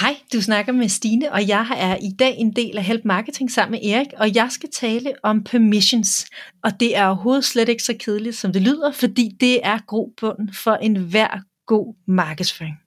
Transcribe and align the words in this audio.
Hej, 0.00 0.16
du 0.32 0.40
snakker 0.40 0.72
med 0.72 0.88
Stine, 0.88 1.32
og 1.32 1.48
jeg 1.48 1.66
er 1.76 1.96
i 1.96 2.10
dag 2.18 2.36
en 2.38 2.52
del 2.52 2.78
af 2.78 2.84
Help 2.84 3.04
Marketing 3.04 3.50
sammen 3.50 3.80
med 3.80 3.90
Erik, 3.90 4.06
og 4.16 4.34
jeg 4.34 4.48
skal 4.50 4.68
tale 4.70 5.14
om 5.22 5.44
permissions. 5.44 6.26
Og 6.64 6.80
det 6.80 6.96
er 6.96 7.06
overhovedet 7.06 7.44
slet 7.44 7.68
ikke 7.68 7.82
så 7.82 7.96
kedeligt, 8.00 8.36
som 8.36 8.52
det 8.52 8.62
lyder, 8.62 8.92
fordi 8.92 9.36
det 9.40 9.66
er 9.66 9.78
grobunden 9.86 10.54
for 10.54 10.74
enhver 10.74 11.40
god 11.66 11.94
markedsføring. 12.06 12.83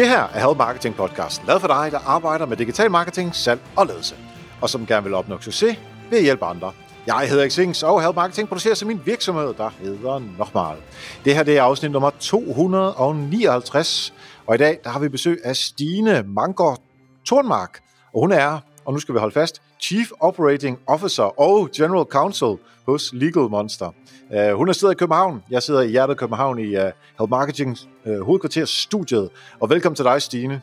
Det 0.00 0.08
her 0.08 0.22
er 0.22 0.46
Help 0.46 0.58
Marketing 0.58 0.94
podcasten, 0.94 1.46
lavet 1.46 1.60
for 1.60 1.68
dig, 1.68 1.88
der 1.92 1.98
arbejder 1.98 2.46
med 2.46 2.56
digital 2.56 2.90
marketing, 2.90 3.34
salg 3.34 3.60
og 3.76 3.86
ledelse, 3.86 4.14
og 4.60 4.70
som 4.70 4.86
gerne 4.86 5.04
vil 5.04 5.14
opnå 5.14 5.40
succes 5.40 5.78
ved 6.10 6.18
at 6.18 6.24
hjælpe 6.24 6.44
andre. 6.44 6.72
Jeg 7.06 7.28
hedder 7.28 7.48
Xings, 7.48 7.82
og 7.82 8.02
Help 8.02 8.14
Marketing 8.14 8.48
producerer 8.48 8.74
som 8.74 8.88
min 8.88 9.00
virksomhed, 9.04 9.54
der 9.54 9.70
hedder 9.78 10.22
Nochmal. 10.38 10.76
Det 11.24 11.34
her 11.34 11.42
det 11.42 11.58
er 11.58 11.62
afsnit 11.62 11.90
nummer 11.90 12.10
259, 12.20 14.14
og 14.46 14.54
i 14.54 14.58
dag 14.58 14.78
der 14.84 14.90
har 14.90 14.98
vi 14.98 15.08
besøg 15.08 15.40
af 15.44 15.56
Stine 15.56 16.22
Mangård 16.26 16.78
Tornmark, 17.24 17.80
og 18.14 18.20
hun 18.20 18.32
er, 18.32 18.58
og 18.84 18.92
nu 18.92 18.98
skal 18.98 19.14
vi 19.14 19.18
holde 19.18 19.34
fast, 19.34 19.62
Chief 19.82 20.10
Operating 20.20 20.78
Officer 20.86 21.40
og 21.40 21.70
General 21.76 22.04
Counsel 22.04 22.56
hos 22.86 23.10
Legal 23.12 23.42
Monster. 23.42 23.90
Uh, 24.30 24.56
hun 24.56 24.68
er 24.68 24.72
siddet 24.72 24.94
i 24.94 24.96
København. 24.96 25.42
Jeg 25.50 25.62
sidder 25.62 25.80
i 25.80 25.88
hjertet 25.88 26.14
af 26.14 26.18
København 26.18 26.58
i 26.58 26.76
uh, 26.76 26.82
Help 27.18 27.30
Marketing 27.30 27.78
uh, 28.04 28.20
hovedkvarter 28.20 28.64
studiet. 28.64 29.30
Og 29.60 29.70
velkommen 29.70 29.96
til 29.96 30.04
dig, 30.04 30.22
Stine. 30.22 30.60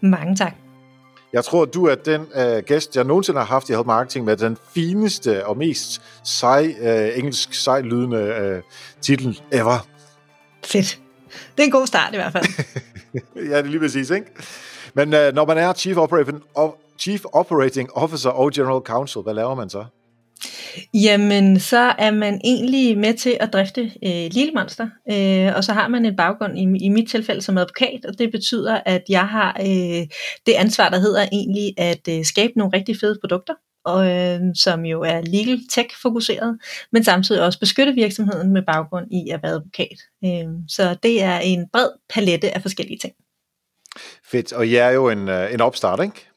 Mange 0.00 0.36
tak. 0.36 0.54
Jeg 1.32 1.44
tror, 1.44 1.64
du 1.64 1.86
er 1.86 1.94
den 1.94 2.20
uh, 2.20 2.58
gæst, 2.66 2.96
jeg 2.96 3.04
nogensinde 3.04 3.38
har 3.38 3.46
haft 3.46 3.68
i 3.68 3.72
Help 3.72 3.86
Marketing 3.86 4.24
med 4.24 4.36
den 4.36 4.56
fineste 4.74 5.46
og 5.46 5.56
mest 5.56 6.02
sej, 6.24 6.74
uh, 6.80 7.18
engelsk 7.18 7.54
sejlydende 7.54 8.52
uh, 8.56 8.62
titel 9.00 9.40
ever. 9.52 9.86
Fedt. 10.64 11.00
Det 11.56 11.62
er 11.62 11.64
en 11.64 11.70
god 11.70 11.86
start 11.86 12.12
i 12.12 12.16
hvert 12.16 12.32
fald. 12.32 12.44
ja, 13.36 13.40
det 13.40 13.52
er 13.52 13.62
lige 13.62 13.80
præcis, 13.80 14.10
ikke? 14.10 14.26
Men 14.94 15.08
uh, 15.08 15.34
når 15.34 15.46
man 15.46 15.58
er 15.58 15.72
Chief 15.72 15.96
Operating, 15.96 16.42
Chief 16.98 17.24
Operating 17.32 17.92
Officer 17.92 18.30
og 18.30 18.52
General 18.52 18.82
Counsel, 18.84 19.22
hvad 19.22 19.34
laver 19.34 19.54
man 19.54 19.70
så? 19.70 19.84
Jamen, 20.94 21.60
så 21.60 21.94
er 21.98 22.10
man 22.10 22.40
egentlig 22.44 22.98
med 22.98 23.14
til 23.14 23.36
at 23.40 23.52
drifte 23.52 23.80
øh, 23.82 24.30
Lille 24.30 24.52
Monster, 24.54 24.88
øh, 25.12 25.56
og 25.56 25.64
så 25.64 25.72
har 25.72 25.88
man 25.88 26.04
en 26.04 26.16
baggrund 26.16 26.58
i, 26.58 26.84
i 26.84 26.88
mit 26.88 27.10
tilfælde 27.10 27.42
som 27.42 27.58
advokat, 27.58 28.04
og 28.04 28.18
det 28.18 28.32
betyder, 28.32 28.80
at 28.86 29.02
jeg 29.08 29.28
har 29.28 29.56
øh, 29.60 30.06
det 30.46 30.52
ansvar, 30.52 30.88
der 30.88 30.98
hedder 30.98 31.26
egentlig 31.32 31.74
at 31.76 32.08
øh, 32.08 32.24
skabe 32.24 32.52
nogle 32.56 32.76
rigtig 32.76 32.96
fede 33.00 33.18
produkter, 33.22 33.54
og, 33.84 34.10
øh, 34.10 34.40
som 34.54 34.84
jo 34.84 35.02
er 35.02 35.20
legal 35.20 35.60
tech 35.70 35.88
fokuseret, 36.02 36.58
men 36.92 37.04
samtidig 37.04 37.42
også 37.42 37.60
beskytte 37.60 37.92
virksomheden 37.92 38.52
med 38.52 38.62
baggrund 38.62 39.06
i 39.12 39.30
at 39.30 39.42
være 39.42 39.52
advokat. 39.52 39.98
Øh, 40.24 40.52
så 40.68 40.96
det 41.02 41.22
er 41.22 41.38
en 41.38 41.66
bred 41.72 41.88
palette 42.14 42.54
af 42.54 42.62
forskellige 42.62 42.98
ting. 42.98 43.14
Fedt, 44.24 44.52
og 44.52 44.66
I 44.66 44.74
er 44.74 44.90
jo 44.90 45.08
en, 45.08 45.28
øh, 45.28 45.54
en 45.54 45.60
opstart, 45.60 46.00
ikke? 46.02 46.28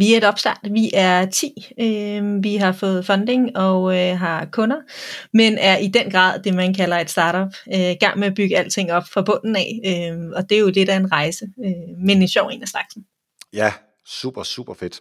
Vi 0.00 0.12
er 0.12 0.16
et 0.16 0.24
opstart. 0.24 0.58
Vi 0.70 0.90
er 0.94 1.26
10. 1.26 1.72
Øh, 1.80 2.44
vi 2.44 2.56
har 2.56 2.72
fået 2.72 3.06
funding 3.06 3.56
og 3.56 3.98
øh, 3.98 4.18
har 4.18 4.48
kunder, 4.52 4.76
men 5.34 5.58
er 5.58 5.76
i 5.76 5.88
den 5.88 6.10
grad 6.10 6.42
det, 6.42 6.54
man 6.54 6.74
kalder 6.74 6.96
et 6.96 7.10
startup. 7.10 7.54
Øh, 7.74 7.96
gang 8.00 8.18
med 8.18 8.26
at 8.26 8.34
bygge 8.34 8.58
alting 8.58 8.92
op 8.92 9.02
fra 9.12 9.22
bunden 9.22 9.56
af, 9.56 9.80
øh, 9.86 10.30
og 10.36 10.50
det 10.50 10.56
er 10.56 10.60
jo 10.60 10.70
det, 10.70 10.86
der 10.86 10.92
er 10.92 10.96
en 10.96 11.12
rejse, 11.12 11.44
øh, 11.64 12.06
men 12.06 12.22
en 12.22 12.28
sjov 12.28 12.48
en 12.52 12.62
af 12.62 12.68
slagsen. 12.68 13.04
Ja, 13.52 13.72
super, 14.06 14.42
super 14.42 14.74
fedt. 14.74 15.00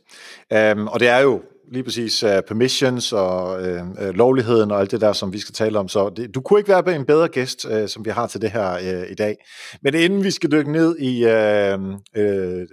Um, 0.77 0.87
og 0.87 0.99
det 0.99 1.07
er 1.07 1.19
jo 1.19 1.41
lige 1.71 1.83
præcis 1.83 2.23
uh, 2.23 2.29
permissions 2.47 3.13
og 3.13 3.61
uh, 3.61 4.09
lovligheden 4.09 4.71
og 4.71 4.79
alt 4.79 4.91
det 4.91 5.01
der, 5.01 5.13
som 5.13 5.33
vi 5.33 5.39
skal 5.39 5.53
tale 5.53 5.79
om. 5.79 5.87
Så 5.87 6.09
det, 6.09 6.35
du 6.35 6.41
kunne 6.41 6.59
ikke 6.59 6.69
være 6.69 6.95
en 6.95 7.05
bedre 7.05 7.27
gæst, 7.27 7.65
uh, 7.65 7.87
som 7.87 8.05
vi 8.05 8.09
har 8.09 8.27
til 8.27 8.41
det 8.41 8.51
her 8.51 8.73
uh, 8.73 9.11
i 9.11 9.15
dag. 9.15 9.35
Men 9.81 9.95
inden 9.95 10.23
vi 10.23 10.31
skal 10.31 10.51
dykke 10.51 10.71
ned 10.71 10.97
i 10.99 11.25
uh, 11.25 11.93
uh, 12.23 12.67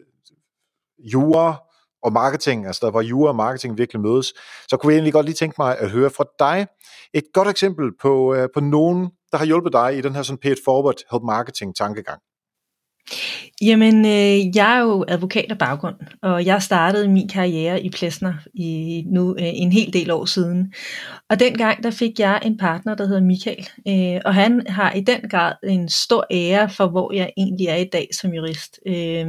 jura, 1.12 1.65
og 2.02 2.12
marketing, 2.12 2.66
altså 2.66 2.80
der 2.84 2.90
hvor 2.90 3.00
jura 3.00 3.28
og 3.28 3.36
marketing 3.36 3.78
virkelig 3.78 4.02
mødes, 4.02 4.32
så 4.68 4.76
kunne 4.76 4.92
jeg 4.92 4.96
egentlig 4.96 5.12
godt 5.12 5.26
lige 5.26 5.34
tænke 5.34 5.54
mig 5.58 5.78
at 5.78 5.90
høre 5.90 6.10
fra 6.10 6.24
dig 6.38 6.66
et 7.14 7.24
godt 7.34 7.48
eksempel 7.48 7.90
på, 8.02 8.34
øh, 8.34 8.48
på 8.54 8.60
nogen, 8.60 9.10
der 9.32 9.38
har 9.38 9.44
hjulpet 9.44 9.72
dig 9.72 9.98
i 9.98 10.00
den 10.00 10.14
her 10.14 10.22
sådan 10.22 10.38
pay 10.38 10.50
it 10.50 10.58
forward 10.64 10.96
help 11.10 11.22
marketing 11.22 11.76
tankegang. 11.76 12.20
Jamen, 13.62 14.04
øh, 14.04 14.56
jeg 14.56 14.76
er 14.76 14.80
jo 14.80 15.04
advokat 15.08 15.46
af 15.50 15.58
baggrund, 15.58 15.96
og 16.22 16.46
jeg 16.46 16.62
startede 16.62 17.08
min 17.08 17.28
karriere 17.28 17.82
i 17.82 17.90
Plesner 17.90 18.34
i 18.54 19.02
nu 19.12 19.36
øh, 19.38 19.44
en 19.54 19.72
hel 19.72 19.92
del 19.92 20.10
år 20.10 20.24
siden. 20.24 20.72
Og 21.30 21.40
dengang 21.40 21.82
der 21.82 21.90
fik 21.90 22.18
jeg 22.18 22.40
en 22.44 22.58
partner, 22.58 22.94
der 22.94 23.06
hedder 23.06 23.22
Michael, 23.22 23.68
øh, 23.88 24.20
og 24.24 24.34
han 24.34 24.66
har 24.66 24.92
i 24.92 25.00
den 25.00 25.20
grad 25.30 25.54
en 25.64 25.88
stor 25.88 26.26
ære 26.30 26.70
for, 26.70 26.88
hvor 26.88 27.12
jeg 27.12 27.30
egentlig 27.36 27.66
er 27.66 27.76
i 27.76 27.88
dag 27.92 28.08
som 28.20 28.32
jurist. 28.32 28.80
Øh, 28.86 29.26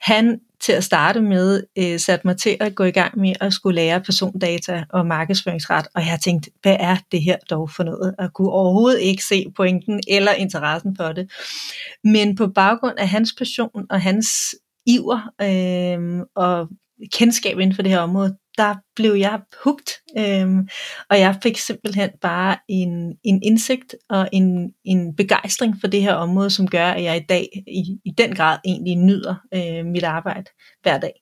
han 0.00 0.40
til 0.62 0.72
at 0.72 0.84
starte 0.84 1.20
med 1.20 1.62
øh, 1.78 2.00
satte 2.00 2.26
mig 2.26 2.36
til 2.36 2.56
at 2.60 2.74
gå 2.74 2.84
i 2.84 2.90
gang 2.90 3.18
med 3.18 3.32
at 3.40 3.52
skulle 3.52 3.74
lære 3.74 4.00
persondata 4.00 4.84
og 4.90 5.06
markedsføringsret, 5.06 5.86
og 5.94 6.00
jeg 6.06 6.18
tænkte, 6.24 6.50
hvad 6.62 6.76
er 6.80 6.96
det 7.12 7.22
her 7.22 7.36
dog 7.50 7.70
for 7.70 7.82
noget? 7.82 8.14
Og 8.18 8.32
kunne 8.32 8.50
overhovedet 8.50 9.00
ikke 9.00 9.24
se 9.24 9.46
pointen 9.56 10.00
eller 10.08 10.32
interessen 10.32 10.96
for 10.96 11.12
det. 11.12 11.30
Men 12.04 12.36
på 12.36 12.46
baggrund 12.46 12.98
af 12.98 13.08
hans 13.08 13.34
passion 13.38 13.86
og 13.90 14.00
hans 14.00 14.28
iver 14.86 15.32
øh, 15.42 16.26
og 16.36 16.68
kendskab 17.12 17.58
inden 17.58 17.74
for 17.74 17.82
det 17.82 17.92
her 17.92 17.98
område, 17.98 18.36
der 18.58 18.74
blev 18.96 19.12
jeg 19.12 19.40
hugt, 19.64 19.90
øhm, 20.18 20.68
og 21.10 21.18
jeg 21.18 21.38
fik 21.42 21.56
simpelthen 21.56 22.10
bare 22.20 22.56
en, 22.68 23.16
en 23.24 23.42
indsigt 23.42 23.94
og 24.10 24.28
en, 24.32 24.72
en 24.84 25.16
begejstring 25.16 25.76
for 25.80 25.86
det 25.86 26.02
her 26.02 26.14
område, 26.14 26.50
som 26.50 26.68
gør, 26.68 26.86
at 26.86 27.02
jeg 27.02 27.16
i 27.16 27.24
dag 27.28 27.48
i, 27.66 27.98
i 28.04 28.10
den 28.18 28.34
grad 28.34 28.58
egentlig 28.64 28.96
nyder 28.96 29.34
øh, 29.54 29.86
mit 29.86 30.04
arbejde 30.04 30.50
hver 30.82 30.98
dag. 30.98 31.21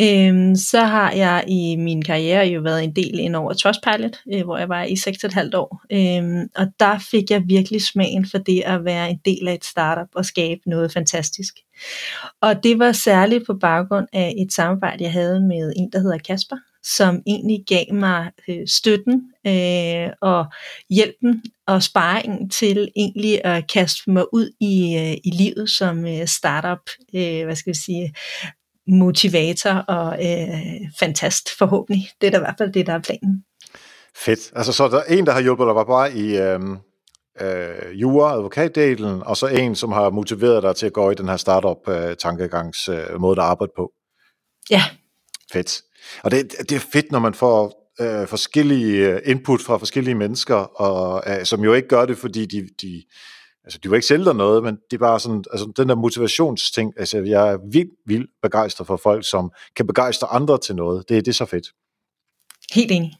Øhm, 0.00 0.56
så 0.56 0.80
har 0.80 1.12
jeg 1.12 1.44
i 1.48 1.76
min 1.76 2.02
karriere 2.02 2.46
jo 2.46 2.60
været 2.60 2.84
en 2.84 2.96
del 2.96 3.18
ind 3.18 3.36
over 3.36 3.52
Trustpilot, 3.52 4.16
øh, 4.34 4.44
hvor 4.44 4.58
jeg 4.58 4.68
var 4.68 4.84
i 4.84 4.94
6,5 4.94 5.50
år. 5.54 5.82
Øhm, 5.92 6.48
og 6.56 6.66
der 6.80 6.98
fik 7.10 7.30
jeg 7.30 7.42
virkelig 7.46 7.82
smagen 7.82 8.26
for 8.30 8.38
det 8.38 8.62
at 8.66 8.84
være 8.84 9.10
en 9.10 9.20
del 9.24 9.48
af 9.48 9.54
et 9.54 9.64
startup 9.64 10.08
og 10.14 10.24
skabe 10.24 10.60
noget 10.66 10.92
fantastisk. 10.92 11.54
Og 12.40 12.62
det 12.62 12.78
var 12.78 12.92
særligt 12.92 13.46
på 13.46 13.54
baggrund 13.54 14.06
af 14.12 14.34
et 14.38 14.52
samarbejde, 14.52 15.04
jeg 15.04 15.12
havde 15.12 15.40
med 15.40 15.72
en, 15.76 15.90
der 15.92 15.98
hedder 15.98 16.18
Kasper, 16.18 16.56
som 16.82 17.22
egentlig 17.26 17.64
gav 17.66 17.94
mig 17.94 18.30
øh, 18.48 18.68
støtten 18.68 19.22
øh, 19.46 20.08
og 20.20 20.44
hjælpen 20.90 21.42
og 21.66 21.82
sparringen 21.82 22.50
til 22.50 22.88
egentlig 22.96 23.44
at 23.44 23.70
kaste 23.72 24.10
mig 24.10 24.34
ud 24.34 24.50
i, 24.60 24.96
øh, 24.96 25.16
i 25.24 25.30
livet 25.30 25.70
som 25.70 26.06
øh, 26.06 26.26
startup, 26.26 26.90
øh, 27.14 27.44
hvad 27.44 27.56
skal 27.56 27.70
jeg 27.70 27.76
sige, 27.76 28.14
motivator 28.88 29.70
og 29.70 30.12
øh, 30.12 30.90
fantast 30.98 31.48
forhåbentlig. 31.58 32.08
Det 32.20 32.26
er 32.26 32.30
da 32.30 32.36
i 32.36 32.40
hvert 32.40 32.54
fald 32.58 32.72
det, 32.72 32.86
der 32.86 32.92
er 32.92 33.00
planen. 33.00 33.44
Fedt. 34.16 34.52
Altså 34.56 34.72
så 34.72 34.84
er 34.84 34.88
der 34.88 35.02
en, 35.02 35.26
der 35.26 35.32
har 35.32 35.40
hjulpet 35.40 35.66
dig 35.66 35.86
bare 35.86 36.14
i 36.14 36.36
øh, 36.38 36.60
øh, 37.40 38.00
jura, 38.00 38.32
advokatdelen, 38.32 39.22
og 39.22 39.36
så 39.36 39.46
en, 39.46 39.74
som 39.74 39.92
har 39.92 40.10
motiveret 40.10 40.62
dig 40.62 40.76
til 40.76 40.86
at 40.86 40.92
gå 40.92 41.10
i 41.10 41.14
den 41.14 41.28
her 41.28 41.36
startup-tankegangs 41.36 42.88
øh, 42.88 43.20
måde 43.20 43.40
at 43.40 43.46
arbejde 43.46 43.72
på. 43.76 43.92
Ja. 44.70 44.82
Fedt. 45.52 45.82
Og 46.22 46.30
det, 46.30 46.52
det 46.68 46.72
er 46.72 46.86
fedt, 46.92 47.12
når 47.12 47.18
man 47.18 47.34
får 47.34 47.90
øh, 48.00 48.28
forskellige 48.28 49.08
øh, 49.08 49.20
input 49.24 49.60
fra 49.60 49.76
forskellige 49.76 50.14
mennesker, 50.14 50.54
og 50.56 51.22
øh, 51.26 51.44
som 51.44 51.64
jo 51.64 51.74
ikke 51.74 51.88
gør 51.88 52.06
det, 52.06 52.18
fordi 52.18 52.46
de, 52.46 52.68
de 52.82 53.02
altså 53.64 53.78
de 53.82 53.90
var 53.90 53.96
ikke 53.96 54.06
sælge 54.06 54.24
dig 54.24 54.34
noget, 54.34 54.62
men 54.62 54.78
det 54.90 54.96
er 54.96 54.98
bare 54.98 55.20
sådan, 55.20 55.44
altså 55.52 55.72
den 55.76 55.88
der 55.88 55.94
motivationsting, 55.94 56.92
altså 56.96 57.18
jeg 57.18 57.52
er 57.52 57.58
vildt, 57.72 57.92
vildt 58.06 58.30
begejstret 58.42 58.86
for 58.86 58.96
folk, 58.96 59.28
som 59.28 59.52
kan 59.76 59.86
begejstre 59.86 60.28
andre 60.28 60.58
til 60.58 60.76
noget. 60.76 61.08
Det, 61.08 61.24
det 61.24 61.32
er 61.32 61.34
så 61.34 61.44
fedt. 61.44 61.66
Helt 62.72 62.90
enig. 62.90 63.16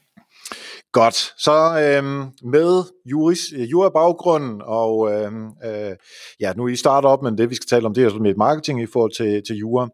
Godt, 0.93 1.33
så 1.37 1.79
øhm, 1.79 2.25
med 2.43 2.83
juris, 3.05 3.39
jura-baggrunden, 3.71 4.61
og 4.65 5.11
øhm, 5.11 5.47
øh, 5.65 5.95
ja, 6.39 6.53
nu 6.53 6.65
er 6.65 6.67
I 6.67 6.75
starter 6.75 7.09
op, 7.09 7.23
men 7.23 7.37
det 7.37 7.49
vi 7.49 7.55
skal 7.55 7.67
tale 7.67 7.85
om, 7.85 7.93
det 7.93 8.03
er 8.03 8.19
med 8.19 8.35
marketing 8.35 8.81
i 8.81 8.85
forhold 8.85 9.11
til, 9.11 9.41
til 9.47 9.55
jura, 9.55 9.87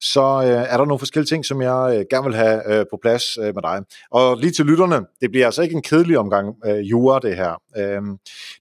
så 0.00 0.22
øh, 0.22 0.72
er 0.72 0.76
der 0.76 0.84
nogle 0.84 0.98
forskellige 0.98 1.26
ting, 1.26 1.44
som 1.44 1.62
jeg 1.62 1.96
øh, 1.96 2.04
gerne 2.10 2.24
vil 2.24 2.34
have 2.34 2.72
øh, 2.72 2.84
på 2.90 2.98
plads 3.02 3.38
øh, 3.38 3.54
med 3.54 3.62
dig. 3.62 3.80
Og 4.10 4.36
lige 4.36 4.50
til 4.50 4.66
lytterne, 4.66 5.00
det 5.20 5.30
bliver 5.30 5.46
altså 5.46 5.62
ikke 5.62 5.74
en 5.74 5.82
kedelig 5.82 6.18
omgang 6.18 6.54
øh, 6.66 6.90
jura, 6.90 7.18
det 7.18 7.36
her. 7.36 7.54
Øhm, 7.76 8.18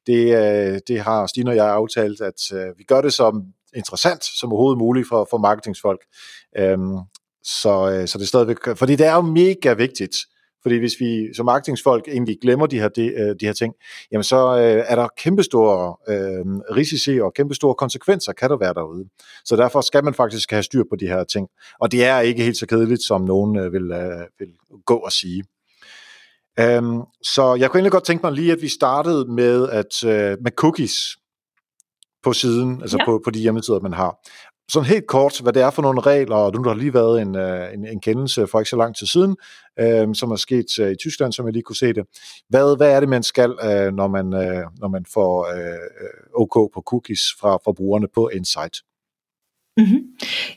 det, 0.07 0.23
øh, 0.37 0.79
det 0.87 0.99
har 0.99 1.27
Stine 1.27 1.51
og 1.51 1.55
jeg 1.55 1.67
aftalt, 1.67 2.21
at 2.21 2.41
øh, 2.53 2.77
vi 2.77 2.83
gør 2.83 3.01
det 3.01 3.13
som 3.13 3.43
interessant 3.75 4.23
som 4.39 4.51
overhovedet 4.51 4.77
muligt 4.77 5.07
for, 5.07 5.27
for 5.29 5.37
marketingsfolk. 5.37 5.99
Øhm, 6.57 6.97
så, 7.43 7.91
øh, 7.91 8.07
så 8.07 8.17
det 8.17 8.23
er 8.23 8.27
stadigvæk, 8.27 8.57
fordi 8.75 8.95
det 8.95 9.05
er 9.05 9.15
jo 9.15 9.21
mega 9.21 9.73
vigtigt, 9.73 10.15
fordi 10.63 10.77
hvis 10.77 10.93
vi 10.99 11.33
som 11.33 11.45
marketingsfolk 11.45 12.07
egentlig 12.07 12.37
glemmer 12.41 12.65
de 12.65 12.79
her, 12.79 12.87
de, 12.89 13.05
øh, 13.05 13.35
de 13.39 13.45
her 13.45 13.53
ting, 13.53 13.73
jamen 14.11 14.23
så 14.23 14.57
øh, 14.57 14.83
er 14.87 14.95
der 14.95 15.07
kæmpestore 15.17 15.95
øh, 16.09 16.45
risici 16.75 17.19
og 17.19 17.33
kæmpestore 17.33 17.75
konsekvenser, 17.75 18.33
kan 18.33 18.49
der 18.49 18.57
være 18.57 18.73
derude. 18.73 19.05
Så 19.45 19.55
derfor 19.55 19.81
skal 19.81 20.03
man 20.03 20.13
faktisk 20.13 20.51
have 20.51 20.63
styr 20.63 20.83
på 20.89 20.95
de 20.95 21.07
her 21.07 21.23
ting. 21.23 21.47
Og 21.79 21.91
det 21.91 22.05
er 22.05 22.19
ikke 22.19 22.43
helt 22.43 22.57
så 22.57 22.65
kedeligt, 22.65 23.03
som 23.03 23.21
nogen 23.21 23.57
øh, 23.57 23.73
vil, 23.73 23.91
øh, 23.91 24.27
vil 24.39 24.49
gå 24.85 24.95
og 24.95 25.11
sige. 25.11 25.43
Um, 26.61 27.03
så 27.23 27.55
jeg 27.59 27.69
kunne 27.69 27.79
egentlig 27.79 27.91
godt 27.91 28.05
tænke 28.05 28.25
mig 28.25 28.33
lige, 28.33 28.51
at 28.51 28.61
vi 28.61 28.67
startede 28.67 29.31
med, 29.31 29.69
at, 29.69 30.03
uh, 30.03 30.43
med 30.43 30.51
cookies 30.51 31.17
på 32.23 32.33
siden, 32.33 32.81
altså 32.81 32.97
ja. 32.99 33.05
på, 33.05 33.21
på 33.23 33.31
de 33.31 33.39
hjemmesider, 33.39 33.79
man 33.79 33.93
har. 33.93 34.19
Sådan 34.71 34.89
helt 34.89 35.07
kort, 35.07 35.39
hvad 35.41 35.53
det 35.53 35.61
er 35.61 35.69
for 35.69 35.81
nogle 35.81 36.01
regler, 36.01 36.35
og 36.35 36.53
nu 36.55 36.63
har 36.63 36.73
lige 36.73 36.93
været 36.93 37.21
en, 37.21 37.35
øh, 37.35 37.73
en, 37.73 37.87
en 37.87 38.01
kendelse 38.01 38.47
for 38.47 38.59
ikke 38.59 38.69
så 38.69 38.75
lang 38.75 38.95
tid 38.95 39.07
siden, 39.07 39.35
øh, 39.79 40.15
som 40.15 40.31
er 40.31 40.35
sket 40.35 40.79
øh, 40.79 40.91
i 40.91 40.95
Tyskland, 40.95 41.33
som 41.33 41.45
jeg 41.45 41.53
lige 41.53 41.63
kunne 41.63 41.75
se 41.75 41.93
det. 41.93 42.05
Hvad, 42.49 42.77
hvad 42.77 42.91
er 42.91 42.99
det, 42.99 43.09
man 43.09 43.23
skal, 43.23 43.51
øh, 43.63 43.93
når, 43.93 44.07
man, 44.07 44.33
øh, 44.33 44.65
når 44.79 44.87
man 44.87 45.05
får 45.13 45.55
øh, 45.55 45.73
øh 46.01 46.41
OK 46.41 46.73
på 46.73 46.81
cookies 46.85 47.21
fra 47.39 47.57
forbrugerne 47.63 48.07
på 48.15 48.29
Insight? 48.33 48.77
Mm-hmm. 49.77 50.01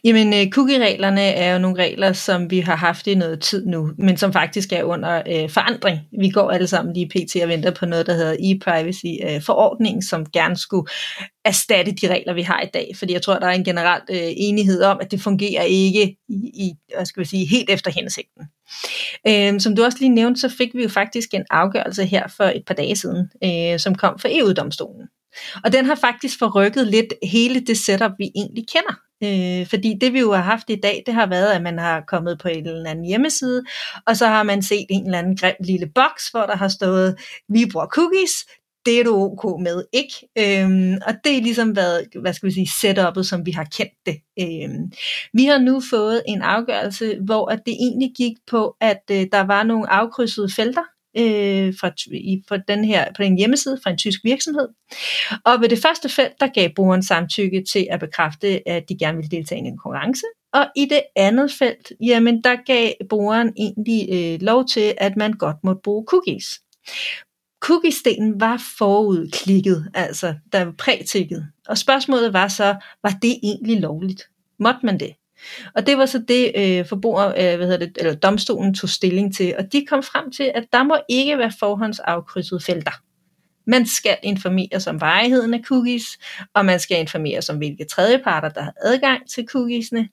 Jamen, 0.04 0.34
øh, 0.34 0.50
cookie-reglerne 0.50 1.20
er 1.20 1.52
jo 1.52 1.58
nogle 1.58 1.82
regler, 1.82 2.12
som 2.12 2.50
vi 2.50 2.60
har 2.60 2.76
haft 2.76 3.06
i 3.06 3.14
noget 3.14 3.40
tid 3.40 3.66
nu, 3.66 3.90
men 3.98 4.16
som 4.16 4.32
faktisk 4.32 4.72
er 4.72 4.82
under 4.82 5.22
øh, 5.28 5.50
forandring. 5.50 5.98
Vi 6.20 6.30
går 6.30 6.50
alle 6.50 6.66
sammen 6.66 6.94
lige 6.94 7.08
pt. 7.08 7.42
og 7.42 7.48
venter 7.48 7.70
på 7.70 7.86
noget, 7.86 8.06
der 8.06 8.14
hedder 8.14 8.36
e-privacy-forordningen, 8.40 9.98
øh, 9.98 10.08
som 10.08 10.26
gerne 10.26 10.56
skulle 10.56 10.88
erstatte 11.44 11.92
de 11.92 12.06
regler, 12.06 12.34
vi 12.34 12.42
har 12.42 12.60
i 12.60 12.68
dag. 12.74 12.92
Fordi 12.96 13.12
jeg 13.12 13.22
tror, 13.22 13.38
der 13.38 13.46
er 13.46 13.52
en 13.52 13.64
generel 13.64 14.00
øh, 14.10 14.32
enighed 14.36 14.82
om, 14.82 14.98
at 15.00 15.10
det 15.10 15.20
fungerer 15.20 15.62
ikke 15.62 16.16
i, 16.28 16.34
i 16.54 16.72
hvad 16.96 17.06
skal 17.06 17.20
vi 17.20 17.28
sige, 17.28 17.46
helt 17.46 17.70
efter 17.70 17.90
hensigten. 17.90 18.42
Øh, 19.28 19.60
som 19.60 19.76
du 19.76 19.84
også 19.84 19.98
lige 20.00 20.14
nævnte, 20.14 20.40
så 20.40 20.48
fik 20.48 20.74
vi 20.74 20.82
jo 20.82 20.88
faktisk 20.88 21.34
en 21.34 21.44
afgørelse 21.50 22.04
her 22.04 22.28
for 22.36 22.44
et 22.44 22.62
par 22.66 22.74
dage 22.74 22.96
siden, 22.96 23.30
øh, 23.44 23.78
som 23.78 23.94
kom 23.94 24.18
fra 24.18 24.28
EU-domstolen. 24.32 25.08
Og 25.64 25.72
den 25.72 25.84
har 25.84 25.94
faktisk 25.94 26.38
forrykket 26.38 26.86
lidt 26.86 27.14
hele 27.22 27.60
det 27.60 27.78
setup, 27.78 28.12
vi 28.18 28.30
egentlig 28.34 28.64
kender. 28.68 29.05
Øh, 29.24 29.66
fordi 29.66 29.94
det 30.00 30.12
vi 30.12 30.20
jo 30.20 30.32
har 30.32 30.42
haft 30.42 30.70
i 30.70 30.76
dag, 30.82 31.02
det 31.06 31.14
har 31.14 31.26
været, 31.26 31.52
at 31.52 31.62
man 31.62 31.78
har 31.78 32.04
kommet 32.08 32.38
på 32.38 32.48
en 32.48 32.66
eller 32.66 32.90
anden 32.90 33.04
hjemmeside, 33.04 33.64
og 34.06 34.16
så 34.16 34.26
har 34.26 34.42
man 34.42 34.62
set 34.62 34.86
en 34.90 35.04
eller 35.04 35.18
anden 35.18 35.36
grim 35.36 35.54
lille 35.60 35.86
boks, 35.94 36.28
hvor 36.28 36.46
der 36.46 36.56
har 36.56 36.68
stået, 36.68 37.16
vi 37.48 37.66
bruger 37.72 37.86
cookies, 37.86 38.46
det 38.86 39.00
er 39.00 39.04
du 39.04 39.14
ok 39.14 39.60
med, 39.60 39.84
ikke? 39.92 40.14
Øhm, 40.38 40.98
og 41.06 41.14
det 41.24 41.36
er 41.36 41.42
ligesom 41.42 41.76
været, 41.76 42.06
hvad 42.20 42.32
skal 42.32 42.46
vi 42.46 42.54
sige, 42.54 42.70
setupet, 42.80 43.26
som 43.26 43.46
vi 43.46 43.50
har 43.50 43.64
kendt 43.64 43.92
det. 44.06 44.16
Øhm, 44.40 44.92
vi 45.32 45.44
har 45.44 45.58
nu 45.58 45.82
fået 45.90 46.22
en 46.28 46.42
afgørelse, 46.42 47.18
hvor 47.24 47.50
at 47.50 47.62
det 47.66 47.72
egentlig 47.72 48.12
gik 48.16 48.36
på, 48.50 48.76
at 48.80 49.02
øh, 49.10 49.26
der 49.32 49.40
var 49.40 49.62
nogle 49.62 49.90
afkrydsede 49.90 50.48
felter, 50.56 50.82
øh, 51.18 51.74
fra, 51.80 51.90
i, 52.12 52.42
på, 52.48 52.56
den 52.68 52.84
her, 52.84 53.12
på 53.16 53.22
den 53.22 53.38
hjemmeside 53.38 53.80
fra 53.82 53.90
en 53.90 53.98
tysk 53.98 54.24
virksomhed. 54.24 54.68
Og 55.44 55.60
ved 55.60 55.68
det 55.68 55.78
første 55.78 56.08
felt, 56.08 56.40
der 56.40 56.46
gav 56.46 56.68
brugeren 56.76 57.02
samtykke 57.02 57.64
til 57.72 57.86
at 57.90 58.00
bekræfte, 58.00 58.68
at 58.68 58.88
de 58.88 58.98
gerne 58.98 59.16
ville 59.16 59.30
deltage 59.30 59.60
i 59.60 59.64
en 59.64 59.78
konkurrence. 59.78 60.24
Og 60.52 60.66
i 60.76 60.84
det 60.84 61.02
andet 61.16 61.52
felt, 61.52 61.92
jamen 62.00 62.42
der 62.44 62.56
gav 62.66 62.92
brugeren 63.08 63.52
egentlig 63.56 64.08
øh, 64.12 64.42
lov 64.42 64.66
til, 64.68 64.94
at 64.98 65.16
man 65.16 65.32
godt 65.32 65.56
måtte 65.64 65.80
bruge 65.84 66.04
cookies. 66.08 66.60
Cookies-delen 67.64 68.40
var 68.40 68.62
forudklikket, 68.78 69.90
altså 69.94 70.34
der 70.52 70.64
var 70.64 70.74
prætikket. 70.78 71.46
Og 71.68 71.78
spørgsmålet 71.78 72.32
var 72.32 72.48
så, 72.48 72.76
var 73.02 73.18
det 73.22 73.38
egentlig 73.42 73.80
lovligt? 73.80 74.22
Måtte 74.58 74.80
man 74.82 75.00
det? 75.00 75.14
Og 75.74 75.86
det 75.86 75.98
var 75.98 76.06
så 76.06 76.18
det, 76.28 76.52
øh, 76.56 76.86
forbruger, 76.86 77.26
øh, 77.26 77.56
hvad 77.56 77.66
hedder 77.66 77.86
det, 77.86 77.98
eller 77.98 78.14
domstolen 78.14 78.74
tog 78.74 78.88
stilling 78.88 79.36
til, 79.36 79.54
og 79.58 79.72
de 79.72 79.86
kom 79.88 80.02
frem 80.02 80.30
til, 80.30 80.52
at 80.54 80.64
der 80.72 80.82
må 80.82 80.96
ikke 81.08 81.38
være 81.38 81.52
forhåndsafkrydsede 81.60 82.60
felter. 82.60 83.02
Man 83.66 83.86
skal 83.86 84.16
informere 84.22 84.80
om 84.86 85.00
varigheden 85.00 85.54
af 85.54 85.60
cookies, 85.64 86.18
og 86.54 86.64
man 86.64 86.80
skal 86.80 86.98
informere 86.98 87.40
om, 87.50 87.56
hvilke 87.56 87.84
tredjeparter, 87.84 88.48
der 88.48 88.62
har 88.62 88.72
adgang 88.82 89.30
til 89.30 89.44
cookiesne, 89.48 90.08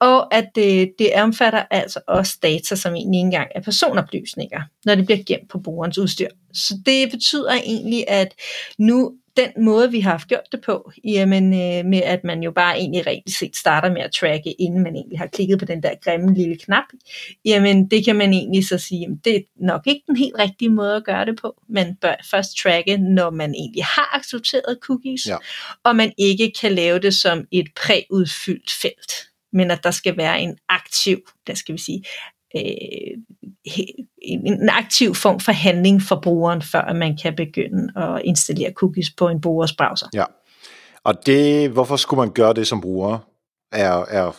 og 0.00 0.34
at 0.34 0.48
det, 0.54 0.92
det 0.98 1.10
omfatter 1.14 1.64
altså 1.70 2.00
også 2.06 2.38
data, 2.42 2.74
som 2.74 2.94
egentlig 2.94 3.18
ikke 3.18 3.26
engang 3.26 3.48
er 3.54 3.60
personoplysninger, 3.60 4.60
når 4.84 4.94
det 4.94 5.06
bliver 5.06 5.22
gemt 5.26 5.50
på 5.50 5.58
brugerens 5.58 5.98
udstyr. 5.98 6.28
Så 6.52 6.74
det 6.86 7.10
betyder 7.10 7.52
egentlig, 7.52 8.04
at 8.08 8.34
nu 8.78 9.12
den 9.36 9.64
måde, 9.64 9.90
vi 9.90 10.00
har 10.00 10.10
haft 10.10 10.28
gjort 10.28 10.52
det 10.52 10.60
på, 10.60 10.92
jamen, 11.04 11.44
øh, 11.44 11.84
med 11.84 12.02
at 12.02 12.24
man 12.24 12.42
jo 12.42 12.50
bare 12.50 12.78
egentlig 12.78 13.06
reelt 13.06 13.30
set 13.30 13.56
starter 13.56 13.92
med 13.92 14.02
at 14.02 14.12
tracke, 14.12 14.52
inden 14.52 14.82
man 14.82 14.96
egentlig 14.96 15.18
har 15.18 15.26
klikket 15.26 15.58
på 15.58 15.64
den 15.64 15.82
der 15.82 15.94
grimme 16.04 16.34
lille 16.34 16.56
knap, 16.56 16.84
jamen 17.44 17.90
det 17.90 18.04
kan 18.04 18.16
man 18.16 18.32
egentlig 18.32 18.68
så 18.68 18.78
sige, 18.78 19.00
jamen, 19.00 19.20
det 19.24 19.36
er 19.36 19.40
nok 19.56 19.86
ikke 19.86 20.02
den 20.06 20.16
helt 20.16 20.38
rigtige 20.38 20.68
måde 20.68 20.96
at 20.96 21.04
gøre 21.04 21.26
det 21.26 21.38
på. 21.42 21.62
Man 21.68 21.96
bør 22.00 22.14
først 22.30 22.56
tracke, 22.56 22.96
når 22.96 23.30
man 23.30 23.54
egentlig 23.54 23.84
har 23.84 24.16
accepteret 24.16 24.78
cookies, 24.82 25.26
ja. 25.26 25.36
og 25.84 25.96
man 25.96 26.12
ikke 26.18 26.52
kan 26.60 26.72
lave 26.72 26.98
det 26.98 27.14
som 27.14 27.44
et 27.52 27.66
præudfyldt 27.76 28.70
felt 28.70 29.30
men 29.52 29.70
at 29.70 29.84
der 29.84 29.90
skal 29.90 30.16
være 30.16 30.40
en 30.40 30.58
aktiv, 30.68 31.18
der 31.46 31.54
skal 31.54 31.72
vi 31.72 31.78
sige, 31.78 32.04
øh, 32.56 32.62
en 34.22 34.68
aktiv 34.68 35.14
form 35.14 35.40
for 35.40 35.52
handling 35.52 36.02
for 36.02 36.20
brugeren, 36.22 36.62
før 36.62 36.92
man 36.92 37.18
kan 37.22 37.36
begynde 37.36 37.92
at 37.96 38.22
installere 38.24 38.72
cookies 38.72 39.10
på 39.18 39.28
en 39.28 39.40
brugers 39.40 39.72
browser. 39.72 40.06
Ja, 40.14 40.24
og 41.04 41.26
det, 41.26 41.70
hvorfor 41.70 41.96
skulle 41.96 42.18
man 42.18 42.30
gøre 42.30 42.52
det 42.52 42.66
som 42.66 42.80
bruger, 42.80 43.18
er, 43.72 44.04
er 44.08 44.36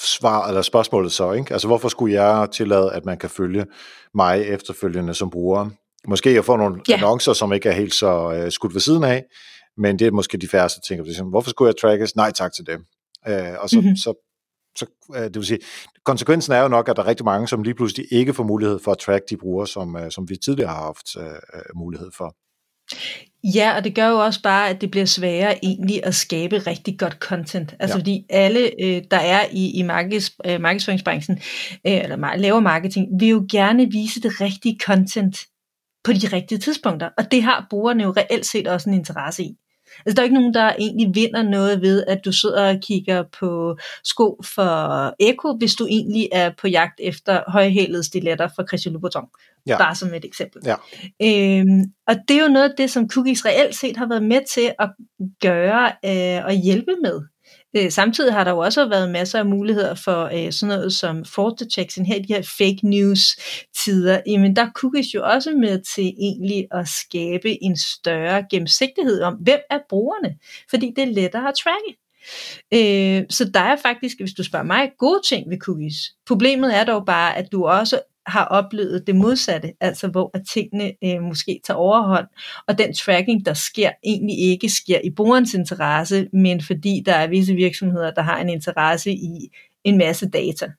svar, 0.00 0.48
eller 0.48 0.62
spørgsmålet 0.62 1.12
så, 1.12 1.32
ikke? 1.32 1.52
Altså 1.52 1.68
hvorfor 1.68 1.88
skulle 1.88 2.22
jeg 2.22 2.48
tillade, 2.52 2.92
at 2.92 3.04
man 3.04 3.18
kan 3.18 3.30
følge 3.30 3.66
mig 4.14 4.42
efterfølgende 4.42 5.14
som 5.14 5.30
bruger? 5.30 5.70
Måske 6.08 6.30
at 6.30 6.44
få 6.44 6.56
nogle 6.56 6.80
ja. 6.88 6.94
annoncer, 6.94 7.32
som 7.32 7.52
ikke 7.52 7.68
er 7.68 7.72
helt 7.72 7.94
så 7.94 8.42
uh, 8.44 8.50
skudt 8.50 8.74
ved 8.74 8.80
siden 8.80 9.04
af, 9.04 9.24
men 9.76 9.98
det 9.98 10.06
er 10.06 10.10
måske 10.10 10.38
de 10.38 10.48
færreste 10.48 10.80
ting. 10.88 11.28
Hvorfor 11.30 11.50
skulle 11.50 11.68
jeg 11.68 11.76
trackes? 11.80 12.16
Nej 12.16 12.30
tak 12.30 12.52
til 12.52 12.66
dem. 12.66 12.84
Uh, 13.28 13.62
og 13.62 13.68
så, 13.68 13.80
mm-hmm. 13.80 13.96
så 13.96 14.29
så 14.76 14.86
øh, 15.16 15.22
det 15.22 15.36
vil 15.36 15.46
sige, 15.46 15.58
konsekvensen 16.04 16.52
er 16.52 16.62
jo 16.62 16.68
nok, 16.68 16.88
at 16.88 16.96
der 16.96 17.02
er 17.02 17.06
rigtig 17.06 17.24
mange, 17.24 17.48
som 17.48 17.62
lige 17.62 17.74
pludselig 17.74 18.06
ikke 18.10 18.34
får 18.34 18.44
mulighed 18.44 18.78
for 18.84 18.92
at 18.92 18.98
track 18.98 19.30
de 19.30 19.36
brugere, 19.36 19.66
som, 19.66 19.96
øh, 19.96 20.10
som 20.10 20.28
vi 20.28 20.36
tidligere 20.36 20.70
har 20.70 20.82
haft 20.82 21.16
uh, 21.16 21.78
mulighed 21.80 22.10
for. 22.16 22.36
Ja, 23.44 23.76
og 23.76 23.84
det 23.84 23.94
gør 23.94 24.08
jo 24.08 24.18
også 24.18 24.42
bare, 24.42 24.68
at 24.68 24.80
det 24.80 24.90
bliver 24.90 25.06
sværere 25.06 25.64
egentlig 25.64 26.06
at 26.06 26.14
skabe 26.14 26.58
rigtig 26.58 26.98
godt 26.98 27.12
content. 27.12 27.74
Altså 27.80 27.96
ja. 27.96 27.98
fordi 28.00 28.26
alle, 28.30 28.70
øh, 28.82 29.02
der 29.10 29.16
er 29.16 29.46
i, 29.52 29.78
i 29.78 29.82
markeds, 29.82 30.30
øh, 30.46 30.60
markedsføringsbranchen, 30.60 31.36
øh, 31.86 32.02
eller 32.02 32.36
laver 32.36 32.60
marketing, 32.60 33.20
vil 33.20 33.28
jo 33.28 33.46
gerne 33.50 33.90
vise 33.90 34.20
det 34.20 34.40
rigtige 34.40 34.78
content 34.82 35.46
på 36.04 36.12
de 36.12 36.26
rigtige 36.32 36.58
tidspunkter. 36.58 37.08
Og 37.18 37.30
det 37.30 37.42
har 37.42 37.66
brugerne 37.70 38.02
jo 38.02 38.14
reelt 38.16 38.46
set 38.46 38.66
også 38.68 38.90
en 38.90 38.94
interesse 38.94 39.42
i. 39.42 39.56
Altså, 40.06 40.14
der 40.14 40.20
er 40.20 40.24
ikke 40.24 40.34
nogen, 40.34 40.54
der 40.54 40.72
egentlig 40.78 41.14
vinder 41.14 41.42
noget 41.42 41.80
ved, 41.80 42.04
at 42.06 42.24
du 42.24 42.32
sidder 42.32 42.70
og 42.70 42.80
kigger 42.82 43.22
på 43.40 43.76
sko 44.04 44.40
for 44.44 45.14
Eko, 45.20 45.56
hvis 45.58 45.74
du 45.74 45.86
egentlig 45.86 46.28
er 46.32 46.50
på 46.60 46.68
jagt 46.68 47.00
efter 47.02 47.40
højhælede 47.48 48.04
stiletter 48.04 48.48
fra 48.56 48.64
Christian 48.68 48.92
Louboutin. 48.92 49.20
Ja. 49.66 49.78
Bare 49.78 49.94
som 49.94 50.14
et 50.14 50.24
eksempel. 50.24 50.62
Ja. 50.64 50.74
Øhm, 51.22 51.92
og 52.06 52.16
det 52.28 52.36
er 52.36 52.42
jo 52.42 52.48
noget 52.48 52.70
af 52.70 52.74
det, 52.78 52.90
som 52.90 53.08
cookies 53.08 53.46
reelt 53.46 53.76
set 53.76 53.96
har 53.96 54.08
været 54.08 54.22
med 54.22 54.40
til 54.54 54.72
at 54.78 54.90
gøre 55.40 55.92
øh, 56.04 56.44
og 56.44 56.52
hjælpe 56.52 56.92
med. 57.02 57.20
Øh, 57.76 57.90
samtidig 57.90 58.32
har 58.32 58.44
der 58.44 58.50
jo 58.50 58.58
også 58.58 58.88
været 58.88 59.10
masser 59.10 59.38
af 59.38 59.46
muligheder 59.46 59.94
for 59.94 60.24
øh, 60.24 60.52
sådan 60.52 60.76
noget 60.76 60.92
som 60.92 61.24
fraud 61.24 61.56
detection, 61.58 62.06
her 62.06 62.18
de 62.18 62.34
her 62.34 62.42
fake 62.58 62.78
news 62.82 63.36
tider, 63.84 64.20
jamen 64.26 64.56
der 64.56 64.70
cookies 64.74 65.14
jo 65.14 65.24
også 65.24 65.50
med 65.50 65.80
til 65.94 66.14
egentlig 66.18 66.66
at 66.70 66.88
skabe 66.88 67.64
en 67.64 67.76
større 67.76 68.44
gennemsigtighed 68.50 69.22
om, 69.22 69.34
hvem 69.34 69.60
er 69.70 69.78
brugerne, 69.88 70.36
fordi 70.70 70.92
det 70.96 71.02
er 71.02 71.12
lettere 71.12 71.48
at 71.48 71.54
tracke. 71.54 71.96
Øh, 72.74 73.24
så 73.30 73.50
der 73.54 73.60
er 73.60 73.76
faktisk, 73.76 74.16
hvis 74.20 74.34
du 74.34 74.44
spørger 74.44 74.66
mig, 74.66 74.90
gode 74.98 75.20
ting 75.28 75.50
ved 75.50 75.58
cookies. 75.58 75.94
Problemet 76.26 76.76
er 76.76 76.84
dog 76.84 77.06
bare, 77.06 77.36
at 77.36 77.52
du 77.52 77.66
også 77.66 78.00
har 78.30 78.44
oplevet 78.44 79.06
det 79.06 79.16
modsatte, 79.16 79.72
altså 79.80 80.08
hvor 80.08 80.30
at 80.34 80.42
tingene 80.52 80.92
øh, 81.04 81.22
måske 81.22 81.60
tager 81.64 81.78
overhånd, 81.78 82.26
og 82.68 82.78
den 82.78 82.94
tracking, 82.94 83.46
der 83.46 83.54
sker, 83.54 83.90
egentlig 84.04 84.38
ikke 84.38 84.68
sker 84.68 85.00
i 85.04 85.10
brugerens 85.10 85.54
interesse, 85.54 86.28
men 86.32 86.62
fordi 86.62 87.02
der 87.06 87.14
er 87.14 87.26
visse 87.26 87.54
virksomheder, 87.54 88.10
der 88.10 88.22
har 88.22 88.40
en 88.40 88.48
interesse 88.48 89.10
i 89.12 89.50
en 89.84 89.98
masse 89.98 90.30
data, 90.30 90.72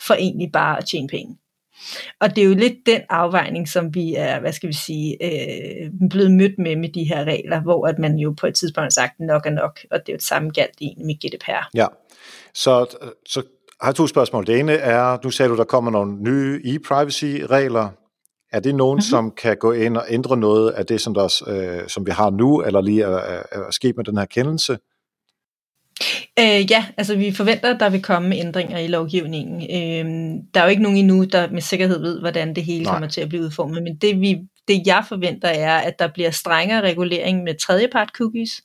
for 0.00 0.14
egentlig 0.14 0.52
bare 0.52 0.78
at 0.78 0.86
tjene 0.86 1.08
penge. 1.08 1.36
Og 2.20 2.36
det 2.36 2.42
er 2.42 2.48
jo 2.48 2.54
lidt 2.54 2.86
den 2.86 3.00
afvejning, 3.08 3.68
som 3.68 3.94
vi 3.94 4.14
er, 4.14 4.40
hvad 4.40 4.52
skal 4.52 4.68
vi 4.68 4.74
sige, 4.74 5.16
øh, 5.24 5.90
blevet 6.10 6.30
mødt 6.30 6.58
med 6.58 6.76
med 6.76 6.88
de 6.88 7.04
her 7.04 7.24
regler, 7.24 7.60
hvor 7.60 7.86
at 7.86 7.98
man 7.98 8.18
jo 8.18 8.34
på 8.40 8.46
et 8.46 8.54
tidspunkt 8.54 8.84
har 8.84 8.90
sagt, 8.90 9.20
nok 9.20 9.46
er 9.46 9.50
nok, 9.50 9.80
og 9.90 10.00
det 10.00 10.08
er 10.08 10.12
jo 10.12 10.16
det 10.16 10.24
samme 10.24 10.50
galt 10.50 10.74
egentlig 10.80 11.06
med 11.06 11.14
GDPR. 11.14 11.68
Ja, 11.74 11.86
så, 12.54 12.96
så 13.26 13.42
har 13.80 13.92
to 13.92 14.06
spørgsmål. 14.06 14.46
Det 14.46 14.58
ene 14.58 14.72
er, 14.72 15.18
nu 15.24 15.30
sagde 15.30 15.50
du, 15.50 15.56
der 15.56 15.64
kommer 15.64 15.90
nogle 15.90 16.22
nye 16.22 16.60
e-privacy-regler. 16.64 17.88
Er 18.52 18.60
det 18.60 18.74
nogen, 18.74 18.96
mm-hmm. 18.96 19.10
som 19.10 19.30
kan 19.30 19.56
gå 19.56 19.72
ind 19.72 19.96
og 19.96 20.04
ændre 20.08 20.36
noget 20.36 20.70
af 20.70 20.86
det, 20.86 21.00
som, 21.00 21.14
der, 21.14 21.42
øh, 21.46 21.88
som 21.88 22.06
vi 22.06 22.10
har 22.10 22.30
nu, 22.30 22.62
eller 22.62 22.80
lige 22.80 23.02
er, 23.02 23.16
er, 23.16 23.42
er 23.52 23.70
sket 23.70 23.96
med 23.96 24.04
den 24.04 24.18
her 24.18 24.24
kendelse? 24.24 24.78
Øh, 26.38 26.70
ja, 26.70 26.86
altså 26.96 27.16
vi 27.16 27.32
forventer, 27.32 27.74
at 27.74 27.80
der 27.80 27.90
vil 27.90 28.02
komme 28.02 28.36
ændringer 28.36 28.78
i 28.78 28.86
lovgivningen. 28.86 29.62
Øh, 29.62 30.40
der 30.54 30.60
er 30.60 30.64
jo 30.64 30.70
ikke 30.70 30.82
nogen 30.82 30.98
endnu, 30.98 31.24
der 31.24 31.50
med 31.50 31.60
sikkerhed 31.60 32.00
ved, 32.00 32.20
hvordan 32.20 32.54
det 32.54 32.64
hele 32.64 32.84
Nej. 32.84 32.92
kommer 32.92 33.08
til 33.08 33.20
at 33.20 33.28
blive 33.28 33.42
udformet, 33.42 33.82
men 33.82 33.96
det, 33.96 34.20
vi, 34.20 34.38
det 34.68 34.86
jeg 34.86 35.04
forventer 35.08 35.48
er, 35.48 35.78
at 35.78 35.98
der 35.98 36.08
bliver 36.14 36.30
strengere 36.30 36.80
regulering 36.80 37.42
med 37.42 37.54
tredjepart 37.54 38.08
cookies. 38.08 38.62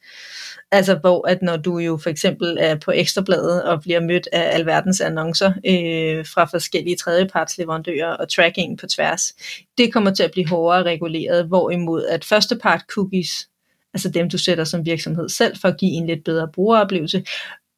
Altså 0.74 0.96
hvor 0.96 1.28
at 1.28 1.42
når 1.42 1.58
du 1.58 1.78
jo 1.78 1.98
for 1.98 2.10
eksempel 2.10 2.58
er 2.60 2.76
på 2.76 2.92
Ekstrabladet 2.92 3.64
og 3.64 3.82
bliver 3.82 4.00
mødt 4.00 4.28
af 4.32 4.56
alverdens 4.56 5.02
annoncer 5.02 5.48
øh, 5.48 6.26
fra 6.26 6.46
forskellige 6.46 6.96
tredjepartsleverandører 6.96 8.14
og 8.14 8.30
tracking 8.30 8.80
på 8.80 8.88
tværs, 8.88 9.34
det 9.78 9.94
kommer 9.94 10.14
til 10.14 10.24
at 10.24 10.32
blive 10.32 10.48
hårdere 10.48 10.84
reguleret, 10.84 11.46
hvorimod 11.46 12.06
at 12.06 12.26
førstepart 12.26 12.82
cookies, 12.90 13.50
altså 13.94 14.10
dem 14.10 14.30
du 14.30 14.38
sætter 14.38 14.64
som 14.64 14.86
virksomhed 14.86 15.30
selv 15.30 15.58
for 15.62 15.68
at 15.68 15.78
give 15.78 15.92
en 15.92 16.08
lidt 16.08 16.24
bedre 16.24 16.48
brugeroplevelse, 16.54 17.24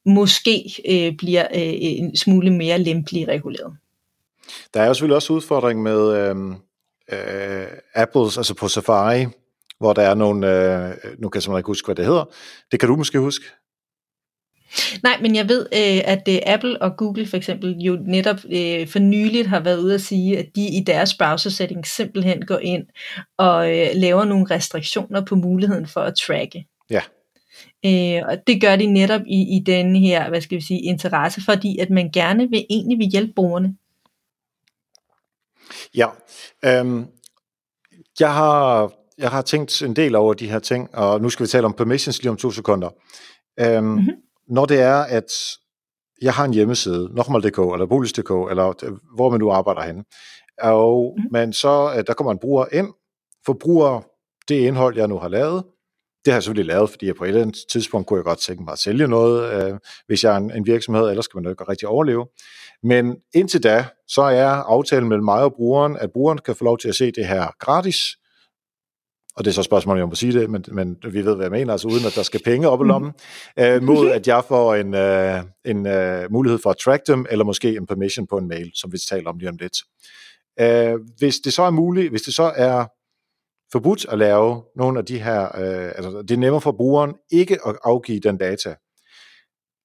måske 0.05 0.81
øh, 0.89 1.17
bliver 1.17 1.47
øh, 1.55 1.73
en 1.79 2.17
smule 2.17 2.53
mere 2.53 2.77
lempelig 2.77 3.27
reguleret. 3.27 3.73
Der 4.73 4.81
er 4.81 4.87
jo 4.87 4.93
selvfølgelig 4.93 5.15
også 5.15 5.33
udfordring 5.33 5.83
med 5.83 6.17
øh, 6.17 6.35
øh, 7.11 7.67
Apples, 7.95 8.37
altså 8.37 8.53
på 8.53 8.67
Safari, 8.67 9.25
hvor 9.79 9.93
der 9.93 10.01
er 10.01 10.15
nogle, 10.15 10.47
øh, 10.47 10.89
nu 11.19 11.29
kan 11.29 11.37
jeg 11.37 11.43
simpelthen 11.43 11.59
ikke 11.59 11.67
huske, 11.67 11.87
hvad 11.87 11.95
det 11.95 12.05
hedder. 12.05 12.25
Det 12.71 12.79
kan 12.79 12.89
du 12.89 12.95
måske 12.95 13.19
huske? 13.19 13.45
Nej, 15.03 15.17
men 15.21 15.35
jeg 15.35 15.49
ved, 15.49 15.65
øh, 15.73 16.01
at 16.05 16.21
øh, 16.29 16.39
Apple 16.45 16.81
og 16.81 16.97
Google 16.97 17.27
for 17.27 17.37
eksempel 17.37 17.77
jo 17.77 17.97
netop 18.07 18.37
øh, 18.45 18.87
for 18.87 18.99
nyligt 18.99 19.47
har 19.47 19.59
været 19.59 19.79
ude 19.79 19.93
at 19.93 20.01
sige, 20.01 20.37
at 20.37 20.45
de 20.55 20.61
i 20.61 20.83
deres 20.87 21.13
browser 21.13 21.49
setting 21.49 21.87
simpelthen 21.87 22.45
går 22.45 22.57
ind 22.57 22.83
og 23.37 23.77
øh, 23.77 23.87
laver 23.93 24.23
nogle 24.23 24.45
restriktioner 24.51 25.25
på 25.25 25.35
muligheden 25.35 25.87
for 25.87 26.01
at 26.01 26.15
tracke. 26.15 26.67
Ja. 26.89 27.01
Øh, 27.85 28.27
og 28.27 28.37
det 28.47 28.61
gør 28.61 28.75
de 28.75 28.85
netop 28.85 29.21
i, 29.27 29.57
i 29.57 29.63
den 29.65 29.95
her, 29.95 30.29
hvad 30.29 30.41
skal 30.41 30.57
vi 30.57 30.63
sige, 30.63 30.81
interesse, 30.81 31.41
fordi 31.45 31.77
at 31.77 31.89
man 31.89 32.09
gerne 32.13 32.49
vil 32.49 32.65
egentlig 32.69 32.97
vil 32.97 33.07
hjælpe 33.07 33.33
brugerne. 33.35 33.75
Ja, 35.95 36.07
øhm, 36.65 37.05
jeg 38.19 38.33
har 38.33 38.91
jeg 39.17 39.29
har 39.29 39.41
tænkt 39.41 39.81
en 39.81 39.95
del 39.95 40.15
over 40.15 40.33
de 40.33 40.49
her 40.49 40.59
ting, 40.59 40.95
og 40.95 41.21
nu 41.21 41.29
skal 41.29 41.43
vi 41.43 41.47
tale 41.47 41.65
om 41.65 41.73
permissions 41.73 42.21
lige 42.21 42.31
om 42.31 42.37
to 42.37 42.51
sekunder. 42.51 42.89
Øhm, 43.59 43.83
mm-hmm. 43.83 44.07
Når 44.47 44.65
det 44.65 44.79
er, 44.79 44.95
at 44.95 45.31
jeg 46.21 46.33
har 46.33 46.45
en 46.45 46.53
hjemmeside, 46.53 47.09
nokmal.dk 47.15 47.57
eller 47.57 47.85
bolig.dk, 47.85 48.29
eller 48.49 48.93
hvor 49.15 49.29
man 49.29 49.39
nu 49.39 49.51
arbejder 49.51 49.81
henne, 49.81 50.03
og 50.61 51.13
mm-hmm. 51.17 51.31
man 51.31 51.53
så, 51.53 51.93
øh, 51.97 52.03
der 52.07 52.13
kommer 52.13 52.31
en 52.31 52.39
bruger 52.39 52.65
ind, 52.71 52.87
forbruger 53.45 54.01
det 54.47 54.55
indhold, 54.55 54.97
jeg 54.97 55.07
nu 55.07 55.17
har 55.17 55.27
lavet, 55.27 55.63
det 56.25 56.33
har 56.33 56.37
jeg 56.37 56.43
selvfølgelig 56.43 56.73
lavet, 56.75 56.89
fordi 56.89 57.05
jeg 57.05 57.15
på 57.15 57.23
et 57.23 57.27
eller 57.27 57.41
andet 57.41 57.57
tidspunkt 57.71 58.07
kunne 58.07 58.17
jeg 58.17 58.23
godt 58.23 58.39
tænke 58.39 58.63
mig 58.63 58.71
at 58.71 58.79
sælge 58.79 59.07
noget, 59.07 59.53
øh, 59.53 59.79
hvis 60.07 60.23
jeg 60.23 60.33
er 60.33 60.37
en, 60.37 60.51
en 60.51 60.65
virksomhed, 60.65 61.09
ellers 61.09 61.25
skal 61.25 61.37
man 61.37 61.43
jo 61.43 61.49
ikke 61.49 61.63
rigtig 61.63 61.87
overleve. 61.87 62.27
Men 62.83 63.15
indtil 63.33 63.63
da, 63.63 63.85
så 64.07 64.21
er 64.21 64.47
aftalen 64.47 65.09
mellem 65.09 65.25
mig 65.25 65.41
og 65.41 65.53
brugeren, 65.53 65.97
at 65.97 66.11
brugeren 66.11 66.37
kan 66.37 66.55
få 66.55 66.63
lov 66.63 66.77
til 66.77 66.89
at 66.89 66.95
se 66.95 67.11
det 67.11 67.27
her 67.27 67.47
gratis, 67.59 67.97
og 69.35 69.45
det 69.45 69.51
er 69.51 69.53
så 69.53 69.63
spørgsmålet, 69.63 70.01
om 70.01 70.05
jeg 70.05 70.09
må 70.09 70.15
sige 70.15 70.39
det, 70.39 70.49
men, 70.49 70.65
men 70.71 70.97
vi 71.11 71.25
ved, 71.25 71.35
hvad 71.35 71.45
jeg 71.45 71.51
mener, 71.51 71.71
altså 71.71 71.87
uden 71.87 72.05
at 72.05 72.15
der 72.15 72.23
skal 72.23 72.41
penge 72.45 72.69
op 72.69 72.81
i 72.81 72.87
lommen, 72.87 73.11
øh, 73.59 73.83
mod 73.83 74.11
at 74.11 74.27
jeg 74.27 74.43
får 74.47 74.75
en, 74.75 74.93
øh, 74.93 75.43
en 75.65 75.87
øh, 75.87 76.31
mulighed 76.31 76.59
for 76.63 76.69
at 76.69 76.77
track 76.77 77.07
dem, 77.07 77.25
eller 77.29 77.45
måske 77.45 77.75
en 77.75 77.87
permission 77.87 78.27
på 78.27 78.37
en 78.37 78.47
mail, 78.47 78.71
som 78.73 78.91
vi 78.91 78.97
taler 78.97 79.29
om 79.29 79.37
lige 79.37 79.49
om 79.49 79.57
lidt. 79.59 79.77
Øh, 80.59 80.99
hvis 81.17 81.35
det 81.35 81.53
så 81.53 81.63
er 81.63 81.69
muligt, 81.69 82.09
hvis 82.09 82.21
det 82.21 82.33
så 82.33 82.53
er 82.55 82.85
forbudt 83.71 84.05
at 84.09 84.17
lave 84.17 84.63
nogle 84.75 84.99
af 84.99 85.05
de 85.05 85.19
her, 85.19 85.43
øh, 85.43 85.91
altså 85.95 86.21
det 86.21 86.31
er 86.31 86.37
nemmere 86.37 86.61
for 86.61 86.71
brugeren 86.71 87.13
ikke 87.31 87.57
at 87.67 87.75
afgive 87.83 88.19
den 88.19 88.37
data, 88.37 88.75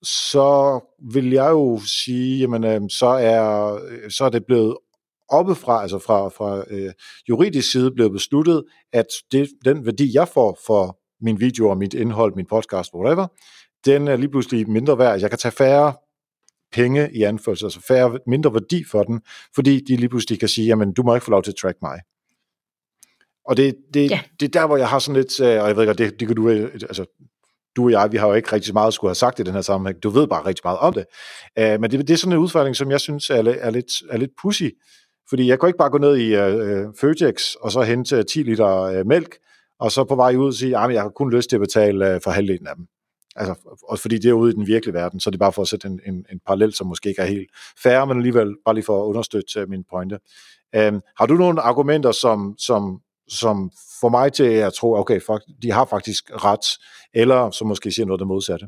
så 0.02 0.80
vil 1.12 1.30
jeg 1.30 1.50
jo 1.50 1.80
sige, 2.04 2.38
jamen 2.38 2.64
øh, 2.64 2.80
så 2.90 3.07
er, 3.07 3.78
så 4.11 4.25
er 4.25 4.28
det 4.28 4.47
blevet 4.47 4.76
oppefra, 5.31 5.83
altså 5.83 5.99
fra, 5.99 6.29
fra 6.29 6.65
øh, 6.71 6.93
juridisk 7.29 7.73
side, 7.73 7.91
blevet 7.91 8.13
besluttet, 8.13 8.65
at 8.93 9.07
det, 9.33 9.49
den 9.65 9.87
værdi, 9.87 10.11
jeg 10.15 10.29
får 10.29 10.59
for 10.67 10.99
min 11.21 11.41
video 11.41 11.69
og 11.69 11.79
mit 11.79 11.95
indhold, 11.95 12.35
min 12.35 12.47
podcast, 12.47 12.95
whatever, 12.95 13.27
den 13.85 14.09
er 14.09 14.17
lige 14.17 14.31
pludselig 14.31 14.71
mindre 14.71 14.99
værd. 14.99 15.21
Jeg 15.21 15.31
kan 15.31 15.39
tage 15.39 15.53
færre 15.53 15.93
penge 16.73 17.13
i 17.13 17.23
anførsel, 17.23 17.67
altså 17.67 17.81
færre, 17.81 18.19
mindre 18.27 18.55
værdi 18.55 18.85
for 18.91 19.03
den, 19.03 19.21
fordi 19.55 19.81
de 19.81 19.97
lige 19.97 20.09
pludselig 20.09 20.41
kan 20.41 20.49
sige, 20.49 20.67
jamen 20.67 20.93
du 20.93 21.03
må 21.03 21.15
ikke 21.15 21.25
få 21.25 21.31
lov 21.31 21.43
til 21.43 21.51
at 21.51 21.57
track 21.57 21.77
mig. 21.83 22.01
Og 23.45 23.57
det, 23.57 23.77
det, 23.95 24.11
ja. 24.11 24.21
det 24.41 24.47
er 24.47 24.61
der, 24.61 24.67
hvor 24.67 24.77
jeg 24.77 24.89
har 24.89 24.99
sådan 24.99 25.23
lidt, 25.23 25.41
øh, 25.41 25.63
og 25.63 25.69
jeg 25.69 25.77
ved 25.77 25.83
ikke, 25.83 26.05
det, 26.05 26.21
det 26.21 26.29
kan 26.29 26.37
du, 26.37 26.49
øh, 26.49 26.73
altså 26.75 27.05
du 27.77 27.85
og 27.85 27.91
jeg, 27.91 28.13
vi 28.13 28.17
har 28.17 28.29
jo 28.29 28.35
ikke 28.35 28.53
rigtig 28.53 28.73
meget 28.75 28.95
skulle 28.95 29.09
have 29.09 29.15
sagt 29.15 29.39
i 29.39 29.43
den 29.43 29.55
her 29.55 29.61
sammenhæng. 29.61 30.03
Du 30.03 30.11
ved 30.11 30.27
bare 30.27 30.47
rigtig 30.47 30.61
meget 30.65 30.79
om 30.79 30.93
det. 30.93 31.05
Uh, 31.61 31.81
men 31.81 31.91
det, 31.91 32.09
det 32.09 32.11
er 32.11 32.17
sådan 32.17 32.33
en 32.33 32.39
udfordring, 32.39 32.77
som 32.77 32.91
jeg 32.91 33.01
synes 33.01 33.31
er, 33.31 33.57
er, 33.61 33.71
lidt, 33.71 33.93
er 34.11 34.17
lidt 34.17 34.31
pussy. 34.43 34.69
Fordi 35.31 35.49
jeg 35.49 35.61
kan 35.61 35.67
ikke 35.67 35.79
bare 35.79 35.91
gå 35.91 35.99
ned 35.99 36.17
i 36.17 36.35
øh, 36.35 36.55
øh 36.55 36.87
Føtex 37.01 37.55
og 37.55 37.73
så 37.73 37.83
hente 37.83 38.23
10 38.23 38.43
liter 38.43 38.83
øh, 38.83 39.07
mælk, 39.07 39.37
og 39.81 39.93
så 39.93 40.05
på 40.05 40.15
vej 40.15 40.37
ud 40.37 40.47
og 40.47 40.55
sige, 40.55 40.77
ah, 40.77 40.85
at 40.85 40.95
jeg 40.95 41.03
har 41.03 41.09
kun 41.09 41.33
lyst 41.33 41.51
til 41.51 41.57
at 41.57 41.61
betale 41.61 42.15
øh, 42.15 42.21
for 42.25 42.31
halvdelen 42.31 42.67
af 42.67 42.77
dem. 42.77 42.87
Altså, 43.37 43.79
og 43.89 43.99
fordi 43.99 44.19
det 44.19 44.29
er 44.29 44.33
ude 44.33 44.53
i 44.53 44.55
den 44.55 44.67
virkelige 44.67 44.95
verden, 44.95 45.21
så 45.21 45.31
det 45.31 45.37
er 45.37 45.39
bare 45.39 45.53
for 45.53 45.63
at 45.63 45.69
sætte 45.69 45.89
en, 45.89 46.01
en, 46.07 46.27
en 46.33 46.41
parallel, 46.47 46.73
som 46.73 46.87
måske 46.87 47.09
ikke 47.09 47.23
er 47.23 47.27
helt 47.27 47.51
færre, 47.83 48.07
men 48.07 48.17
alligevel 48.17 48.57
bare 48.65 48.75
lige 48.75 48.85
for 48.85 49.03
at 49.03 49.07
understøtte 49.07 49.61
øh, 49.61 49.69
min 49.69 49.85
pointe. 49.91 50.19
Øhm, 50.75 51.01
har 51.19 51.27
du 51.27 51.35
nogle 51.35 51.61
argumenter, 51.61 52.13
som, 52.13 52.55
som, 52.59 53.01
som 53.29 53.71
får 54.01 54.09
mig 54.09 54.33
til 54.33 54.45
at 54.45 54.73
tro, 54.73 54.95
okay, 54.95 55.21
fuck, 55.21 55.43
de 55.63 55.73
har 55.73 55.85
faktisk 55.85 56.31
ret, 56.45 56.67
eller 57.15 57.51
som 57.51 57.67
måske 57.67 57.93
siger 57.93 58.07
noget 58.07 58.21
det 58.21 58.27
modsatte? 58.27 58.67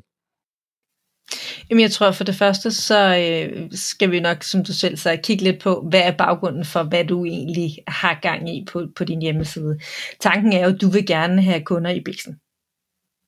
Jamen 1.70 1.82
jeg 1.82 1.90
tror 1.90 2.10
for 2.10 2.24
det 2.24 2.34
første, 2.34 2.70
så 2.70 3.16
øh, 3.16 3.70
skal 3.72 4.10
vi 4.10 4.20
nok, 4.20 4.42
som 4.42 4.64
du 4.64 4.72
selv 4.72 4.96
sagde, 4.96 5.22
kigge 5.22 5.44
lidt 5.44 5.60
på, 5.62 5.86
hvad 5.90 6.00
er 6.00 6.16
baggrunden 6.16 6.64
for, 6.64 6.82
hvad 6.82 7.04
du 7.04 7.24
egentlig 7.24 7.76
har 7.88 8.18
gang 8.22 8.56
i 8.56 8.64
på, 8.72 8.86
på 8.96 9.04
din 9.04 9.22
hjemmeside. 9.22 9.78
Tanken 10.20 10.52
er 10.52 10.68
jo, 10.68 10.74
at 10.74 10.80
du 10.80 10.88
vil 10.88 11.06
gerne 11.06 11.42
have 11.42 11.64
kunder 11.64 11.90
i 11.90 12.00
biksen. 12.00 12.36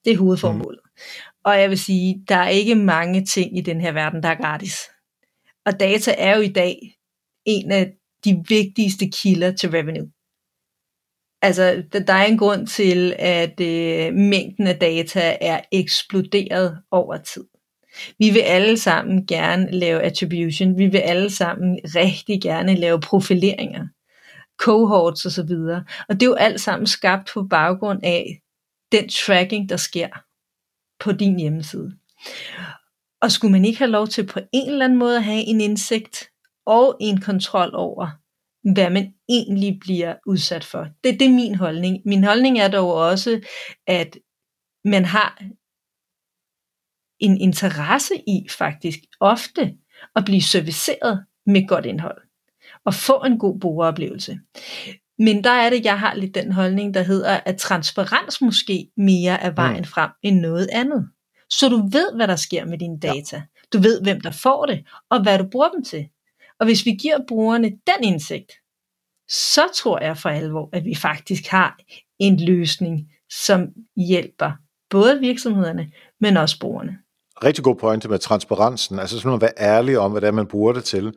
Det 0.05 0.12
er 0.12 0.19
hovedformålet. 0.19 0.81
Mm. 0.85 0.91
Og 1.45 1.61
jeg 1.61 1.71
vil 1.71 1.79
sige, 1.79 2.25
der 2.29 2.37
er 2.37 2.49
ikke 2.49 2.75
mange 2.75 3.25
ting 3.25 3.59
i 3.59 3.61
den 3.61 3.81
her 3.81 3.93
verden, 3.93 4.23
der 4.23 4.29
er 4.29 4.43
gratis. 4.43 4.76
Og 5.67 5.81
data 5.81 6.14
er 6.19 6.37
jo 6.37 6.43
i 6.43 6.53
dag 6.53 6.97
en 7.45 7.73
af 7.73 7.93
de 8.25 8.45
vigtigste 8.49 9.11
kilder 9.11 9.53
til 9.53 9.71
revenue. 9.71 10.11
Altså, 11.43 11.83
der 12.07 12.12
er 12.12 12.25
en 12.25 12.38
grund 12.38 12.67
til, 12.67 13.14
at 13.19 13.61
øh, 13.61 14.14
mængden 14.14 14.67
af 14.67 14.79
data 14.79 15.37
er 15.41 15.61
eksploderet 15.73 16.83
over 16.91 17.17
tid. 17.17 17.45
Vi 18.18 18.30
vil 18.30 18.40
alle 18.40 18.78
sammen 18.78 19.26
gerne 19.26 19.70
lave 19.70 20.00
attribution. 20.02 20.78
Vi 20.78 20.86
vil 20.86 20.98
alle 20.98 21.30
sammen 21.30 21.78
rigtig 21.84 22.42
gerne 22.42 22.74
lave 22.74 23.00
profileringer, 23.00 23.86
cohorts 24.58 25.26
osv. 25.26 25.50
Og, 25.50 25.82
og 26.08 26.14
det 26.14 26.22
er 26.22 26.26
jo 26.26 26.34
alt 26.34 26.60
sammen 26.60 26.86
skabt 26.86 27.30
på 27.34 27.42
baggrund 27.42 28.00
af 28.02 28.40
den 28.92 29.08
tracking, 29.08 29.68
der 29.68 29.76
sker 29.76 30.08
på 31.00 31.12
din 31.12 31.38
hjemmeside. 31.38 31.92
Og 33.22 33.32
skulle 33.32 33.52
man 33.52 33.64
ikke 33.64 33.78
have 33.78 33.90
lov 33.90 34.06
til 34.06 34.26
på 34.26 34.40
en 34.52 34.70
eller 34.70 34.84
anden 34.84 34.98
måde 34.98 35.16
at 35.16 35.24
have 35.24 35.42
en 35.42 35.60
indsigt 35.60 36.30
og 36.66 36.96
en 37.00 37.20
kontrol 37.20 37.70
over, 37.74 38.10
hvad 38.72 38.90
man 38.90 39.14
egentlig 39.28 39.78
bliver 39.80 40.14
udsat 40.26 40.64
for. 40.64 40.86
Det, 41.04 41.20
det 41.20 41.26
er 41.26 41.34
min 41.34 41.54
holdning. 41.54 42.02
Min 42.04 42.24
holdning 42.24 42.58
er 42.58 42.68
dog 42.68 42.94
også, 42.94 43.40
at 43.86 44.18
man 44.84 45.04
har 45.04 45.42
en 47.21 47.40
interesse 47.40 48.14
i 48.26 48.47
faktisk 48.50 48.99
ofte 49.21 49.75
at 50.16 50.25
blive 50.25 50.42
serviceret 50.42 51.25
med 51.47 51.68
godt 51.68 51.87
indhold 51.87 52.23
og 52.85 52.94
få 52.94 53.23
en 53.26 53.38
god 53.38 53.61
brugeroplevelse. 53.61 54.38
Men 55.18 55.44
der 55.44 55.50
er 55.50 55.71
det, 55.71 55.85
jeg 55.85 56.00
har 56.00 56.14
lidt 56.14 56.35
den 56.35 56.52
holdning, 56.52 56.94
der 56.94 57.02
hedder, 57.02 57.40
at 57.47 57.56
transparens 57.56 58.40
måske 58.40 58.90
mere 58.97 59.40
er 59.40 59.50
vejen 59.50 59.78
mm. 59.78 59.85
frem 59.85 60.11
end 60.23 60.40
noget 60.40 60.68
andet. 60.73 61.09
Så 61.50 61.68
du 61.68 61.76
ved, 61.76 62.16
hvad 62.16 62.28
der 62.28 62.37
sker 62.37 62.64
med 62.64 62.78
dine 62.78 63.00
data. 63.00 63.37
Ja. 63.37 63.42
Du 63.73 63.78
ved, 63.78 64.02
hvem 64.02 64.21
der 64.21 64.30
får 64.30 64.66
det, 64.66 64.87
og 65.11 65.23
hvad 65.23 65.38
du 65.38 65.44
bruger 65.52 65.68
dem 65.68 65.85
til. 65.85 66.09
Og 66.61 66.66
hvis 66.66 66.87
vi 66.87 66.90
giver 66.90 67.18
brugerne 67.28 67.71
den 67.71 68.04
indsigt, 68.04 68.52
så 69.28 69.62
tror 69.75 70.04
jeg 70.04 70.18
for 70.18 70.28
alvor, 70.28 70.68
at 70.73 70.85
vi 70.85 70.94
faktisk 70.94 71.47
har 71.47 71.78
en 72.18 72.44
løsning, 72.44 73.12
som 73.44 73.68
hjælper 73.97 74.52
både 74.90 75.21
virksomhederne, 75.21 75.92
men 76.21 76.37
også 76.37 76.59
brugerne. 76.61 76.99
Rigtig 77.45 77.64
god 77.64 77.76
pointe 77.76 78.09
med 78.09 78.19
transparensen, 78.19 78.99
altså 78.99 79.19
sådan 79.21 79.35
at 79.35 79.41
være 79.41 79.53
ærlig 79.59 79.99
om, 79.99 80.11
hvad 80.11 80.21
det 80.21 80.26
er, 80.26 80.33
man 80.33 80.47
bruger 80.47 80.73
det 80.73 80.85
til. 80.85 81.12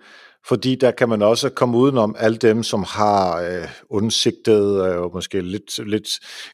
Fordi 0.47 0.75
der 0.75 0.91
kan 0.91 1.09
man 1.09 1.21
også 1.21 1.49
komme 1.49 1.77
udenom 1.77 2.15
alle 2.19 2.37
dem, 2.37 2.63
som 2.63 2.83
har 2.83 3.41
øh, 3.41 3.67
undsigtet 3.89 4.85
øh, 4.85 5.01
og 5.01 5.11
måske 5.13 5.41
lidt, 5.41 5.87
lidt 5.87 6.07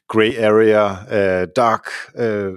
gray 0.08 0.38
area, 0.38 0.90
øh, 0.90 1.48
dark, 1.56 1.84
øh, 2.18 2.52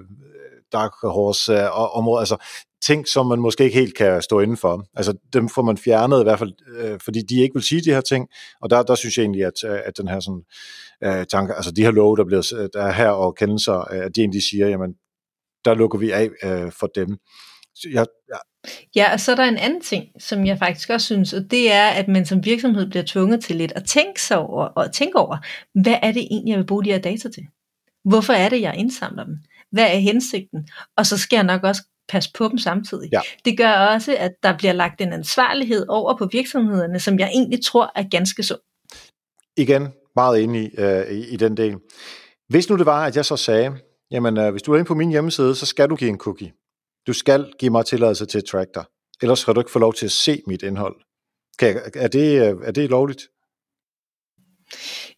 dark 0.71 0.91
horse 1.03 1.53
øh, 1.53 1.97
områder, 1.97 2.19
altså 2.19 2.37
ting, 2.85 3.07
som 3.07 3.25
man 3.25 3.39
måske 3.39 3.63
ikke 3.63 3.79
helt 3.79 3.97
kan 3.97 4.21
stå 4.21 4.39
indenfor. 4.39 4.85
Altså 4.95 5.13
dem 5.33 5.49
får 5.49 5.61
man 5.61 5.77
fjernet 5.77 6.19
i 6.19 6.23
hvert 6.23 6.39
fald, 6.39 6.53
øh, 6.77 6.99
fordi 7.03 7.21
de 7.21 7.41
ikke 7.41 7.53
vil 7.53 7.63
sige 7.63 7.81
de 7.81 7.93
her 7.93 8.01
ting, 8.01 8.27
og 8.61 8.69
der, 8.69 8.83
der 8.83 8.95
synes 8.95 9.17
jeg 9.17 9.23
egentlig, 9.23 9.45
at, 9.45 9.63
øh, 9.65 9.79
at 9.85 9.97
den 9.97 10.07
her 10.07 10.19
sådan, 10.19 10.41
øh, 11.03 11.25
tanke, 11.25 11.53
altså 11.53 11.71
de 11.71 11.83
her 11.83 11.91
love, 11.91 12.17
der, 12.17 12.25
bliver, 12.25 12.69
der 12.73 12.81
er 12.81 12.91
her 12.91 13.09
og 13.09 13.35
kendelser, 13.35 13.93
øh, 13.93 14.05
at 14.05 14.15
de 14.15 14.21
egentlig 14.21 14.43
siger, 14.43 14.67
jamen 14.67 14.93
der 15.67 15.75
lukker 15.75 15.99
vi 15.99 16.11
af 16.11 16.29
øh, 16.43 16.71
for 16.71 16.87
dem. 16.87 17.17
jeg, 17.93 18.05
ja. 18.29 18.37
ja, 18.95 19.13
og 19.13 19.19
så 19.19 19.31
er 19.31 19.35
der 19.35 19.43
en 19.43 19.57
anden 19.57 19.81
ting, 19.81 20.05
som 20.19 20.45
jeg 20.45 20.57
faktisk 20.57 20.89
også 20.89 21.05
synes, 21.05 21.33
og 21.33 21.51
det 21.51 21.71
er, 21.71 21.87
at 21.87 22.07
man 22.07 22.25
som 22.25 22.45
virksomhed 22.45 22.89
bliver 22.89 23.03
tvunget 23.07 23.43
til 23.43 23.55
lidt 23.55 23.71
at 23.75 23.85
tænke 23.85 24.21
sig 24.21 24.37
over, 24.37 24.65
og 24.65 24.93
tænke 24.93 25.17
over, 25.19 25.37
hvad 25.81 25.95
er 26.01 26.11
det 26.11 26.27
egentlig, 26.31 26.51
jeg 26.51 26.59
vil 26.59 26.67
bruge 26.67 26.83
de 26.83 26.91
her 26.91 26.99
data 26.99 27.29
til? 27.29 27.43
Hvorfor 28.05 28.33
er 28.33 28.49
det, 28.49 28.61
jeg 28.61 28.75
indsamler 28.77 29.23
dem? 29.23 29.35
Hvad 29.71 29.83
er 29.83 29.97
hensigten? 29.97 30.67
Og 30.97 31.05
så 31.05 31.17
skal 31.17 31.37
jeg 31.37 31.43
nok 31.43 31.63
også 31.63 31.81
passe 32.09 32.29
på 32.37 32.47
dem 32.47 32.57
samtidig. 32.57 33.09
Ja. 33.11 33.21
Det 33.45 33.57
gør 33.57 33.71
også, 33.71 34.15
at 34.19 34.31
der 34.43 34.57
bliver 34.57 34.73
lagt 34.73 35.01
en 35.01 35.13
ansvarlighed 35.13 35.85
over 35.89 36.17
på 36.17 36.29
virksomhederne, 36.31 36.99
som 36.99 37.19
jeg 37.19 37.27
egentlig 37.27 37.65
tror 37.65 37.91
er 37.95 38.03
ganske 38.11 38.43
så. 38.43 38.57
Igen, 39.57 39.87
meget 40.15 40.43
enig 40.43 40.79
øh, 40.79 41.11
i, 41.11 41.27
i 41.27 41.37
den 41.37 41.57
del. 41.57 41.75
Hvis 42.49 42.69
nu 42.69 42.77
det 42.77 42.85
var, 42.85 43.05
at 43.05 43.15
jeg 43.15 43.25
så 43.25 43.37
sagde, 43.37 43.73
jamen 44.11 44.37
øh, 44.37 44.51
hvis 44.51 44.61
du 44.61 44.73
er 44.73 44.77
inde 44.77 44.87
på 44.87 44.95
min 44.95 45.09
hjemmeside, 45.09 45.55
så 45.55 45.65
skal 45.65 45.89
du 45.89 45.95
give 45.95 46.09
en 46.09 46.17
cookie. 46.17 46.53
Du 47.07 47.13
skal 47.13 47.53
give 47.59 47.71
mig 47.71 47.85
tilladelse 47.85 48.25
til 48.25 48.37
at 48.37 48.45
track 48.45 48.69
dig. 48.75 48.85
Ellers 49.21 49.39
skal 49.39 49.53
du 49.53 49.59
ikke 49.59 49.71
få 49.71 49.79
lov 49.79 49.93
til 49.93 50.05
at 50.05 50.11
se 50.11 50.41
mit 50.47 50.63
indhold. 50.63 50.95
Kan 51.59 51.67
jeg, 51.67 51.81
er, 51.95 52.07
det, 52.07 52.41
øh, 52.41 52.55
er 52.63 52.71
det 52.71 52.89
lovligt? 52.89 53.21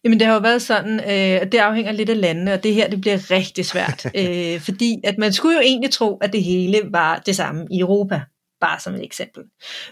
Jamen 0.04 0.20
det 0.20 0.26
har 0.26 0.34
jo 0.34 0.40
været 0.40 0.62
sådan, 0.62 1.00
øh, 1.00 1.52
det 1.52 1.58
afhænger 1.58 1.92
lidt 1.92 2.10
af 2.10 2.20
landene, 2.20 2.52
og 2.52 2.62
det 2.62 2.74
her 2.74 2.90
det 2.90 3.00
bliver 3.00 3.30
rigtig 3.30 3.66
svært, 3.66 4.06
øh, 4.20 4.60
fordi 4.60 5.00
at 5.04 5.18
man 5.18 5.32
skulle 5.32 5.54
jo 5.54 5.60
egentlig 5.60 5.90
tro, 5.90 6.16
at 6.16 6.32
det 6.32 6.44
hele 6.44 6.80
var 6.92 7.18
det 7.18 7.36
samme 7.36 7.66
i 7.70 7.80
Europa, 7.80 8.20
bare 8.60 8.80
som 8.80 8.94
et 8.94 9.04
eksempel. 9.04 9.42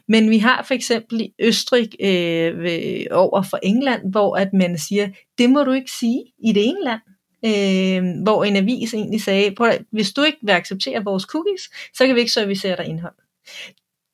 Men 0.09 0.31
vi 0.31 0.39
har 0.39 0.63
for 0.63 0.75
eksempel 0.75 1.21
i 1.21 1.33
Østrig 1.41 1.89
øh, 2.01 2.63
ved, 2.63 3.07
over 3.11 3.43
for 3.43 3.59
England, 3.63 4.11
hvor 4.11 4.37
at 4.37 4.49
man 4.53 4.79
siger, 4.79 5.09
det 5.39 5.51
må 5.51 5.65
du 5.65 5.73
ikke 5.73 5.91
sige 5.91 6.25
i 6.45 6.53
det 6.53 6.67
ene 6.67 6.85
land, 6.85 7.01
øh, 7.45 8.03
hvor 8.23 8.45
en 8.45 8.57
avis 8.57 8.95
egentlig 8.95 9.23
sagde, 9.23 9.55
prøv 9.55 9.69
at, 9.69 9.83
hvis 9.91 10.13
du 10.13 10.23
ikke 10.23 10.39
vil 10.43 10.53
acceptere 10.53 11.05
vores 11.05 11.23
cookies, 11.23 11.63
så 11.95 12.07
kan 12.07 12.15
vi 12.15 12.21
ikke 12.21 12.33
servicere 12.33 12.77
dig 12.77 12.87
indhold. 12.87 13.15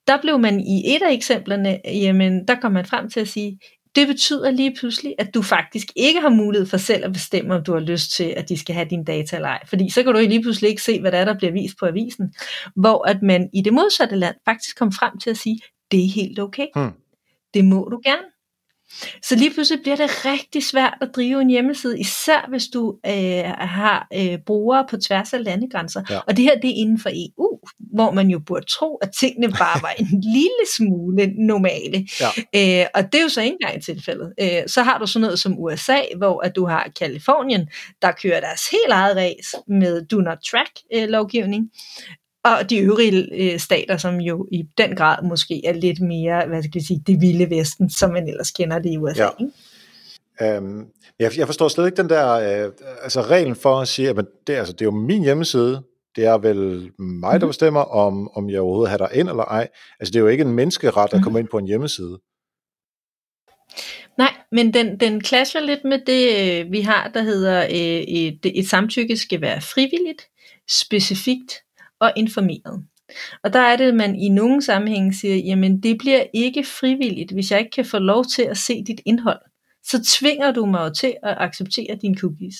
Der 0.06 0.20
blev 0.20 0.38
man 0.38 0.60
i 0.60 0.96
et 0.96 1.02
af 1.02 1.12
eksemplerne, 1.12 1.80
jamen 1.84 2.48
der 2.48 2.54
kom 2.54 2.72
man 2.72 2.86
frem 2.86 3.10
til 3.10 3.20
at 3.20 3.28
sige, 3.28 3.58
det 3.94 4.06
betyder 4.06 4.50
lige 4.50 4.74
pludselig, 4.78 5.14
at 5.18 5.34
du 5.34 5.42
faktisk 5.42 5.88
ikke 5.96 6.20
har 6.20 6.28
mulighed 6.28 6.66
for 6.66 6.76
selv 6.76 7.04
at 7.04 7.12
bestemme, 7.12 7.54
om 7.54 7.64
du 7.64 7.72
har 7.72 7.80
lyst 7.80 8.12
til, 8.16 8.24
at 8.24 8.48
de 8.48 8.58
skal 8.58 8.74
have 8.74 8.88
dine 8.90 9.04
data 9.04 9.36
eller 9.36 9.48
ej. 9.48 9.62
Fordi 9.66 9.90
så 9.90 10.02
kan 10.02 10.12
du 10.12 10.18
lige 10.18 10.42
pludselig 10.42 10.70
ikke 10.70 10.82
se, 10.82 11.00
hvad 11.00 11.12
der 11.12 11.18
er, 11.18 11.24
der 11.24 11.34
bliver 11.34 11.52
vist 11.52 11.78
på 11.78 11.86
avisen. 11.86 12.34
Hvor 12.76 13.08
at 13.08 13.22
man 13.22 13.50
i 13.52 13.62
det 13.62 13.72
modsatte 13.72 14.16
land 14.16 14.36
faktisk 14.44 14.78
kom 14.78 14.92
frem 14.92 15.18
til 15.18 15.30
at 15.30 15.36
sige, 15.36 15.60
det 15.90 16.04
er 16.04 16.08
helt 16.08 16.38
okay. 16.38 16.66
Hmm. 16.76 16.92
Det 17.54 17.64
må 17.64 17.88
du 17.90 18.00
gerne. 18.04 18.33
Så 19.22 19.36
lige 19.36 19.54
pludselig 19.54 19.82
bliver 19.82 19.96
det 19.96 20.24
rigtig 20.24 20.64
svært 20.64 20.94
at 21.00 21.08
drive 21.16 21.40
en 21.40 21.50
hjemmeside, 21.50 22.00
især 22.00 22.46
hvis 22.48 22.66
du 22.66 22.96
øh, 23.06 23.44
har 23.58 24.06
øh, 24.14 24.38
brugere 24.46 24.86
på 24.90 24.96
tværs 24.96 25.32
af 25.32 25.44
landegrænser. 25.44 26.02
Ja. 26.10 26.18
Og 26.18 26.36
det 26.36 26.44
her, 26.44 26.54
det 26.54 26.70
er 26.70 26.74
inden 26.76 26.98
for 26.98 27.10
EU, 27.12 27.58
hvor 27.78 28.10
man 28.10 28.28
jo 28.28 28.38
burde 28.38 28.66
tro, 28.66 28.96
at 28.96 29.10
tingene 29.20 29.48
bare 29.48 29.82
var 29.82 29.94
en 29.98 30.06
lille 30.36 30.64
smule 30.76 31.46
normale. 31.46 32.08
Ja. 32.20 32.80
Øh, 32.82 32.86
og 32.94 33.12
det 33.12 33.18
er 33.18 33.22
jo 33.22 33.28
så 33.28 33.42
ikke 33.42 33.56
engang 33.60 33.84
tilfældet. 33.84 34.32
Øh, 34.40 34.62
så 34.66 34.82
har 34.82 34.98
du 34.98 35.06
sådan 35.06 35.22
noget 35.22 35.38
som 35.38 35.58
USA, 35.58 35.98
hvor 36.16 36.40
at 36.40 36.56
du 36.56 36.66
har 36.66 36.90
Kalifornien, 36.98 37.68
der 38.02 38.12
kører 38.12 38.40
deres 38.40 38.68
helt 38.70 38.92
eget 38.92 39.16
race 39.16 39.56
med 39.68 40.06
do 40.06 40.20
not 40.20 40.38
track 40.50 40.72
øh, 40.94 41.08
lovgivning 41.08 41.70
og 42.44 42.70
de 42.70 42.78
øvrige 42.78 43.28
øh, 43.32 43.58
stater, 43.58 43.96
som 43.96 44.16
jo 44.20 44.46
i 44.52 44.62
den 44.78 44.96
grad 44.96 45.22
måske 45.22 45.66
er 45.66 45.72
lidt 45.72 46.00
mere, 46.00 46.46
hvad 46.46 46.62
skal 46.62 46.72
jeg 46.74 46.82
sige, 46.82 47.02
det 47.06 47.20
vilde 47.20 47.50
vesten, 47.50 47.90
som 47.90 48.10
man 48.10 48.28
ellers 48.28 48.50
kender 48.50 48.78
det 48.78 48.90
i 48.90 48.98
USA. 48.98 49.22
Ja. 49.22 49.28
Ikke? 49.40 50.56
Øhm, 50.56 50.86
jeg, 51.18 51.38
jeg 51.38 51.46
forstår 51.46 51.68
slet 51.68 51.86
ikke 51.86 51.96
den 51.96 52.08
der, 52.08 52.32
øh, 52.32 52.72
altså 53.02 53.20
reglen 53.20 53.56
for 53.56 53.80
at 53.80 53.88
sige, 53.88 54.08
at 54.08 54.16
det, 54.46 54.52
altså, 54.52 54.72
det 54.72 54.80
er 54.80 54.84
jo 54.84 54.90
min 54.90 55.22
hjemmeside, 55.22 55.82
det 56.16 56.24
er 56.24 56.38
vel 56.38 56.90
mig, 56.98 57.40
der 57.40 57.46
mhm. 57.46 57.48
bestemmer, 57.48 57.80
om, 57.80 58.36
om 58.36 58.50
jeg 58.50 58.60
overhovedet 58.60 58.90
har 58.90 58.98
der 58.98 59.08
ind 59.08 59.28
eller 59.28 59.44
ej. 59.44 59.68
Altså 60.00 60.12
det 60.12 60.16
er 60.16 60.20
jo 60.20 60.28
ikke 60.28 60.44
en 60.44 60.54
menneskeret 60.54 61.14
at 61.14 61.22
komme 61.22 61.30
mhm. 61.30 61.38
ind 61.38 61.48
på 61.48 61.58
en 61.58 61.66
hjemmeside. 61.66 62.18
Nej, 64.18 64.34
men 64.52 64.74
den, 64.74 65.00
den 65.00 65.24
clasher 65.24 65.60
lidt 65.60 65.84
med 65.84 65.98
det, 66.06 66.62
øh, 66.64 66.72
vi 66.72 66.80
har, 66.80 67.10
der 67.14 67.22
hedder, 67.22 67.64
øh, 67.64 68.04
et, 68.08 68.40
et 68.44 68.68
samtykke 68.68 69.16
skal 69.16 69.40
være 69.40 69.60
frivilligt, 69.60 70.22
specifikt 70.68 71.63
og 72.00 72.12
informeret. 72.16 72.84
Og 73.44 73.52
der 73.52 73.60
er 73.60 73.76
det, 73.76 73.84
at 73.84 73.94
man 73.94 74.16
i 74.16 74.28
nogle 74.28 74.62
sammenhænge 74.62 75.14
siger, 75.14 75.36
jamen 75.36 75.80
det 75.80 75.98
bliver 75.98 76.24
ikke 76.34 76.64
frivilligt, 76.64 77.32
hvis 77.32 77.50
jeg 77.50 77.58
ikke 77.58 77.70
kan 77.70 77.84
få 77.84 77.98
lov 77.98 78.24
til 78.24 78.42
at 78.42 78.56
se 78.56 78.84
dit 78.84 79.00
indhold. 79.06 79.40
Så 79.82 80.04
tvinger 80.04 80.52
du 80.52 80.66
mig 80.66 80.80
jo 80.80 80.94
til 80.94 81.14
at 81.22 81.34
acceptere 81.38 81.98
dine 82.02 82.18
cookies. 82.18 82.54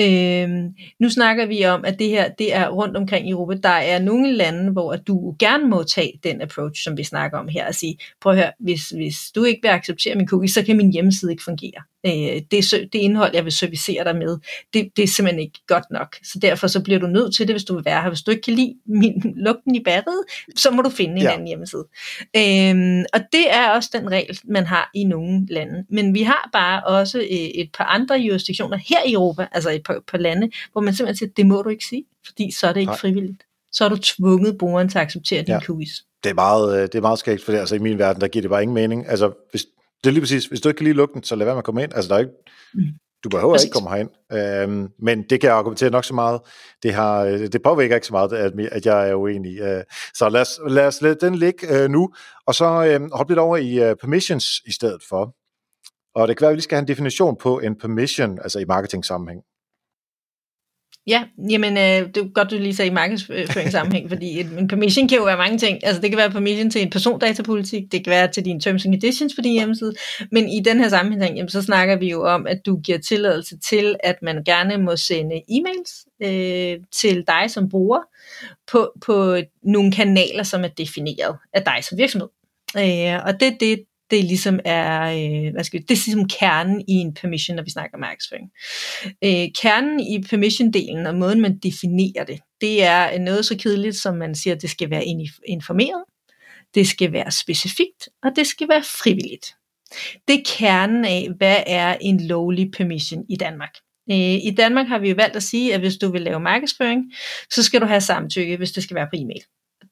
Øhm, 0.00 0.68
nu 1.00 1.08
snakker 1.08 1.46
vi 1.46 1.64
om, 1.64 1.84
at 1.84 1.98
det 1.98 2.08
her 2.08 2.28
det 2.28 2.54
er 2.54 2.68
rundt 2.68 2.96
omkring 2.96 3.28
i 3.28 3.30
Europa. 3.30 3.54
Der 3.54 3.68
er 3.68 3.98
nogle 3.98 4.32
lande, 4.32 4.72
hvor 4.72 4.96
du 4.96 5.36
gerne 5.38 5.68
må 5.68 5.82
tage 5.82 6.20
den 6.22 6.42
approach, 6.42 6.84
som 6.84 6.96
vi 6.96 7.04
snakker 7.04 7.38
om 7.38 7.48
her, 7.48 7.66
og 7.66 7.74
sige, 7.74 7.98
prøv 8.20 8.32
at 8.32 8.38
høre, 8.38 8.52
hvis, 8.60 8.88
hvis 8.88 9.16
du 9.34 9.44
ikke 9.44 9.60
vil 9.62 9.68
acceptere 9.68 10.14
min 10.14 10.28
cookie, 10.28 10.52
så 10.52 10.64
kan 10.64 10.76
min 10.76 10.92
hjemmeside 10.92 11.30
ikke 11.32 11.44
fungere. 11.44 11.82
Øh, 12.06 12.42
det, 12.50 12.70
det 12.92 12.94
indhold, 12.94 13.30
jeg 13.34 13.44
vil 13.44 13.52
servicere 13.52 14.04
dig 14.04 14.16
med, 14.16 14.38
det, 14.74 14.90
det 14.96 15.02
er 15.02 15.06
simpelthen 15.06 15.40
ikke 15.40 15.60
godt 15.66 15.84
nok. 15.90 16.16
Så 16.22 16.38
derfor 16.38 16.66
så 16.66 16.82
bliver 16.82 17.00
du 17.00 17.06
nødt 17.06 17.34
til 17.34 17.48
det, 17.48 17.54
hvis 17.54 17.64
du 17.64 17.74
vil 17.74 17.84
være 17.84 18.02
her. 18.02 18.08
Hvis 18.08 18.22
du 18.22 18.30
ikke 18.30 18.42
kan 18.42 18.54
lide 18.54 18.74
min, 18.86 19.22
lugten 19.46 19.74
i 19.74 19.82
batteriet, 19.82 20.24
så 20.56 20.70
må 20.70 20.82
du 20.82 20.90
finde 20.90 21.16
en 21.16 21.22
ja. 21.22 21.32
anden 21.32 21.46
hjemmeside. 21.46 21.84
Øhm, 22.36 23.04
og 23.12 23.20
det 23.32 23.50
er 23.50 23.70
også 23.70 23.90
den 23.92 24.10
regel, 24.10 24.38
man 24.44 24.66
har 24.66 24.90
i 24.94 25.04
nogle 25.04 25.46
lande. 25.50 25.84
Men 25.88 26.14
vi 26.14 26.22
har 26.22 26.50
bare 26.52 26.84
også 26.84 27.18
øh, 27.18 27.26
et 27.30 27.70
par 27.78 27.84
andre 27.84 28.14
jurisdiktioner 28.14 28.76
her 28.76 29.04
i 29.06 29.12
Europa, 29.12 29.46
altså 29.52 29.70
et 29.70 29.82
par, 29.82 30.02
par 30.08 30.18
lande, 30.18 30.50
hvor 30.72 30.80
man 30.80 30.94
simpelthen 30.94 31.16
siger, 31.16 31.32
det 31.36 31.46
må 31.46 31.62
du 31.62 31.68
ikke 31.68 31.84
sige, 31.84 32.04
fordi 32.26 32.50
så 32.50 32.66
er 32.66 32.72
det 32.72 32.80
ikke 32.80 32.90
Nej. 32.90 32.98
frivilligt. 32.98 33.42
Så 33.72 33.84
har 33.84 33.88
du 33.88 33.96
tvunget 33.96 34.58
brugeren 34.58 34.88
til 34.88 34.98
at 34.98 35.04
acceptere 35.04 35.42
din 35.42 35.48
ja. 35.48 35.60
cookies. 35.60 36.04
Det 36.24 36.30
er 36.30 36.34
meget, 36.34 36.76
øh, 36.76 36.82
det 36.82 36.94
er 36.94 37.00
meget 37.00 37.18
skægt, 37.18 37.44
for 37.44 37.52
det, 37.52 37.58
altså 37.58 37.74
i 37.74 37.78
min 37.78 37.98
verden, 37.98 38.20
der 38.20 38.28
giver 38.28 38.40
det 38.40 38.50
bare 38.50 38.62
ingen 38.62 38.74
mening. 38.74 39.08
Altså, 39.08 39.32
hvis, 39.50 39.66
det 40.04 40.10
er 40.10 40.12
lige 40.12 40.22
præcis, 40.22 40.46
hvis 40.46 40.60
du 40.60 40.68
ikke 40.68 40.78
kan 40.78 40.84
lide 40.84 40.96
lugten, 40.96 41.22
så 41.22 41.36
lad 41.36 41.44
være 41.44 41.54
med 41.54 41.58
at 41.58 41.64
komme 41.64 41.82
ind. 41.82 41.94
Altså, 41.94 42.08
der 42.08 42.14
er 42.14 42.18
ikke, 42.18 42.32
mm. 42.74 42.82
du 43.24 43.28
behøver 43.28 43.54
præcis. 43.54 43.66
ikke 43.66 43.74
komme 43.74 43.90
herind. 43.90 44.10
Øhm, 44.32 44.88
men 44.98 45.22
det 45.30 45.40
kan 45.40 45.48
jeg 45.48 45.56
argumentere 45.56 45.90
nok 45.90 46.04
så 46.04 46.14
meget. 46.14 46.40
Det, 46.82 46.94
har, 46.94 47.24
øh, 47.24 47.40
det 47.40 47.62
påvirker 47.62 47.94
ikke 47.94 48.06
så 48.06 48.12
meget, 48.12 48.32
at, 48.32 48.52
at 48.72 48.86
jeg 48.86 49.10
er 49.10 49.14
uenig. 49.14 49.60
Øh, 49.60 49.84
så 50.14 50.28
lad 50.28 50.40
os, 50.40 50.60
lad 50.68 50.86
os 50.86 51.02
lade 51.02 51.16
den 51.20 51.34
ligge 51.34 51.82
øh, 51.82 51.90
nu, 51.90 52.12
og 52.46 52.54
så 52.54 52.64
øh, 52.64 53.10
hoppe 53.12 53.30
lidt 53.32 53.38
over 53.38 53.56
i 53.56 53.90
uh, 53.90 53.96
permissions 54.00 54.60
i 54.66 54.72
stedet 54.72 55.02
for. 55.08 55.36
Og 56.14 56.28
det 56.28 56.36
kan 56.36 56.44
være, 56.44 56.50
at 56.50 56.52
vi 56.52 56.56
lige 56.56 56.62
skal 56.62 56.76
have 56.76 56.82
en 56.82 56.88
definition 56.88 57.36
på 57.36 57.58
en 57.58 57.78
permission, 57.78 58.38
altså 58.38 58.58
i 58.58 58.64
marketing 58.64 59.04
sammenhæng. 59.04 59.42
Ja, 61.06 61.24
jamen 61.50 61.76
øh, 61.76 62.14
det 62.14 62.16
er 62.16 62.32
godt, 62.32 62.50
du 62.50 62.56
lige 62.56 62.74
sagde 62.74 62.90
i 62.90 62.94
markedsføringssammenhæng, 62.94 64.08
fordi 64.12 64.40
en 64.40 64.68
permission 64.68 65.08
kan 65.08 65.18
jo 65.18 65.24
være 65.24 65.36
mange 65.36 65.58
ting. 65.58 65.84
Altså 65.84 66.02
det 66.02 66.10
kan 66.10 66.16
være 66.16 66.30
permission 66.30 66.70
til 66.70 66.82
en 66.82 66.90
persondatapolitik, 66.90 67.92
det 67.92 68.04
kan 68.04 68.10
være 68.10 68.28
til 68.28 68.44
dine 68.44 68.60
terms 68.60 68.84
and 68.84 68.94
conditions 68.94 69.34
for 69.34 69.42
din 69.42 69.52
hjemmeside, 69.52 69.94
men 70.32 70.48
i 70.48 70.60
den 70.60 70.80
her 70.80 70.88
sammenhæng, 70.88 71.36
jamen, 71.36 71.48
så 71.48 71.62
snakker 71.62 71.96
vi 71.96 72.10
jo 72.10 72.26
om, 72.26 72.46
at 72.46 72.66
du 72.66 72.76
giver 72.76 72.98
tilladelse 72.98 73.58
til, 73.58 73.96
at 74.00 74.16
man 74.22 74.44
gerne 74.44 74.78
må 74.78 74.96
sende 74.96 75.42
e-mails 75.50 76.06
øh, 76.24 76.78
til 76.92 77.24
dig 77.26 77.44
som 77.50 77.68
bruger 77.68 78.00
på, 78.72 78.92
på 79.06 79.36
nogle 79.62 79.92
kanaler, 79.92 80.42
som 80.42 80.64
er 80.64 80.68
defineret 80.68 81.36
af 81.52 81.62
dig 81.62 81.78
som 81.84 81.98
virksomhed. 81.98 82.28
Øh, 82.76 83.26
og 83.26 83.40
det 83.40 83.48
er 83.48 83.56
det, 83.60 83.84
det 84.12 84.24
ligesom 84.24 84.60
er, 84.64 85.02
øh, 85.02 85.52
hvad 85.52 85.64
skal 85.64 85.80
vi, 85.80 85.84
det 85.88 85.94
er 85.94 86.02
ligesom 86.06 86.28
kernen 86.28 86.80
i 86.80 86.92
en 86.92 87.14
permission, 87.14 87.56
når 87.56 87.62
vi 87.62 87.70
snakker 87.70 87.98
markedsføring. 87.98 88.50
Øh, 89.04 89.48
kernen 89.62 90.00
i 90.00 90.22
permission-delen 90.22 91.08
og 91.08 91.14
måden, 91.14 91.40
man 91.40 91.58
definerer 91.58 92.24
det, 92.24 92.40
det 92.60 92.84
er 92.84 93.18
noget 93.18 93.46
så 93.46 93.56
kedeligt, 93.58 93.96
som 93.96 94.16
man 94.16 94.34
siger, 94.34 94.54
at 94.54 94.62
det 94.62 94.70
skal 94.70 94.90
være 94.90 95.04
informeret, 95.48 96.04
det 96.74 96.88
skal 96.88 97.12
være 97.12 97.30
specifikt, 97.30 98.08
og 98.22 98.30
det 98.36 98.46
skal 98.46 98.68
være 98.68 98.82
frivilligt. 98.82 99.46
Det 100.28 100.34
er 100.34 100.42
kernen 100.46 101.04
af, 101.04 101.28
hvad 101.36 101.56
er 101.66 101.96
en 102.00 102.26
lovlig 102.26 102.70
permission 102.70 103.24
i 103.28 103.36
Danmark. 103.36 103.74
Øh, 104.10 104.16
I 104.18 104.54
Danmark 104.56 104.86
har 104.86 104.98
vi 104.98 105.08
jo 105.08 105.14
valgt 105.14 105.36
at 105.36 105.42
sige, 105.42 105.74
at 105.74 105.80
hvis 105.80 105.96
du 105.96 106.12
vil 106.12 106.22
lave 106.22 106.40
markedsføring, 106.40 107.12
så 107.50 107.62
skal 107.62 107.80
du 107.80 107.86
have 107.86 108.00
samtykke, 108.00 108.56
hvis 108.56 108.72
det 108.72 108.82
skal 108.82 108.94
være 108.94 109.06
på 109.06 109.16
e-mail 109.16 109.42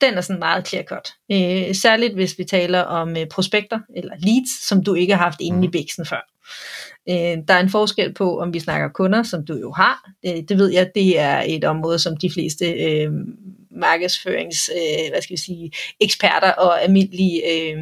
den 0.01 0.15
er 0.15 0.21
sådan 0.21 0.39
meget 0.39 0.69
clear 0.69 0.85
cut. 0.85 1.13
Øh, 1.33 1.75
særligt 1.75 2.15
hvis 2.15 2.39
vi 2.39 2.45
taler 2.45 2.81
om 2.81 3.17
øh, 3.17 3.27
prospekter 3.27 3.79
eller 3.97 4.15
leads, 4.19 4.69
som 4.69 4.85
du 4.85 4.95
ikke 4.95 5.17
har 5.17 5.25
haft 5.25 5.41
inde 5.41 5.65
i 5.65 5.67
mm. 5.67 5.73
bæksen 5.73 6.07
før. 6.07 6.31
Øh, 7.09 7.43
der 7.49 7.55
er 7.55 7.61
en 7.61 7.71
forskel 7.71 8.15
på, 8.15 8.41
om 8.41 8.55
vi 8.55 8.61
snakker 8.61 8.89
kunder, 8.89 9.23
som 9.23 9.47
du 9.47 9.57
jo 9.57 9.73
har. 9.73 10.11
Øh, 10.27 10.43
det 10.49 10.59
ved 10.59 10.73
jeg, 10.73 10.91
det 10.95 11.19
er 11.19 11.43
et 11.47 11.65
område, 11.65 11.99
som 11.99 12.17
de 12.17 12.31
fleste 12.31 12.73
øh, 12.73 13.11
markedsførings, 13.71 14.71
øh, 14.77 15.11
hvad 15.11 15.23
skal 15.23 15.37
vi 15.37 15.41
sige, 15.41 15.73
eksperter 16.01 16.53
og 16.53 16.83
almindelige, 16.83 17.43
øh, 17.53 17.79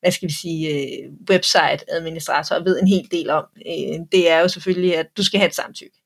hvad 0.00 0.10
skal 0.10 0.28
vi 0.28 0.34
sige, 0.34 0.68
øh, 0.68 1.12
website 1.30 1.84
administratorer 1.88 2.64
ved 2.64 2.80
en 2.80 2.88
hel 2.88 3.08
del 3.10 3.30
om. 3.30 3.44
Øh, 3.66 3.98
det 4.12 4.30
er 4.30 4.38
jo 4.38 4.48
selvfølgelig, 4.48 4.96
at 4.96 5.06
du 5.16 5.24
skal 5.24 5.40
have 5.40 5.48
et 5.48 5.54
samtykke. 5.54 5.96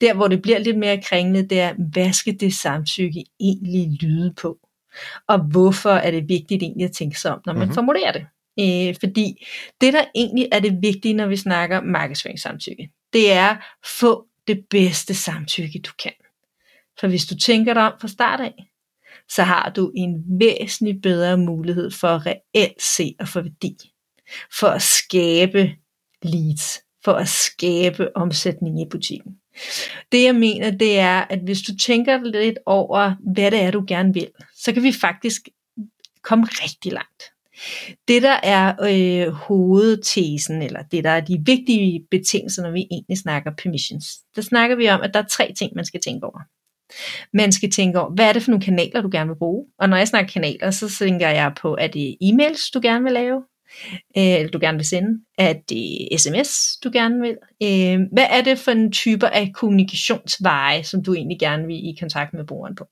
Der, 0.00 0.14
hvor 0.14 0.28
det 0.28 0.42
bliver 0.42 0.58
lidt 0.58 0.78
mere 0.78 1.02
kringlet, 1.02 1.50
det 1.50 1.60
er, 1.60 1.74
hvad 1.92 2.12
skal 2.12 2.40
det 2.40 2.54
samtykke 2.54 3.24
egentlig 3.40 3.98
lyde 4.00 4.34
på? 4.36 4.58
Og 5.28 5.38
hvorfor 5.38 5.90
er 5.90 6.10
det 6.10 6.28
vigtigt 6.28 6.62
egentlig 6.62 6.84
at 6.84 6.92
tænke 6.92 7.20
sig 7.20 7.32
om, 7.32 7.40
når 7.46 7.52
man 7.52 7.62
mm-hmm. 7.62 7.74
formulerer 7.74 8.12
det. 8.12 8.26
Øh, 8.60 8.96
fordi 9.00 9.46
det, 9.80 9.92
der 9.92 10.04
egentlig 10.14 10.48
er 10.52 10.60
det 10.60 10.82
vigtige, 10.82 11.14
når 11.14 11.26
vi 11.26 11.36
snakker 11.36 11.80
markedsføringssamtykke, 11.80 12.90
det 13.12 13.32
er 13.32 13.56
få 14.00 14.26
det 14.46 14.64
bedste 14.70 15.14
samtykke, 15.14 15.78
du 15.78 15.90
kan. 16.02 16.12
For 17.00 17.08
hvis 17.08 17.26
du 17.26 17.36
tænker 17.36 17.74
dig 17.74 17.82
om 17.82 17.92
fra 18.00 18.08
start 18.08 18.40
af, 18.40 18.54
så 19.28 19.42
har 19.42 19.70
du 19.76 19.92
en 19.96 20.24
væsentlig 20.40 21.02
bedre 21.02 21.38
mulighed 21.38 21.90
for 21.90 22.26
reelt 22.26 22.82
se 22.82 23.14
at 23.18 23.28
få 23.28 23.40
værdi. 23.40 23.76
For 24.60 24.66
at 24.66 24.82
skabe 24.82 25.72
leads. 26.22 26.80
For 27.04 27.12
at 27.12 27.28
skabe 27.28 28.16
omsætning 28.16 28.80
i 28.80 28.84
butikken. 28.90 29.38
Det 30.12 30.24
jeg 30.24 30.34
mener, 30.34 30.70
det 30.70 30.98
er, 30.98 31.20
at 31.30 31.38
hvis 31.38 31.62
du 31.62 31.76
tænker 31.76 32.20
lidt 32.22 32.58
over, 32.66 33.14
hvad 33.34 33.50
det 33.50 33.62
er, 33.62 33.70
du 33.70 33.84
gerne 33.88 34.14
vil, 34.14 34.28
så 34.56 34.72
kan 34.72 34.82
vi 34.82 34.92
faktisk 34.92 35.48
komme 36.22 36.46
rigtig 36.46 36.92
langt. 36.92 37.22
Det, 38.08 38.22
der 38.22 38.36
er 38.42 38.74
øh, 38.82 39.32
hovedtesen, 39.32 40.62
eller 40.62 40.82
det, 40.82 41.04
der 41.04 41.10
er 41.10 41.20
de 41.20 41.42
vigtige 41.46 42.06
betingelser, 42.10 42.62
når 42.62 42.70
vi 42.70 42.86
egentlig 42.90 43.18
snakker 43.18 43.50
permissions, 43.62 44.06
der 44.36 44.42
snakker 44.42 44.76
vi 44.76 44.88
om, 44.88 45.00
at 45.02 45.14
der 45.14 45.22
er 45.22 45.26
tre 45.26 45.52
ting, 45.58 45.72
man 45.74 45.84
skal 45.84 46.00
tænke 46.00 46.26
over. 46.26 46.40
Man 47.32 47.52
skal 47.52 47.70
tænke 47.70 48.00
over, 48.00 48.14
hvad 48.14 48.28
er 48.28 48.32
det 48.32 48.42
for 48.42 48.50
nogle 48.50 48.64
kanaler, 48.64 49.02
du 49.02 49.08
gerne 49.12 49.28
vil 49.28 49.38
bruge? 49.38 49.66
Og 49.78 49.88
når 49.88 49.96
jeg 49.96 50.08
snakker 50.08 50.32
kanaler, 50.32 50.70
så 50.70 50.88
tænker 50.98 51.28
jeg 51.28 51.52
på, 51.60 51.76
er 51.80 51.86
det 51.86 52.16
e-mails, 52.22 52.70
du 52.74 52.80
gerne 52.82 53.04
vil 53.04 53.12
lave? 53.12 53.42
Øh, 53.92 54.24
eller 54.24 54.50
du 54.50 54.58
gerne 54.60 54.78
vil 54.78 54.86
sende? 54.86 55.24
Er 55.38 55.52
det 55.52 56.20
sms, 56.20 56.76
du 56.84 56.90
gerne 56.92 57.20
vil? 57.20 57.36
Øh, 57.62 58.00
hvad 58.12 58.26
er 58.30 58.42
det 58.42 58.58
for 58.58 58.70
en 58.70 58.92
typer 58.92 59.26
af 59.26 59.52
kommunikationsveje, 59.54 60.84
som 60.84 61.02
du 61.02 61.14
egentlig 61.14 61.38
gerne 61.38 61.66
vil 61.66 61.76
i 61.76 61.96
kontakt 62.00 62.34
med 62.34 62.46
brugeren 62.46 62.74
på? 62.74 62.88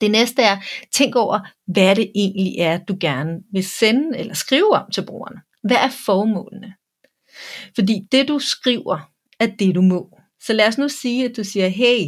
Det 0.00 0.10
næste 0.10 0.42
er, 0.42 0.56
tænk 0.92 1.16
over, 1.16 1.38
hvad 1.66 1.96
det 1.96 2.10
egentlig 2.14 2.58
er, 2.58 2.78
du 2.78 2.96
gerne 3.00 3.40
vil 3.52 3.64
sende 3.64 4.18
eller 4.18 4.34
skrive 4.34 4.72
om 4.72 4.90
til 4.90 5.06
brugeren. 5.06 5.36
Hvad 5.62 5.76
er 5.76 5.90
formålene? 6.06 6.74
Fordi 7.74 8.00
det 8.12 8.28
du 8.28 8.38
skriver, 8.38 9.10
er 9.40 9.46
det 9.46 9.74
du 9.74 9.82
må. 9.82 10.18
Så 10.42 10.52
lad 10.52 10.68
os 10.68 10.78
nu 10.78 10.88
sige, 10.88 11.24
at 11.24 11.36
du 11.36 11.44
siger, 11.44 11.68
hey, 11.68 12.00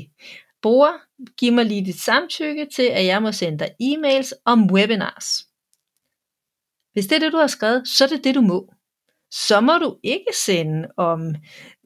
bruger, 0.62 0.92
giv 1.38 1.52
mig 1.52 1.64
lige 1.64 1.84
dit 1.84 2.00
samtykke 2.00 2.66
til, 2.76 2.82
at 2.82 3.04
jeg 3.04 3.22
må 3.22 3.32
sende 3.32 3.58
dig 3.58 3.68
e-mails 3.82 4.32
om 4.44 4.70
webinars. 4.72 5.47
Hvis 6.98 7.06
det 7.06 7.16
er 7.16 7.20
det, 7.20 7.32
du 7.32 7.38
har 7.38 7.46
skrevet, 7.46 7.88
så 7.88 8.04
er 8.04 8.08
det 8.08 8.24
det, 8.24 8.34
du 8.34 8.40
må. 8.40 8.74
Så 9.30 9.60
må 9.60 9.72
du 9.72 9.96
ikke 10.02 10.32
sende 10.44 10.88
om, 10.96 11.34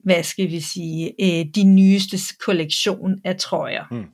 hvad 0.04 0.22
skal 0.22 0.50
vi 0.50 0.60
sige, 0.60 1.12
øh, 1.20 1.46
de 1.54 1.64
nyeste 1.64 2.16
kollektion 2.40 3.20
af 3.24 3.36
trøjer. 3.36 3.84
Hmm 3.90 4.06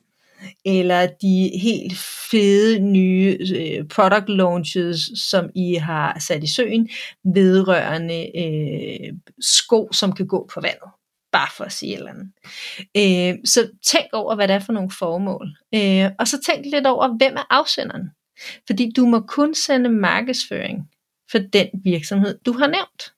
eller 0.64 1.06
de 1.06 1.50
helt 1.62 1.98
fede 2.30 2.78
nye 2.78 3.38
øh, 3.56 3.88
product 3.88 4.28
launches, 4.28 5.10
som 5.14 5.50
I 5.54 5.74
har 5.74 6.18
sat 6.20 6.44
i 6.44 6.46
søen, 6.46 6.88
vedrørende 7.34 8.30
øh, 8.38 9.12
sko, 9.40 9.88
som 9.92 10.12
kan 10.12 10.26
gå 10.26 10.50
på 10.54 10.60
vandet. 10.60 10.90
Bare 11.32 11.48
for 11.56 11.64
at 11.64 11.72
sige 11.72 11.92
et 11.92 11.98
eller 11.98 12.10
andet. 12.10 12.32
Øh, 12.96 13.38
så 13.44 13.68
tænk 13.86 14.06
over, 14.12 14.34
hvad 14.34 14.48
det 14.48 14.54
er 14.54 14.60
for 14.60 14.72
nogle 14.72 14.90
formål. 14.98 15.48
Øh, 15.74 16.10
og 16.18 16.28
så 16.28 16.38
tænk 16.46 16.66
lidt 16.72 16.86
over, 16.86 17.16
hvem 17.16 17.36
er 17.36 17.46
afsenderen. 17.50 18.10
Fordi 18.66 18.92
du 18.96 19.06
må 19.06 19.20
kun 19.20 19.54
sende 19.54 19.90
markedsføring 19.90 20.88
for 21.30 21.38
den 21.38 21.68
virksomhed, 21.84 22.38
du 22.46 22.52
har 22.52 22.66
nævnt. 22.66 23.12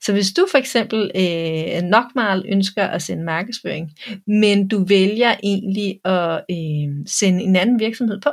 Så 0.00 0.12
hvis 0.12 0.32
du 0.32 0.46
for 0.50 0.58
eksempel 0.58 1.10
øh, 1.14 1.82
nok 1.82 2.04
meget 2.14 2.46
ønsker 2.48 2.86
at 2.86 3.02
sende 3.02 3.24
markedsføring, 3.24 3.92
men 4.26 4.68
du 4.68 4.84
vælger 4.84 5.36
egentlig 5.42 6.00
at 6.04 6.44
øh, 6.50 7.06
sende 7.06 7.42
en 7.42 7.56
anden 7.56 7.80
virksomhed 7.80 8.20
på, 8.20 8.30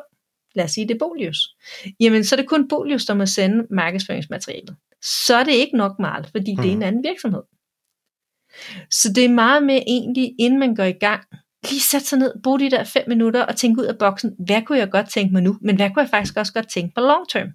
lad 0.56 0.66
os 0.66 0.72
sige 0.72 0.88
det 0.88 0.94
er 0.94 1.00
Bolius, 1.00 1.38
jamen 2.00 2.24
så 2.24 2.36
er 2.36 2.38
det 2.38 2.50
kun 2.50 2.68
Bolius, 2.68 3.06
der 3.06 3.14
må 3.14 3.26
sende 3.26 3.68
markedsføringsmaterialet. 3.72 4.76
Så 5.26 5.36
er 5.36 5.44
det 5.44 5.54
ikke 5.54 5.78
nok 5.78 6.00
meget, 6.00 6.28
fordi 6.32 6.52
mm. 6.56 6.62
det 6.62 6.68
er 6.68 6.72
en 6.72 6.78
mhm. 6.78 6.88
anden 6.88 7.04
virksomhed. 7.04 7.42
Så 8.92 9.14
det 9.14 9.26
er 9.26 9.30
meget 9.30 9.64
med 9.64 9.82
egentlig, 9.88 10.36
inden 10.40 10.60
man 10.60 10.76
går 10.76 10.84
i 10.84 10.92
gang, 10.92 11.24
lige 11.70 11.82
sætte 11.82 12.08
sig 12.08 12.20
ned, 12.20 12.34
bruge 12.44 12.60
de 12.60 12.72
der 12.72 12.84
fem 12.84 13.04
minutter 13.08 13.46
og 13.46 13.56
tænke 13.56 13.82
ud 13.82 13.86
af 13.86 13.98
boksen, 13.98 14.36
hvad 14.46 14.62
kunne 14.62 14.78
jeg 14.78 14.92
godt 14.92 15.10
tænke 15.10 15.34
mig 15.34 15.42
nu, 15.44 15.58
men 15.62 15.76
hvad 15.76 15.90
kunne 15.90 16.02
jeg 16.02 16.10
faktisk 16.10 16.38
også 16.38 16.54
godt 16.54 16.70
tænke 16.70 16.94
på 16.96 17.02
long 17.02 17.30
term. 17.30 17.50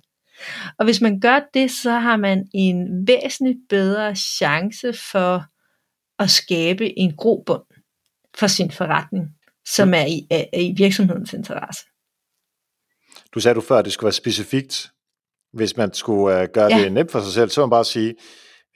Og 0.78 0.84
hvis 0.84 1.00
man 1.00 1.20
gør 1.20 1.40
det, 1.54 1.70
så 1.70 1.90
har 1.90 2.16
man 2.16 2.48
en 2.54 3.06
væsentligt 3.06 3.58
bedre 3.68 4.16
chance 4.16 4.92
for 4.92 5.44
at 6.22 6.30
skabe 6.30 6.98
en 6.98 7.16
grobund 7.16 7.62
for 8.34 8.46
sin 8.46 8.70
forretning, 8.70 9.28
som 9.66 9.94
er 9.94 10.04
i, 10.06 10.26
er 10.30 10.58
i 10.58 10.74
virksomhedens 10.76 11.32
interesse. 11.32 11.80
Du 13.34 13.40
sagde 13.40 13.54
du 13.54 13.60
før, 13.60 13.78
at 13.78 13.84
det 13.84 13.92
skulle 13.92 14.06
være 14.06 14.12
specifikt. 14.12 14.90
Hvis 15.52 15.76
man 15.76 15.94
skulle 15.94 16.42
uh, 16.42 16.48
gøre 16.54 16.76
ja. 16.76 16.82
det 16.82 16.92
nemt 16.92 17.12
for 17.12 17.20
sig 17.20 17.32
selv, 17.32 17.50
så 17.50 17.60
man 17.60 17.70
bare 17.70 17.84
sige, 17.84 18.14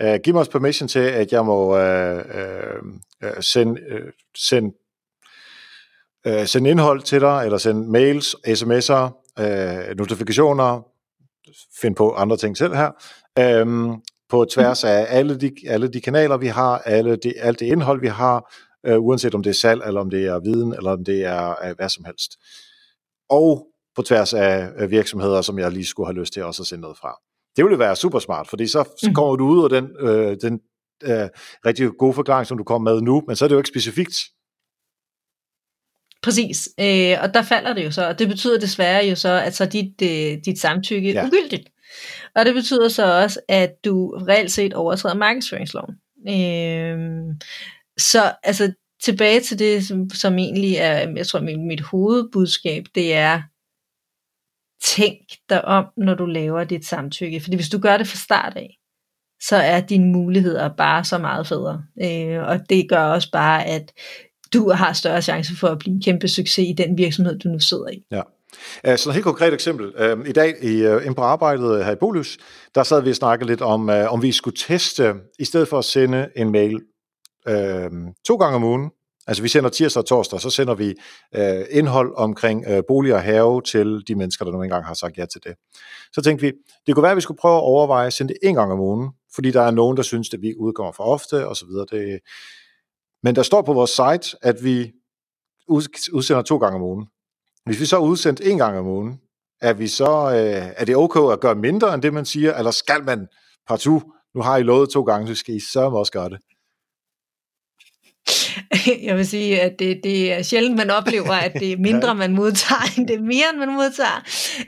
uh, 0.05 0.15
giv 0.25 0.35
mig 0.35 0.41
også 0.41 0.51
permission 0.51 0.89
til, 0.89 0.99
at 0.99 1.33
jeg 1.33 1.45
må 1.45 1.77
uh, 1.77 2.19
uh, 3.23 3.31
sende, 3.41 3.81
uh, 3.93 4.11
sende, 4.37 4.73
uh, 6.29 6.45
sende 6.47 6.71
indhold 6.71 7.03
til 7.03 7.21
dig, 7.21 7.43
eller 7.45 7.59
sende 7.59 7.91
mails, 7.91 8.35
sms'er, 8.35 9.33
uh, 9.41 9.97
notifikationer, 9.97 10.83
finde 11.81 11.95
på 11.95 12.11
andre 12.11 12.37
ting 12.37 12.57
selv 12.57 12.75
her, 12.75 12.91
øhm, 13.39 13.95
på 14.29 14.45
tværs 14.45 14.85
af 14.85 15.07
alle 15.09 15.41
de, 15.41 15.53
alle 15.69 15.89
de 15.89 16.01
kanaler, 16.01 16.37
vi 16.37 16.47
har, 16.47 16.79
alle 16.79 17.17
de, 17.17 17.39
alt 17.39 17.61
det 17.61 17.67
indhold, 17.67 18.01
vi 18.01 18.09
har, 18.09 18.55
øh, 18.87 19.01
uanset 19.01 19.35
om 19.35 19.43
det 19.43 19.51
er 19.51 19.55
salg, 19.55 19.83
eller 19.87 20.01
om 20.01 20.11
det 20.11 20.27
er 20.27 20.39
viden, 20.39 20.75
eller 20.75 20.91
om 20.91 21.05
det 21.05 21.25
er 21.25 21.51
øh, 21.65 21.77
hvad 21.77 21.89
som 21.89 22.05
helst. 22.05 22.31
Og 23.31 23.67
på 23.97 24.03
tværs 24.03 24.35
af 24.35 24.69
øh, 24.79 24.91
virksomheder, 24.91 25.43
som 25.43 25.59
jeg 25.59 25.73
lige 25.73 25.85
skulle 25.85 26.07
have 26.07 26.21
lyst 26.21 26.33
til 26.33 26.45
også 26.45 26.63
at 26.63 26.67
sende 26.67 26.83
noget 26.83 26.97
fra. 26.97 27.15
Det 27.57 27.65
ville 27.65 27.79
være 27.79 27.97
super 27.97 28.19
smart, 28.19 28.49
fordi 28.49 28.67
så, 28.67 28.85
så 28.99 29.09
mm. 29.09 29.15
kommer 29.15 29.37
du 29.37 29.47
ud 29.47 29.65
af 29.65 29.71
den, 29.71 29.91
øh, 30.01 30.37
den 30.43 30.61
øh, 31.03 31.29
rigtig 31.67 31.91
gode 31.99 32.15
forklaring, 32.15 32.47
som 32.47 32.59
du 32.59 32.65
kom 32.65 32.83
med 32.83 33.01
nu, 33.01 33.23
men 33.27 33.37
så 33.37 33.45
er 33.45 33.49
det 33.49 33.55
jo 33.55 33.61
ikke 33.61 33.69
specifikt. 33.69 34.15
Præcis, 36.25 36.69
øh, 36.81 37.17
og 37.23 37.35
der 37.35 37.43
falder 37.43 37.75
det 37.75 37.85
jo 37.85 37.91
så, 37.91 38.09
og 38.09 38.19
det 38.19 38.29
betyder 38.29 38.61
desværre 38.61 39.07
jo 39.07 39.15
så, 39.15 39.41
at 39.41 39.55
så 39.55 39.67
dit, 39.67 40.03
øh, 40.03 40.39
dit 40.45 40.59
samtykke 40.59 41.11
er 41.11 41.15
ja. 41.15 41.27
ugyldigt. 41.27 41.69
Og 42.35 42.45
det 42.45 42.55
betyder 42.55 42.89
så 42.89 43.23
også, 43.23 43.41
at 43.49 43.85
du 43.85 44.11
reelt 44.29 44.53
set 44.53 44.75
overtræder 44.75 45.15
markedsføringsloven. 45.15 45.95
Øh, 46.29 46.99
så 47.99 48.33
altså 48.43 48.73
tilbage 49.03 49.41
til 49.41 49.59
det, 49.59 49.87
som, 49.87 50.11
som 50.11 50.39
egentlig 50.39 50.75
er, 50.75 51.13
jeg 51.17 51.27
tror 51.27 51.41
mit, 51.41 51.61
mit 51.61 51.81
hovedbudskab, 51.81 52.85
det 52.95 53.15
er, 53.15 53.43
tænk 54.83 55.19
dig 55.49 55.65
om, 55.65 55.85
når 55.97 56.15
du 56.15 56.27
laver 56.27 56.65
dit 56.65 56.87
samtykke. 56.87 57.41
Fordi 57.41 57.57
hvis 57.57 57.69
du 57.69 57.79
gør 57.79 57.97
det 57.97 58.07
fra 58.07 58.17
start 58.17 58.57
af, 58.57 58.79
så 59.43 59.57
er 59.57 59.81
dine 59.81 60.07
muligheder 60.07 60.69
bare 60.77 61.05
så 61.05 61.19
meget 61.19 61.47
federe. 61.47 61.85
Øh, 62.03 62.49
og 62.49 62.71
det 62.71 62.89
gør 62.89 63.03
også 63.03 63.31
bare, 63.31 63.65
at 63.65 63.93
du 64.55 64.71
har 64.71 64.93
større 64.93 65.23
chance 65.23 65.57
for 65.57 65.69
at 65.69 65.79
blive 65.79 65.95
en 65.95 66.03
kæmpe 66.03 66.29
succes 66.29 66.69
i 66.69 66.73
den 66.73 66.99
virksomhed, 66.99 67.39
du 67.39 67.49
nu 67.49 67.59
sidder 67.59 67.89
i. 67.89 68.03
Ja. 68.11 68.23
Så 68.97 69.09
et 69.09 69.15
helt 69.15 69.25
konkret 69.25 69.55
eksempel. 69.55 69.93
Øhm, 69.97 70.27
I 70.27 70.33
dag 70.33 70.55
i, 70.63 70.83
øh, 70.83 71.15
på 71.15 71.23
arbejdet 71.23 71.79
øh, 71.79 71.85
her 71.85 71.93
i 71.93 71.97
Bolus, 71.97 72.39
der 72.75 72.83
sad 72.83 73.03
vi 73.03 73.11
og 73.11 73.17
snakkede 73.17 73.51
lidt 73.51 73.61
om, 73.61 73.91
øh, 73.91 74.13
om 74.13 74.23
vi 74.23 74.33
skulle 74.33 74.57
teste, 74.57 75.15
i 75.39 75.45
stedet 75.45 75.69
for 75.69 75.79
at 75.79 75.85
sende 75.85 76.29
en 76.37 76.53
mail 76.53 76.81
øh, 77.49 77.91
to 78.27 78.37
gange 78.37 78.57
om 78.57 78.65
ugen, 78.65 78.91
altså 79.27 79.43
vi 79.43 79.49
sender 79.49 79.71
tirsdag 79.71 80.01
og 80.01 80.07
torsdag, 80.07 80.41
så 80.41 80.51
sender 80.51 80.75
vi 80.75 80.95
øh, 81.37 81.65
indhold 81.71 82.13
omkring 82.17 82.65
øh, 82.69 82.83
bolig 82.89 83.15
og 83.15 83.23
have 83.23 83.63
til 83.63 84.03
de 84.09 84.15
mennesker, 84.15 84.45
der 84.45 84.53
nu 84.53 84.63
engang 84.63 84.85
har 84.85 84.95
sagt 84.95 85.19
ja 85.19 85.27
til 85.27 85.41
det. 85.45 85.55
Så 86.13 86.23
tænkte 86.23 86.47
vi, 86.47 86.53
det 86.87 86.95
kunne 86.95 87.03
være, 87.03 87.13
at 87.13 87.17
vi 87.17 87.23
skulle 87.23 87.39
prøve 87.39 87.57
at 87.57 87.63
overveje 87.63 88.07
at 88.07 88.13
sende 88.13 88.33
det 88.33 88.39
en 88.49 88.55
gang 88.55 88.73
om 88.73 88.81
ugen, 88.81 89.11
fordi 89.35 89.51
der 89.51 89.63
er 89.63 89.71
nogen, 89.71 89.97
der 89.97 90.03
synes, 90.03 90.35
at 90.35 90.43
vi 90.43 90.55
udkommer 90.59 90.93
for 90.93 91.05
ofte, 91.05 91.49
og 91.49 91.57
så 91.57 91.67
videre. 91.67 91.87
Det, 91.91 92.21
men 93.25 93.35
der 93.35 93.43
står 93.43 93.63
på 93.63 93.73
vores 93.73 93.91
site, 93.91 94.37
at 94.43 94.65
vi 94.65 94.93
udsender 96.13 96.43
to 96.43 96.57
gange 96.57 96.77
om 96.77 96.83
ugen. 96.83 97.07
Hvis 97.67 97.81
vi 97.81 97.87
så 97.87 97.97
er 97.97 98.01
udsendt 98.01 98.41
en 98.41 98.59
gang 98.59 98.79
om 98.79 98.87
ugen, 98.87 99.21
er, 99.61 99.73
vi 99.73 99.89
så, 99.89 100.31
øh, 100.31 100.73
er 100.77 100.85
det 100.85 100.97
okay 100.97 101.33
at 101.33 101.41
gøre 101.41 101.55
mindre 101.55 101.95
end 101.95 102.03
det, 102.03 102.15
man 102.15 102.25
siger, 102.25 102.55
eller 102.55 102.71
skal 102.71 103.05
man 103.05 103.27
partout, 103.69 104.03
nu 104.35 104.43
har 104.43 104.57
I 104.57 104.63
lovet 104.63 104.91
to 104.91 105.03
gange, 105.03 105.29
så 105.29 105.35
skal 105.35 105.55
I 105.55 105.61
sørge 105.73 105.99
også 105.99 106.13
gøre 106.13 106.29
det? 106.29 106.39
Jeg 109.09 109.17
vil 109.17 109.27
sige, 109.27 109.61
at 109.61 109.79
det, 109.79 110.01
det 110.05 110.33
er 110.33 110.43
sjældent, 110.43 110.77
man 110.77 110.91
oplever, 110.91 111.33
at 111.33 111.53
det 111.53 111.73
er 111.73 111.77
mindre, 111.91 112.15
man 112.15 112.35
modtager, 112.35 112.99
end 112.99 113.09
det 113.09 113.17
er 113.17 113.23
mere, 113.23 113.51
end 113.51 113.59
man 113.59 113.75
modtager. 113.75 114.19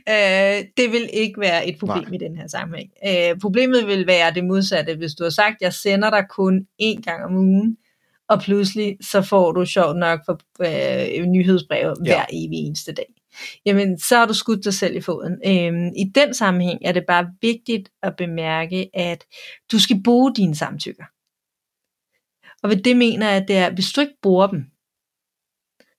Øh, 0.09 0.65
det 0.77 0.93
vil 0.93 1.11
ikke 1.13 1.41
være 1.41 1.69
et 1.69 1.77
problem 1.81 2.05
Nej. 2.09 2.15
i 2.15 2.19
den 2.19 2.37
her 2.37 2.49
sammenhæng. 2.49 2.91
Øh, 3.07 3.41
problemet 3.41 3.87
vil 3.87 4.07
være 4.07 4.35
det 4.35 4.45
modsatte. 4.45 4.97
Hvis 4.97 5.15
du 5.15 5.25
har 5.25 5.31
sagt, 5.31 5.55
at 5.55 5.63
jeg 5.63 5.75
sender 5.75 6.11
dig 6.11 6.25
kun 6.31 6.67
én 6.83 7.01
gang 7.01 7.25
om 7.25 7.37
ugen, 7.37 7.77
og 8.29 8.41
pludselig 8.41 8.97
så 9.01 9.23
får 9.23 9.53
du 9.53 9.65
sjovt 9.65 9.97
nok 9.97 10.21
for 10.27 10.41
øh, 10.61 11.25
nyhedsbreve 11.25 11.95
ja. 12.05 12.11
hver 12.11 12.25
evig 12.33 12.59
eneste 12.59 12.93
dag. 12.93 13.07
Jamen, 13.67 13.99
så 13.99 14.17
har 14.17 14.27
du 14.27 14.35
skudt 14.35 14.65
dig 14.65 14.75
selv 14.75 14.97
i 14.97 15.01
foden. 15.01 15.33
Øhm, 15.47 15.93
I 15.97 16.05
den 16.15 16.35
sammenhæng 16.35 16.81
er 16.85 16.93
det 16.93 17.05
bare 17.09 17.31
vigtigt 17.43 17.89
at 18.03 18.17
bemærke, 18.17 18.91
at 18.95 19.25
du 19.73 19.79
skal 19.79 20.03
bruge 20.05 20.35
dine 20.35 20.55
samtykker. 20.55 21.05
Og 22.63 22.71
ved 22.71 22.77
det 22.77 22.97
mener 22.97 23.29
jeg, 23.29 23.43
at 23.43 23.49
det 23.49 23.57
er, 23.57 23.71
hvis 23.71 23.93
du 23.93 24.01
ikke 24.01 24.21
bruger 24.23 24.47
dem, 24.47 24.65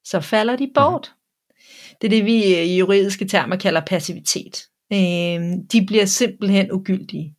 så 0.03 0.19
falder 0.19 0.55
de 0.55 0.71
bort. 0.75 1.13
Mm. 1.13 1.55
Det 2.01 2.07
er 2.07 2.09
det, 2.09 2.25
vi 2.25 2.45
i 2.45 2.77
juridiske 2.77 3.27
termer 3.27 3.55
kalder 3.55 3.81
passivitet. 3.87 4.67
Øhm, 4.93 5.67
de 5.67 5.85
bliver 5.85 6.05
simpelthen 6.05 6.71
ugyldige. 6.71 7.35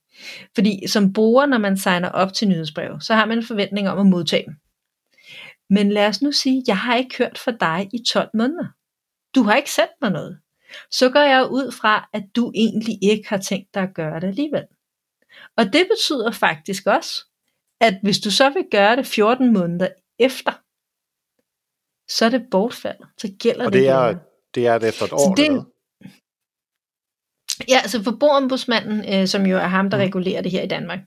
Fordi 0.54 0.86
som 0.86 1.12
bruger, 1.12 1.46
når 1.46 1.58
man 1.58 1.76
signer 1.76 2.08
op 2.08 2.32
til 2.32 2.48
nyhedsbrev, 2.48 3.00
så 3.00 3.14
har 3.14 3.26
man 3.26 3.38
en 3.38 3.44
forventning 3.44 3.88
om 3.88 3.98
at 3.98 4.06
modtage 4.06 4.44
dem. 4.46 4.54
Men 5.70 5.92
lad 5.92 6.06
os 6.06 6.22
nu 6.22 6.32
sige, 6.32 6.64
jeg 6.66 6.78
har 6.78 6.96
ikke 6.96 7.18
hørt 7.18 7.38
fra 7.38 7.50
dig 7.52 7.88
i 7.92 7.98
12 8.12 8.30
måneder. 8.34 8.66
Du 9.34 9.42
har 9.42 9.56
ikke 9.56 9.70
sendt 9.70 9.92
mig 10.00 10.10
noget. 10.10 10.40
Så 10.90 11.10
går 11.10 11.20
jeg 11.20 11.46
ud 11.50 11.72
fra, 11.72 12.08
at 12.12 12.22
du 12.36 12.52
egentlig 12.54 12.98
ikke 13.02 13.28
har 13.28 13.38
tænkt 13.38 13.74
dig 13.74 13.82
at 13.82 13.94
gøre 13.94 14.20
det 14.20 14.26
alligevel. 14.28 14.64
Og 15.56 15.64
det 15.64 15.88
betyder 15.90 16.30
faktisk 16.30 16.86
også, 16.86 17.24
at 17.80 17.94
hvis 18.02 18.18
du 18.18 18.30
så 18.30 18.50
vil 18.50 18.64
gøre 18.70 18.96
det 18.96 19.06
14 19.06 19.52
måneder 19.52 19.88
efter, 20.18 20.52
så 22.08 22.24
er 22.24 22.28
det 22.28 22.46
bortfald. 22.50 22.96
Så 23.18 23.28
gælder 23.38 23.66
Og 23.66 23.72
det 23.72 23.80
det 23.80 23.88
er, 23.88 24.16
det 24.54 24.66
er 24.66 24.78
det 24.78 24.88
efter 24.88 25.04
et 25.04 25.10
Så 25.10 25.16
år, 25.16 25.34
det- 25.34 25.46
eller? 25.46 25.64
Ja, 27.68 27.78
altså 27.78 28.02
forbrugerombudsmanden, 28.02 29.14
øh, 29.14 29.28
som 29.28 29.46
jo 29.46 29.56
er 29.56 29.66
ham, 29.66 29.90
der 29.90 29.96
Mm. 29.96 30.02
regulerer 30.02 30.42
det 30.42 30.52
her 30.52 30.62
i 30.62 30.66
Danmark, 30.66 30.98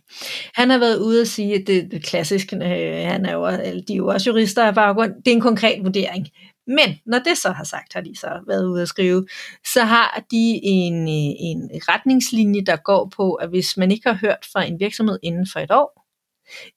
han 0.53 0.69
har 0.69 0.77
været 0.77 0.97
ude 0.97 1.21
at 1.21 1.27
sige, 1.27 1.55
at 1.55 1.63
det, 1.67 1.91
det 1.91 2.03
klassiske, 2.03 2.55
øh, 2.55 3.07
han 3.07 3.25
er 3.25 3.33
jo, 3.33 3.47
eller 3.47 3.83
de 3.87 3.93
er 3.93 3.97
jo 3.97 4.07
også 4.07 4.29
jurister 4.29 4.63
af 4.65 4.75
baggrund, 4.75 5.13
det 5.25 5.31
er 5.31 5.35
en 5.35 5.41
konkret 5.41 5.83
vurdering. 5.83 6.27
Men 6.67 6.99
når 7.05 7.19
det 7.19 7.37
så 7.37 7.51
har 7.51 7.63
sagt, 7.63 7.93
har 7.93 8.01
de 8.01 8.15
så 8.15 8.27
været 8.47 8.65
ude 8.65 8.81
at 8.81 8.87
skrive, 8.87 9.27
så 9.73 9.83
har 9.83 10.23
de 10.31 10.59
en, 10.63 11.01
øh, 11.01 11.35
en 11.39 11.69
retningslinje, 11.73 12.61
der 12.61 12.75
går 12.75 13.11
på, 13.15 13.33
at 13.33 13.49
hvis 13.49 13.77
man 13.77 13.91
ikke 13.91 14.09
har 14.09 14.17
hørt 14.21 14.47
fra 14.53 14.63
en 14.63 14.79
virksomhed 14.79 15.19
inden 15.23 15.47
for 15.53 15.59
et 15.59 15.71
år, 15.71 16.01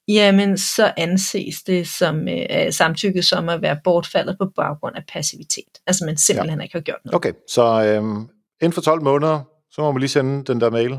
jamen 0.09 0.59
så 0.59 0.93
anses 0.97 1.63
det 1.63 1.89
som 1.89 2.29
øh, 2.29 2.73
samtykke 2.73 3.23
som 3.23 3.49
at 3.49 3.63
være 3.63 3.79
bortfaldet 3.85 4.37
på 4.39 4.47
baggrund 4.57 4.97
af 4.97 5.03
passivitet. 5.13 5.79
Altså 5.87 6.05
man 6.05 6.17
simpelthen 6.17 6.59
ja. 6.59 6.63
ikke 6.63 6.75
har 6.75 6.81
gjort 6.81 6.99
noget. 7.05 7.15
Okay, 7.15 7.33
så 7.49 7.63
øhm, 7.85 8.29
inden 8.63 8.73
for 8.73 8.81
12 8.81 9.03
måneder, 9.03 9.41
så 9.75 9.81
må 9.81 9.93
man 9.93 10.01
lige 10.01 10.09
sende 10.09 10.45
den 10.45 10.61
der 10.61 10.71
mail. 10.71 10.99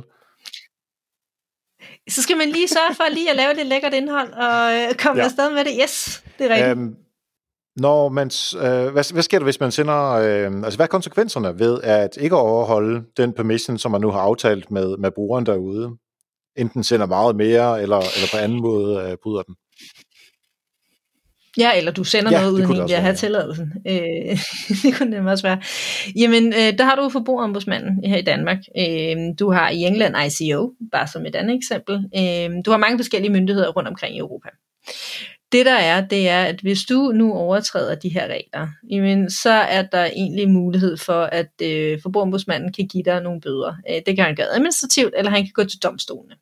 Så 2.10 2.22
skal 2.22 2.38
man 2.38 2.50
lige 2.50 2.68
sørge 2.68 2.96
for 2.96 3.14
lige 3.14 3.30
at 3.30 3.36
lave 3.36 3.54
lidt 3.54 3.68
lækkert 3.68 3.94
indhold 3.94 4.34
og 4.34 4.74
øh, 4.76 4.96
komme 4.96 5.20
Ja. 5.22 5.26
afsted 5.26 5.52
med 5.54 5.66
det. 5.66 5.74
Yes, 5.84 6.24
det 6.38 6.52
er 6.52 6.56
rigtigt. 6.56 6.70
Øhm. 6.78 6.96
Når 7.78 8.10
man, 8.10 8.32
øh, 8.58 8.92
hvad, 8.94 9.14
hvad 9.14 9.24
sker 9.24 9.40
der, 9.40 9.44
hvis 9.44 9.60
man 9.60 9.72
sender, 9.72 10.12
øh, 10.12 10.64
altså 10.64 10.78
hvad 10.78 10.86
er 10.86 10.88
konsekvenserne 10.98 11.60
ved 11.60 11.82
at 11.84 12.18
ikke 12.18 12.36
overholde 12.36 13.04
den 13.18 13.34
permission, 13.34 13.78
som 13.78 13.92
man 13.92 14.02
nu 14.02 14.12
har 14.12 14.20
aftalt 14.20 14.72
med, 14.72 14.98
med 14.98 15.12
brugeren 15.12 15.46
derude? 15.46 15.98
Enten 16.58 16.84
sender 16.84 17.06
meget 17.06 17.36
mere, 17.36 17.82
eller, 17.82 17.98
eller 17.98 18.28
på 18.32 18.38
anden 18.38 18.62
måde 18.62 19.10
øh, 19.12 19.18
bryder 19.24 19.42
den. 19.42 19.56
Ja, 21.58 21.78
eller 21.78 21.92
du 21.92 22.04
sender 22.04 22.32
Ja, 22.32 22.42
noget 22.42 22.52
uden 22.52 22.72
egentlig 22.72 22.96
at 22.96 23.02
have 23.02 23.16
tilladelsen. 23.16 23.74
Øh, 23.88 24.40
det 24.84 24.98
kunne 24.98 25.18
det 25.18 25.28
også 25.28 25.48
være. 25.48 25.62
Jamen, 26.16 26.54
øh, 26.54 26.78
der 26.78 26.84
har 26.84 26.96
du 26.96 27.10
forbrugerombudsmanden 27.10 28.04
her 28.04 28.18
i 28.18 28.22
Danmark. 28.22 28.58
Øh, 28.78 29.18
du 29.40 29.52
har 29.52 29.70
i 29.70 29.82
England 29.82 30.16
ICO, 30.42 30.74
bare 30.92 31.08
som 31.08 31.26
et 31.26 31.36
andet 31.36 31.56
eksempel. 31.56 31.96
Øh, 31.96 32.50
du 32.66 32.72
har 32.72 32.78
mange 32.78 32.98
forskellige 32.98 33.32
myndigheder 33.32 33.70
rundt 33.70 33.90
omkring 33.90 34.16
i 34.16 34.20
Europa. 34.20 34.50
Det 35.52 35.66
der 35.66 35.76
er, 35.76 36.08
det 36.08 36.30
er, 36.30 36.44
at 36.44 36.60
hvis 36.62 36.84
du 36.90 37.12
nu 37.16 37.34
overtræder 37.34 37.96
de 37.96 38.10
her 38.10 38.28
regler, 38.28 38.68
jamen, 38.90 39.30
så 39.30 39.50
er 39.50 39.82
der 39.82 40.06
egentlig 40.06 40.50
mulighed 40.50 40.98
for, 40.98 41.24
at 41.24 41.52
øh, 41.62 42.02
forbrugerombudsmanden 42.02 42.74
kan 42.74 42.88
give 42.88 43.04
dig 43.04 43.22
nogle 43.22 43.42
bøder. 43.42 43.76
Øh, 43.90 44.02
det 44.06 44.16
kan 44.16 44.26
han 44.26 44.36
gøre 44.36 44.54
administrativt, 44.54 45.14
eller 45.18 45.32
han 45.32 45.44
kan 45.44 45.52
gå 45.54 45.64
til 45.64 45.80
domstolene. 45.80 46.36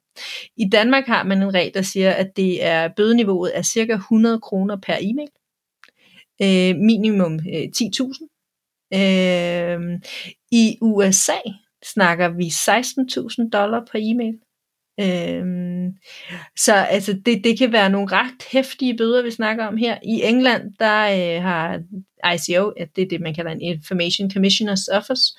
I 0.57 0.69
Danmark 0.69 1.05
har 1.05 1.23
man 1.23 1.41
en 1.41 1.53
regel, 1.53 1.73
der 1.73 1.81
siger, 1.81 2.11
at 2.11 2.37
det 2.37 2.65
er 2.65 2.87
bødeniveauet 2.87 3.57
er 3.57 3.61
cirka 3.61 3.93
100 3.93 4.39
kroner 4.39 4.75
per 4.75 4.97
e-mail. 5.01 5.29
Øh, 6.41 6.75
minimum 6.79 7.33
øh, 7.33 7.67
10.000. 7.77 8.33
Øh, 8.93 9.99
I 10.51 10.77
USA 10.81 11.39
snakker 11.85 12.29
vi 12.29 12.47
16.000 13.43 13.49
dollar 13.49 13.87
per 13.91 13.99
e-mail. 14.01 14.39
Øhm, 14.99 15.91
så 16.57 16.73
altså 16.73 17.13
det, 17.25 17.43
det 17.43 17.57
kan 17.57 17.71
være 17.71 17.89
nogle 17.89 18.07
ret 18.11 18.43
hæftige 18.51 18.97
bøder, 18.97 19.23
vi 19.23 19.31
snakker 19.31 19.65
om 19.65 19.77
her. 19.77 19.97
I 20.03 20.21
England, 20.23 20.73
der 20.79 21.03
øh, 21.03 21.43
har 21.43 21.79
ICO, 22.33 22.69
at 22.69 22.95
det 22.95 23.01
er 23.01 23.07
det, 23.07 23.21
man 23.21 23.33
kalder 23.33 23.51
en 23.51 23.61
Information 23.61 24.31
Commissioner's 24.31 24.97
Office, 24.97 25.37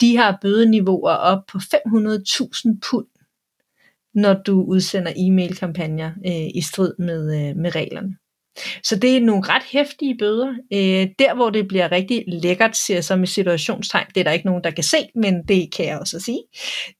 de 0.00 0.16
har 0.16 0.38
bødeniveauer 0.42 1.10
op 1.10 1.46
på 1.46 1.58
500.000 1.58 2.78
pund, 2.90 3.06
når 4.14 4.34
du 4.34 4.62
udsender 4.62 5.12
e-mail-kampagner 5.16 6.10
øh, 6.26 6.50
i 6.54 6.60
strid 6.60 6.94
med, 6.98 7.48
øh, 7.48 7.56
med 7.56 7.74
reglerne. 7.74 8.16
Så 8.84 8.96
det 8.96 9.16
er 9.16 9.20
nogle 9.20 9.42
ret 9.48 9.62
hæftige 9.72 10.16
bøder. 10.18 10.48
Øh, 10.72 11.08
der, 11.18 11.34
hvor 11.34 11.50
det 11.50 11.68
bliver 11.68 11.92
rigtig 11.92 12.24
lækkert, 12.26 12.76
siger 12.76 12.96
jeg 12.96 13.04
så 13.04 13.16
med 13.16 13.26
situationstegn, 13.26 14.06
det 14.14 14.20
er 14.20 14.24
der 14.24 14.30
ikke 14.30 14.46
nogen, 14.46 14.64
der 14.64 14.70
kan 14.70 14.84
se, 14.84 14.96
men 15.14 15.42
det 15.48 15.72
kan 15.76 15.86
jeg 15.86 15.98
også 15.98 16.20
sige, 16.20 16.42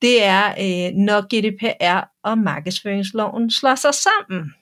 det 0.02 0.24
er, 0.24 0.48
øh, 0.48 0.94
når 0.94 1.20
GDPR 1.20 2.08
og 2.24 2.38
markedsføringsloven 2.38 3.50
slår 3.50 3.74
sig 3.74 3.94
sammen. 3.94 4.52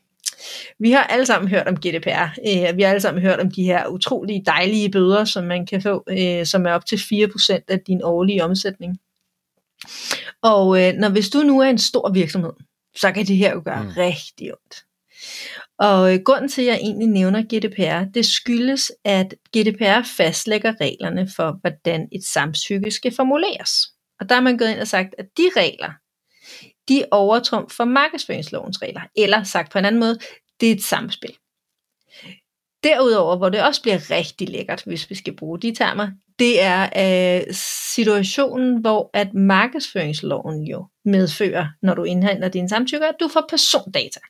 Vi 0.78 0.90
har 0.90 1.02
alle 1.02 1.26
sammen 1.26 1.48
hørt 1.48 1.68
om 1.68 1.76
GDPR. 1.76 2.40
Øh, 2.48 2.76
vi 2.76 2.82
har 2.82 2.88
alle 2.88 3.00
sammen 3.00 3.22
hørt 3.22 3.40
om 3.40 3.50
de 3.50 3.62
her 3.62 3.86
utrolige 3.86 4.42
dejlige 4.46 4.90
bøder, 4.90 5.24
som 5.24 5.44
man 5.44 5.66
kan 5.66 5.82
få, 5.82 6.04
øh, 6.08 6.46
som 6.46 6.66
er 6.66 6.72
op 6.72 6.86
til 6.86 6.96
4% 6.96 7.64
af 7.68 7.80
din 7.80 8.00
årlige 8.02 8.44
omsætning. 8.44 8.98
Og 10.42 10.82
øh, 10.82 10.94
når 10.94 11.08
hvis 11.08 11.28
du 11.28 11.38
nu 11.38 11.60
er 11.60 11.66
en 11.66 11.78
stor 11.78 12.12
virksomhed, 12.12 12.52
så 12.96 13.12
kan 13.12 13.26
det 13.26 13.36
her 13.36 13.52
jo 13.52 13.62
gøre 13.64 13.82
mm. 13.82 13.88
rigtig 13.88 14.52
ondt. 14.52 14.84
Og 15.78 16.14
øh, 16.14 16.20
grunden 16.24 16.48
til, 16.48 16.62
at 16.62 16.66
jeg 16.66 16.76
egentlig 16.76 17.08
nævner 17.08 17.42
GDPR, 17.42 18.10
det 18.14 18.26
skyldes, 18.26 18.92
at 19.04 19.34
GDPR 19.56 20.02
fastlægger 20.16 20.74
reglerne 20.80 21.28
for, 21.36 21.58
hvordan 21.60 22.08
et 22.12 22.24
samtykke 22.24 22.90
skal 22.90 23.14
formuleres. 23.14 23.70
Og 24.20 24.28
der 24.28 24.34
har 24.34 24.42
man 24.42 24.58
gået 24.58 24.70
ind 24.70 24.80
og 24.80 24.88
sagt, 24.88 25.14
at 25.18 25.26
de 25.36 25.50
regler, 25.56 25.92
de 26.88 27.04
overtrum 27.10 27.70
for 27.70 27.84
markedsføringslovens 27.84 28.82
regler. 28.82 29.00
Eller 29.16 29.42
sagt 29.42 29.72
på 29.72 29.78
en 29.78 29.84
anden 29.84 30.00
måde, 30.00 30.18
det 30.60 30.70
er 30.70 30.74
et 30.74 30.82
samspil. 30.82 31.36
Derudover, 32.84 33.36
hvor 33.36 33.48
det 33.48 33.62
også 33.62 33.82
bliver 33.82 34.10
rigtig 34.10 34.48
lækkert, 34.48 34.82
hvis 34.86 35.10
vi 35.10 35.14
skal 35.14 35.36
bruge 35.36 35.60
de 35.60 35.74
termer, 35.74 36.08
det 36.38 36.62
er 36.62 36.82
øh, 36.96 37.54
situationen, 37.94 38.80
hvor 38.80 39.10
at 39.14 39.34
markedsføringsloven 39.34 40.62
jo 40.62 40.88
medfører, 41.04 41.66
når 41.82 41.94
du 41.94 42.04
indhandler 42.04 42.48
dine 42.48 42.68
samtykker, 42.68 43.08
at 43.08 43.16
du 43.20 43.28
får 43.28 43.44
persondata. 43.48 44.20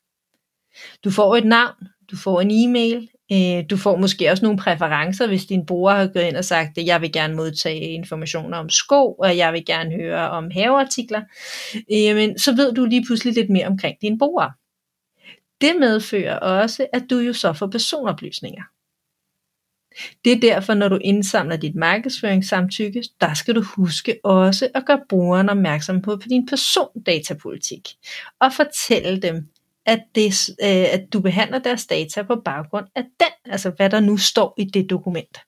Du 1.05 1.11
får 1.11 1.37
et 1.37 1.45
navn, 1.45 1.75
du 2.11 2.17
får 2.17 2.41
en 2.41 2.51
e-mail, 2.51 3.09
øh, 3.33 3.65
du 3.71 3.77
får 3.77 3.97
måske 3.97 4.31
også 4.31 4.45
nogle 4.45 4.59
præferencer, 4.59 5.27
hvis 5.27 5.47
din 5.47 5.67
bruger 5.67 5.95
har 5.95 6.07
gået 6.07 6.25
ind 6.25 6.37
og 6.37 6.45
sagt, 6.45 6.79
at 6.79 6.87
jeg 6.87 7.01
vil 7.01 7.13
gerne 7.13 7.35
modtage 7.35 7.81
informationer 7.81 8.59
om 8.59 8.71
sko, 8.71 9.13
og 9.13 9.37
jeg 9.37 9.53
vil 9.53 9.65
gerne 9.65 9.95
høre 9.95 10.31
om 10.31 10.51
haveartikler, 10.51 11.23
øh, 11.75 12.17
men 12.17 12.39
så 12.39 12.57
ved 12.57 12.73
du 12.73 12.85
lige 12.85 13.05
pludselig 13.07 13.35
lidt 13.35 13.51
mere 13.51 13.67
omkring 13.67 13.97
din 14.03 14.19
bruger. 14.19 14.51
Det 15.61 15.73
medfører 15.81 16.39
også, 16.39 16.87
at 16.93 17.03
du 17.11 17.19
jo 17.19 17.33
så 17.33 17.53
får 17.53 17.67
personoplysninger. 17.67 18.63
Det 20.25 20.33
er 20.33 20.41
derfor, 20.41 20.75
når 20.75 20.89
du 20.89 20.99
indsamler 21.05 21.57
dit 21.57 21.75
markedsføringssamtykke, 21.75 23.05
der 23.21 23.35
skal 23.35 23.55
du 23.55 23.63
huske 23.63 24.19
også 24.25 24.69
at 24.75 24.87
gøre 24.87 25.01
brugeren 25.09 25.49
opmærksom 25.49 26.03
på, 26.03 26.17
på 26.17 26.29
din 26.29 26.47
persondatapolitik, 26.47 27.89
og 28.41 28.53
fortælle 28.53 29.23
dem, 29.23 29.49
at, 29.87 30.05
det, 30.15 30.49
øh, 30.63 30.95
at 30.95 31.03
du 31.13 31.21
behandler 31.21 31.59
deres 31.59 31.87
data 31.87 32.23
på 32.23 32.37
baggrund 32.45 32.87
af 32.95 33.05
den, 33.21 33.53
altså 33.53 33.71
hvad 33.71 33.91
der 33.91 34.01
nu 34.01 34.17
står 34.17 34.55
i 34.59 34.65
det 34.65 34.91
dokument. 34.91 35.39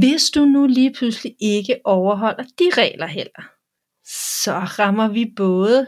Hvis 0.00 0.30
du 0.30 0.44
nu 0.44 0.66
lige 0.66 0.92
pludselig 0.92 1.36
ikke 1.40 1.80
overholder 1.84 2.44
de 2.58 2.70
regler 2.72 3.06
heller, 3.06 3.50
så 4.42 4.52
rammer 4.52 5.08
vi 5.08 5.32
både 5.36 5.86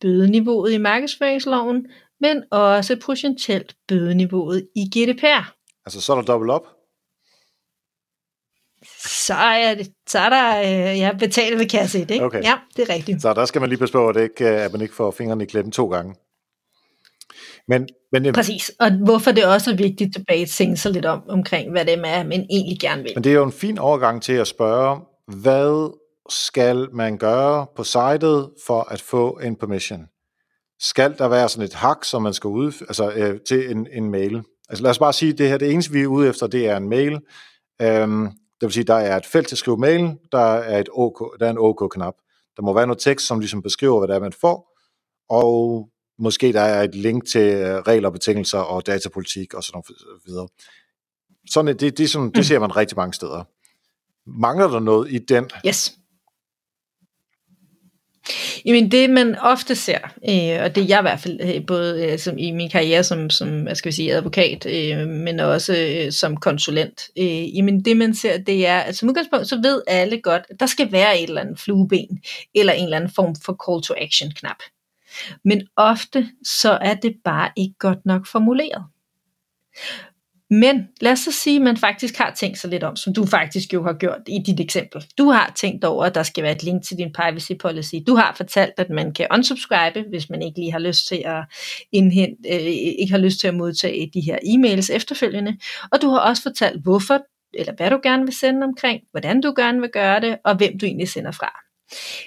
bødeniveauet 0.00 0.72
i 0.72 0.78
markedsføringsloven, 0.78 1.86
men 2.20 2.44
også 2.50 2.96
potentielt 3.02 3.76
bødeniveauet 3.88 4.68
i 4.76 4.84
GDPR. 4.84 5.54
Altså, 5.86 6.00
så 6.00 6.12
er 6.12 6.16
der 6.16 6.22
dobbelt 6.22 6.50
op. 6.50 6.66
Så 9.04 9.34
er, 9.34 9.74
det, 9.74 9.92
så 10.08 10.18
er 10.18 10.28
der 10.28 10.58
øh, 10.58 10.98
ja, 10.98 11.12
betalt 11.18 11.58
ved 11.58 11.68
kasse 11.68 12.02
1, 12.02 12.10
ikke? 12.10 12.24
Okay. 12.24 12.42
Ja, 12.42 12.58
det 12.76 12.90
er 12.90 12.94
rigtigt. 12.94 13.22
Så 13.22 13.34
der 13.34 13.44
skal 13.44 13.60
man 13.60 13.68
lige 13.68 13.78
passe 13.78 13.92
på, 13.92 14.08
at, 14.08 14.14
det 14.14 14.22
ikke, 14.22 14.44
øh, 14.44 14.64
at 14.64 14.72
man 14.72 14.80
ikke 14.80 14.94
får 14.94 15.10
fingrene 15.10 15.44
i 15.44 15.46
klemmen 15.46 15.72
to 15.72 15.88
gange. 15.88 16.14
Men, 17.68 17.88
men, 18.12 18.26
øh, 18.26 18.32
Præcis, 18.32 18.72
og 18.80 18.90
hvorfor 18.90 19.32
det 19.32 19.44
også 19.44 19.70
er 19.70 19.76
vigtigt 19.76 20.14
tilbage 20.14 20.42
at 20.42 20.48
tænke 20.48 20.76
sig 20.76 20.92
lidt 20.92 21.04
om, 21.04 21.22
omkring 21.28 21.70
hvad 21.70 21.84
det 21.84 21.94
er, 21.94 22.24
man 22.24 22.46
egentlig 22.50 22.80
gerne 22.80 23.02
vil. 23.02 23.12
men 23.14 23.24
det 23.24 23.30
er 23.30 23.36
jo 23.36 23.44
en 23.44 23.52
fin 23.52 23.78
overgang 23.78 24.22
til 24.22 24.32
at 24.32 24.46
spørge, 24.46 25.00
hvad 25.26 25.94
skal 26.28 26.88
man 26.92 27.18
gøre 27.18 27.66
på 27.76 27.84
sitet 27.84 28.50
for 28.66 28.92
at 28.92 29.00
få 29.00 29.40
en 29.42 29.56
permission? 29.56 30.06
Skal 30.80 31.18
der 31.18 31.28
være 31.28 31.48
sådan 31.48 31.64
et 31.64 31.74
hak, 31.74 32.04
som 32.04 32.22
man 32.22 32.34
skal 32.34 32.48
ud, 32.48 32.72
altså 32.80 33.10
øh, 33.10 33.40
til 33.48 33.70
en, 33.70 33.86
en 33.92 34.10
mail? 34.10 34.42
Altså 34.68 34.82
lad 34.82 34.90
os 34.90 34.98
bare 34.98 35.12
sige, 35.12 35.32
at 35.32 35.38
det 35.38 35.48
her, 35.48 35.58
det 35.58 35.72
eneste 35.72 35.92
vi 35.92 36.02
er 36.02 36.06
ude 36.06 36.28
efter, 36.28 36.46
det 36.46 36.68
er 36.68 36.76
en 36.76 36.88
mail. 36.88 37.20
Øhm, 37.82 38.26
det 38.60 38.66
vil 38.66 38.72
sige, 38.72 38.84
der 38.84 38.94
er 38.94 39.16
et 39.16 39.26
felt 39.26 39.48
til 39.48 39.54
at 39.54 39.58
skrive 39.58 39.78
mail, 39.78 40.14
der 40.32 40.38
er, 40.38 40.78
et 40.80 40.88
OK, 40.92 41.40
der 41.40 41.46
er 41.46 41.50
en 41.50 41.58
OK-knap. 41.58 42.14
Der 42.56 42.62
må 42.62 42.72
være 42.72 42.86
noget 42.86 42.98
tekst, 42.98 43.26
som 43.26 43.40
ligesom 43.40 43.62
beskriver, 43.62 43.98
hvad 43.98 44.08
det 44.08 44.16
er, 44.16 44.20
man 44.20 44.32
får, 44.32 44.78
og 45.28 45.88
måske 46.18 46.52
der 46.52 46.60
er 46.60 46.82
et 46.82 46.94
link 46.94 47.28
til 47.28 47.40
øh, 47.54 47.74
regler, 47.76 48.10
betingelser 48.10 48.58
og 48.58 48.86
datapolitik 48.86 49.54
og 49.54 49.64
sådan 49.64 49.82
noget 49.88 50.20
videre. 50.26 50.48
Sådan, 51.50 51.68
et- 51.68 51.80
det, 51.80 51.98
det, 51.98 52.10
sådan, 52.10 52.30
det 52.30 52.46
ser 52.46 52.58
man 52.58 52.76
rigtig 52.76 52.96
mange 52.96 53.14
steder. 53.14 53.44
Mangler 54.26 54.68
der 54.68 54.80
noget 54.80 55.12
i 55.12 55.18
den? 55.18 55.50
Yes. 55.66 55.94
Jamen 58.64 58.90
det 58.90 59.10
man 59.10 59.36
ofte 59.38 59.74
ser, 59.74 59.98
øh, 60.28 60.64
og 60.64 60.74
det 60.74 60.88
jeg 60.88 60.98
i 61.00 61.02
hvert 61.02 61.20
fald 61.20 61.40
øh, 61.42 61.66
både 61.66 62.06
øh, 62.06 62.18
som 62.18 62.38
i 62.38 62.50
min 62.50 62.70
karriere 62.70 63.04
som, 63.04 63.30
som 63.30 63.62
hvad 63.62 63.74
skal 63.74 63.90
vi 63.90 63.94
sige, 63.94 64.14
advokat, 64.14 64.66
øh, 64.66 65.08
men 65.08 65.40
også 65.40 65.76
øh, 65.76 66.12
som 66.12 66.36
konsulent, 66.36 67.00
øh, 67.18 67.56
jamen 67.56 67.84
det 67.84 67.96
man 67.96 68.14
ser, 68.14 68.38
det 68.38 68.66
er, 68.66 68.78
at 68.78 68.96
som 68.96 69.08
udgangspunkt, 69.08 69.48
så 69.48 69.56
ved 69.62 69.82
alle 69.86 70.20
godt, 70.20 70.42
at 70.50 70.60
der 70.60 70.66
skal 70.66 70.92
være 70.92 71.20
et 71.20 71.28
eller 71.28 71.40
andet 71.40 71.60
flueben, 71.60 72.22
eller 72.54 72.72
en 72.72 72.84
eller 72.84 72.96
anden 72.96 73.10
form 73.10 73.34
for 73.44 73.56
call 73.66 73.82
to 73.82 73.94
action 74.06 74.30
knap. 74.30 74.56
Men 75.44 75.66
ofte 75.76 76.28
så 76.44 76.70
er 76.70 76.94
det 76.94 77.16
bare 77.24 77.50
ikke 77.56 77.74
godt 77.78 78.06
nok 78.06 78.26
formuleret. 78.26 78.84
Men 80.50 80.88
lad 81.00 81.12
os 81.12 81.18
så 81.18 81.32
sige, 81.32 81.56
at 81.56 81.62
man 81.62 81.76
faktisk 81.76 82.16
har 82.18 82.34
tænkt 82.34 82.58
sig 82.58 82.70
lidt 82.70 82.82
om, 82.82 82.96
som 82.96 83.14
du 83.14 83.26
faktisk 83.26 83.74
jo 83.74 83.82
har 83.82 83.92
gjort 83.92 84.20
i 84.26 84.38
dit 84.46 84.60
eksempel. 84.60 85.04
Du 85.18 85.30
har 85.30 85.52
tænkt 85.56 85.84
over, 85.84 86.04
at 86.04 86.14
der 86.14 86.22
skal 86.22 86.44
være 86.44 86.52
et 86.52 86.62
link 86.62 86.84
til 86.84 86.96
din 86.96 87.12
privacy 87.12 87.52
policy. 87.60 87.94
Du 88.06 88.14
har 88.14 88.34
fortalt, 88.36 88.72
at 88.76 88.90
man 88.90 89.12
kan 89.12 89.26
unsubscribe, 89.30 90.04
hvis 90.08 90.30
man 90.30 90.42
ikke 90.42 90.58
lige 90.58 90.72
har 90.72 90.78
lyst 90.78 91.08
til 91.08 91.22
at 91.24 91.44
indhente, 91.92 92.48
øh, 92.50 92.60
ikke 92.98 93.10
har 93.10 93.18
lyst 93.18 93.40
til 93.40 93.48
at 93.48 93.54
modtage 93.54 94.10
de 94.14 94.20
her 94.20 94.38
e-mails 94.38 94.94
efterfølgende. 94.94 95.56
Og 95.92 96.02
du 96.02 96.08
har 96.10 96.18
også 96.18 96.42
fortalt, 96.42 96.82
hvorfor, 96.82 97.20
eller 97.54 97.72
hvad 97.76 97.90
du 97.90 98.00
gerne 98.02 98.24
vil 98.24 98.34
sende 98.34 98.64
omkring, 98.64 99.00
hvordan 99.10 99.40
du 99.40 99.54
gerne 99.56 99.80
vil 99.80 99.90
gøre 99.92 100.20
det, 100.20 100.38
og 100.44 100.56
hvem 100.56 100.78
du 100.78 100.86
egentlig 100.86 101.08
sender 101.08 101.32
fra. 101.32 101.60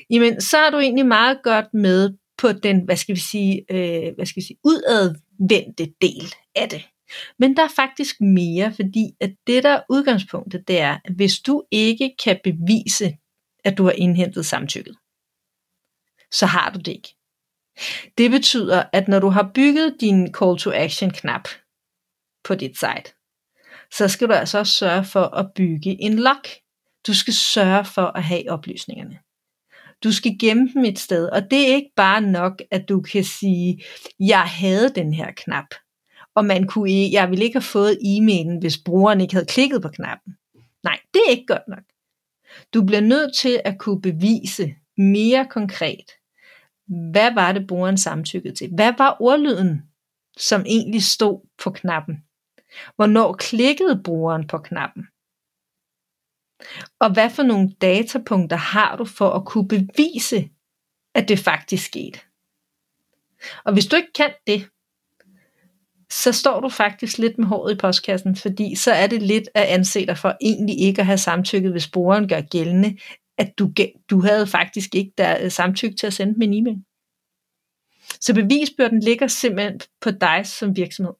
Jamen, 0.09 0.41
så 0.41 0.57
er 0.57 0.69
du 0.69 0.79
egentlig 0.79 1.05
meget 1.05 1.37
godt 1.43 1.73
med 1.73 2.09
på 2.41 2.51
den, 2.51 2.85
hvad 2.85 2.95
skal 2.95 3.15
vi 3.15 3.19
sige, 3.19 3.65
øh, 3.69 4.15
hvad 4.15 4.25
skal 4.25 4.41
vi 4.41 4.45
sige, 4.45 4.57
udadvendte 4.63 5.93
del 6.01 6.33
af 6.55 6.69
det. 6.69 6.87
Men 7.39 7.55
der 7.55 7.63
er 7.63 7.73
faktisk 7.75 8.21
mere, 8.21 8.73
fordi 8.73 9.11
at 9.19 9.31
det 9.47 9.63
der 9.63 9.69
er 9.69 9.81
udgangspunktet, 9.89 10.67
det 10.67 10.79
er, 10.79 10.97
at 11.05 11.13
hvis 11.13 11.39
du 11.39 11.63
ikke 11.71 12.15
kan 12.23 12.39
bevise, 12.43 13.17
at 13.63 13.77
du 13.77 13.83
har 13.83 13.91
indhentet 13.91 14.45
samtykket, 14.45 14.95
så 16.31 16.45
har 16.45 16.69
du 16.69 16.79
det 16.79 16.87
ikke. 16.87 17.15
Det 18.17 18.31
betyder, 18.31 18.83
at 18.93 19.07
når 19.07 19.19
du 19.19 19.29
har 19.29 19.51
bygget 19.55 19.97
din 20.01 20.33
call 20.33 20.57
to 20.57 20.71
action 20.71 21.11
knap 21.11 21.47
på 22.43 22.55
dit 22.55 22.77
site, 22.77 23.13
så 23.93 24.07
skal 24.07 24.27
du 24.27 24.33
altså 24.33 24.57
også 24.57 24.73
sørge 24.73 25.05
for 25.05 25.23
at 25.23 25.53
bygge 25.55 26.01
en 26.01 26.19
log. 26.19 26.43
Du 27.07 27.13
skal 27.13 27.33
sørge 27.33 27.85
for 27.85 28.05
at 28.17 28.23
have 28.23 28.51
oplysningerne. 28.51 29.19
Du 30.03 30.11
skal 30.11 30.37
gemme 30.39 30.69
dem 30.73 30.85
et 30.85 30.99
sted, 30.99 31.29
og 31.29 31.51
det 31.51 31.69
er 31.69 31.75
ikke 31.75 31.91
bare 31.95 32.21
nok, 32.21 32.61
at 32.71 32.89
du 32.89 33.01
kan 33.01 33.23
sige, 33.23 33.83
jeg 34.19 34.41
havde 34.41 34.89
den 34.95 35.13
her 35.13 35.31
knap, 35.37 35.65
og 36.35 36.45
man 36.45 36.67
kunne 36.67 36.91
ikke, 36.91 37.15
jeg 37.15 37.29
ville 37.29 37.45
ikke 37.45 37.55
have 37.55 37.61
fået 37.61 37.97
e-mailen, 38.01 38.59
hvis 38.59 38.77
brugeren 38.77 39.21
ikke 39.21 39.33
havde 39.33 39.45
klikket 39.45 39.81
på 39.81 39.89
knappen. 39.89 40.35
Nej, 40.83 40.99
det 41.13 41.21
er 41.27 41.31
ikke 41.31 41.45
godt 41.47 41.67
nok. 41.67 41.83
Du 42.73 42.85
bliver 42.85 43.01
nødt 43.01 43.35
til 43.35 43.61
at 43.65 43.77
kunne 43.79 44.01
bevise 44.01 44.75
mere 44.97 45.47
konkret, 45.49 46.05
hvad 47.11 47.33
var 47.33 47.51
det 47.51 47.67
brugeren 47.67 47.97
samtykkede 47.97 48.55
til? 48.55 48.69
Hvad 48.75 48.93
var 48.97 49.17
ordlyden, 49.19 49.81
som 50.37 50.63
egentlig 50.65 51.03
stod 51.03 51.47
på 51.63 51.71
knappen? 51.71 52.23
Hvornår 52.95 53.33
klikkede 53.33 54.01
brugeren 54.03 54.47
på 54.47 54.57
knappen? 54.57 55.07
Og 56.99 57.13
hvad 57.13 57.29
for 57.29 57.43
nogle 57.43 57.71
datapunkter 57.81 58.57
har 58.57 58.95
du 58.95 59.05
for 59.05 59.29
at 59.29 59.45
kunne 59.45 59.67
bevise, 59.67 60.49
at 61.15 61.29
det 61.29 61.39
faktisk 61.39 61.85
skete? 61.85 62.19
Og 63.65 63.73
hvis 63.73 63.85
du 63.85 63.95
ikke 63.95 64.13
kan 64.15 64.33
det, 64.47 64.69
så 66.11 66.31
står 66.31 66.59
du 66.59 66.69
faktisk 66.69 67.17
lidt 67.17 67.37
med 67.37 67.47
håret 67.47 67.73
i 67.73 67.77
postkassen, 67.77 68.35
fordi 68.35 68.75
så 68.75 68.91
er 68.91 69.07
det 69.07 69.21
lidt 69.21 69.49
at 69.55 69.63
anse 69.63 70.05
dig 70.05 70.17
for 70.17 70.37
egentlig 70.41 70.79
ikke 70.79 71.01
at 71.01 71.05
have 71.05 71.17
samtykket, 71.17 71.71
hvis 71.71 71.87
brugeren 71.87 72.27
gør 72.27 72.41
gældende, 72.41 72.97
at 73.37 73.53
du, 73.59 73.71
du 74.09 74.21
havde 74.21 74.47
faktisk 74.47 74.95
ikke 74.95 75.11
der 75.17 75.43
øh, 75.43 75.51
samtykke 75.51 75.95
til 75.95 76.07
at 76.07 76.13
sende 76.13 76.33
min 76.39 76.53
e-mail. 76.53 76.77
Så 78.21 78.33
bevisbyrden 78.33 78.99
ligger 78.99 79.27
simpelthen 79.27 79.79
på 80.01 80.11
dig 80.11 80.41
som 80.45 80.75
virksomhed. 80.75 81.13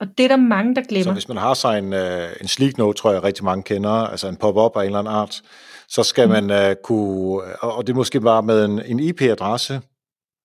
Og 0.00 0.06
det 0.18 0.24
er 0.24 0.28
der 0.28 0.36
mange, 0.36 0.74
der 0.74 0.82
glemmer. 0.82 1.04
Så 1.04 1.12
hvis 1.12 1.28
man 1.28 1.36
har 1.36 1.54
sig 1.54 1.78
en, 1.78 1.92
uh, 1.92 2.40
en 2.40 2.48
sleek 2.48 2.78
note, 2.78 2.98
tror 2.98 3.12
jeg 3.12 3.22
rigtig 3.22 3.44
mange 3.44 3.62
kender, 3.62 3.90
altså 3.90 4.28
en 4.28 4.36
pop-up 4.36 4.76
af 4.76 4.80
en 4.80 4.86
eller 4.86 4.98
anden 4.98 5.14
art, 5.14 5.42
så 5.88 6.02
skal 6.02 6.26
mm. 6.26 6.32
man 6.32 6.70
uh, 6.70 6.76
kunne, 6.84 7.42
og 7.62 7.86
det 7.86 7.92
er 7.92 7.96
måske 7.96 8.20
bare 8.20 8.42
med 8.42 8.64
en, 8.64 8.82
en 8.86 9.00
IP-adresse, 9.00 9.80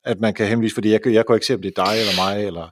at 0.05 0.19
man 0.19 0.33
kan 0.33 0.47
henvise, 0.47 0.73
fordi 0.73 0.91
jeg, 0.91 0.99
jeg 1.05 1.25
kan 1.25 1.35
ikke 1.35 1.45
se, 1.45 1.53
om 1.53 1.61
det 1.61 1.73
er 1.77 1.85
dig 1.85 1.99
eller 1.99 2.25
mig, 2.27 2.45
eller 2.45 2.69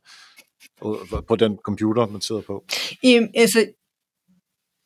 på 1.27 1.35
den 1.35 1.57
computer, 1.63 2.07
man 2.07 2.21
sidder 2.21 2.41
på? 2.41 2.65
I, 3.03 3.27
altså, 3.35 3.65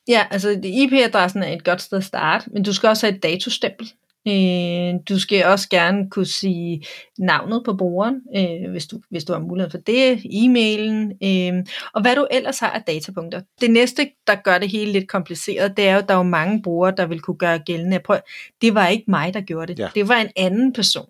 ja, 0.07 0.27
altså 0.31 0.59
IP-adressen 0.63 1.43
er 1.43 1.53
et 1.53 1.63
godt 1.63 1.81
sted 1.81 1.97
at 1.97 2.03
starte, 2.03 2.49
men 2.53 2.63
du 2.63 2.73
skal 2.73 2.89
også 2.89 3.07
have 3.07 3.15
et 3.15 3.23
datostempel. 3.23 3.93
Øh, 4.27 4.93
du 5.09 5.19
skal 5.19 5.45
også 5.45 5.69
gerne 5.69 6.09
kunne 6.09 6.25
sige 6.25 6.85
navnet 7.17 7.61
på 7.65 7.73
brugeren, 7.73 8.21
øh, 8.35 8.71
hvis, 8.71 8.87
du, 8.87 8.99
hvis 9.09 9.23
du 9.23 9.33
har 9.33 9.39
mulighed 9.39 9.71
for 9.71 9.77
det, 9.77 10.17
e-mailen, 10.25 11.17
øh, 11.23 11.65
og 11.93 12.01
hvad 12.01 12.15
du 12.15 12.27
ellers 12.31 12.59
har 12.59 12.69
af 12.69 12.81
datapunkter. 12.81 13.41
Det 13.61 13.71
næste, 13.71 14.09
der 14.27 14.35
gør 14.35 14.57
det 14.57 14.69
hele 14.69 14.91
lidt 14.91 15.07
kompliceret, 15.07 15.77
det 15.77 15.87
er 15.87 15.93
jo, 15.93 15.99
at 15.99 16.07
der 16.07 16.13
er 16.13 16.17
jo 16.17 16.23
mange 16.23 16.61
brugere, 16.61 16.93
der 16.97 17.05
vil 17.05 17.19
kunne 17.19 17.37
gøre 17.37 17.59
gældende. 17.59 17.99
Prøv, 17.99 18.17
det 18.61 18.75
var 18.75 18.87
ikke 18.87 19.05
mig, 19.07 19.33
der 19.33 19.41
gjorde 19.41 19.73
det. 19.73 19.79
Ja. 19.79 19.89
Det 19.95 20.07
var 20.07 20.15
en 20.15 20.31
anden 20.35 20.73
person. 20.73 21.09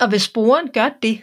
Og 0.00 0.08
hvis 0.08 0.28
brugeren 0.28 0.68
gør 0.74 0.90
det, 1.02 1.20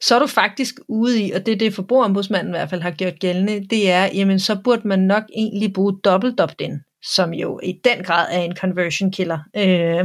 så 0.00 0.14
er 0.14 0.18
du 0.18 0.26
faktisk 0.26 0.74
ude 0.88 1.22
i, 1.22 1.30
og 1.32 1.46
det 1.46 1.52
er 1.52 1.58
det 1.58 1.74
forbrugerombudsmanden 1.74 2.48
i 2.48 2.56
hvert 2.56 2.70
fald 2.70 2.82
har 2.82 2.90
gjort 2.90 3.18
gældende, 3.18 3.66
det 3.66 3.90
er, 3.90 4.04
jamen 4.14 4.40
så 4.40 4.56
burde 4.64 4.88
man 4.88 4.98
nok 4.98 5.22
egentlig 5.36 5.72
bruge 5.72 5.98
dobbelt 6.04 6.40
opt-in, 6.40 6.80
som 7.06 7.34
jo 7.34 7.60
i 7.62 7.80
den 7.84 8.04
grad 8.04 8.26
er 8.30 8.40
en 8.40 8.56
conversion 8.56 9.12
killer. 9.12 9.38
Øh, 9.56 10.04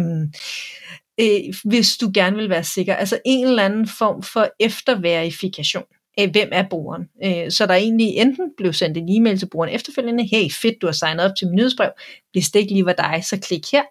øh, 1.21 1.53
hvis 1.63 1.97
du 1.97 2.11
gerne 2.13 2.35
vil 2.35 2.49
være 2.49 2.63
sikker. 2.63 2.95
Altså 2.95 3.19
en 3.25 3.47
eller 3.47 3.63
anden 3.63 3.87
form 3.87 4.23
for 4.23 4.47
efterverifikation 4.59 5.83
af, 6.17 6.29
hvem 6.29 6.49
er 6.51 6.63
brugeren. 6.69 7.09
Øh, 7.23 7.51
så 7.51 7.65
der 7.65 7.73
egentlig 7.73 8.07
enten 8.07 8.51
blev 8.57 8.73
sendt 8.73 8.97
en 8.97 9.09
e-mail 9.09 9.39
til 9.39 9.49
brugeren 9.49 9.75
efterfølgende, 9.75 10.27
hey 10.31 10.51
fedt, 10.51 10.81
du 10.81 10.87
har 10.87 10.93
signet 10.93 11.25
op 11.25 11.31
til 11.37 11.47
min 11.47 11.55
nyhedsbrev, 11.55 11.91
hvis 12.31 12.49
det 12.49 12.59
ikke 12.59 12.73
lige 12.73 12.85
var 12.85 12.93
dig, 12.93 13.23
så 13.25 13.39
klik 13.39 13.71
her, 13.71 13.83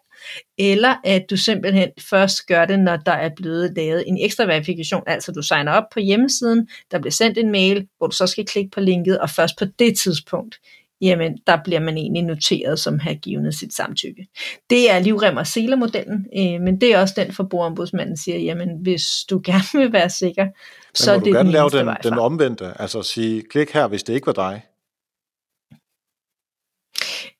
eller 0.58 0.94
at 1.04 1.30
du 1.30 1.36
simpelthen 1.36 1.88
først 2.10 2.46
gør 2.46 2.64
det, 2.64 2.80
når 2.80 2.96
der 2.96 3.12
er 3.12 3.30
blevet 3.36 3.72
lavet 3.76 4.04
en 4.06 4.18
ekstra 4.24 4.44
verifikation, 4.44 5.02
altså 5.06 5.32
du 5.32 5.42
signer 5.42 5.72
op 5.72 5.84
på 5.92 6.00
hjemmesiden, 6.00 6.68
der 6.90 6.98
bliver 6.98 7.12
sendt 7.12 7.38
en 7.38 7.52
mail, 7.52 7.86
hvor 7.98 8.06
du 8.06 8.16
så 8.16 8.26
skal 8.26 8.46
klikke 8.46 8.70
på 8.70 8.80
linket, 8.80 9.20
og 9.20 9.30
først 9.30 9.58
på 9.58 9.64
det 9.64 9.98
tidspunkt, 9.98 10.58
jamen 11.00 11.38
der 11.46 11.58
bliver 11.64 11.80
man 11.80 11.98
egentlig 11.98 12.22
noteret 12.22 12.78
som 12.78 12.98
har 12.98 13.14
givet 13.14 13.54
sit 13.54 13.74
samtykke. 13.74 14.26
Det 14.70 14.90
er 14.90 14.98
livrem 14.98 15.36
og 15.36 15.46
modellen, 15.76 16.26
øh, 16.38 16.60
men 16.60 16.80
det 16.80 16.94
er 16.94 17.00
også 17.00 17.14
den 17.16 17.32
forbrugerombudsmanden 17.32 18.16
siger, 18.16 18.38
jamen 18.38 18.68
hvis 18.82 19.04
du 19.30 19.40
gerne 19.44 19.82
vil 19.82 19.92
være 19.92 20.10
sikker, 20.10 20.46
så 20.94 21.12
er 21.12 21.16
det 21.16 21.26
du 21.26 21.32
gerne 21.32 21.50
lave 21.50 21.70
den, 21.70 21.88
den 22.02 22.18
omvendte, 22.18 22.72
altså 22.80 23.02
sige, 23.02 23.42
klik 23.50 23.70
her, 23.70 23.88
hvis 23.88 24.02
det 24.02 24.14
ikke 24.14 24.26
var 24.26 24.32
dig. 24.32 24.62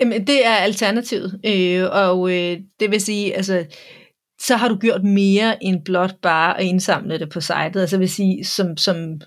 Jamen, 0.00 0.26
det 0.26 0.46
er 0.46 0.54
alternativet, 0.54 1.40
øh, 1.46 1.84
og 1.92 2.30
øh, 2.30 2.58
det 2.80 2.90
vil 2.90 3.00
sige, 3.00 3.36
altså, 3.36 3.66
så 4.40 4.56
har 4.56 4.68
du 4.68 4.76
gjort 4.76 5.04
mere 5.04 5.64
end 5.64 5.84
blot 5.84 6.14
bare 6.22 6.60
at 6.60 6.66
indsamle 6.66 7.18
det 7.18 7.30
på 7.30 7.40
sitet. 7.40 7.76
Altså, 7.76 7.98
vil 7.98 8.10
sige, 8.10 8.44
som, 8.44 8.76
som 8.76 9.20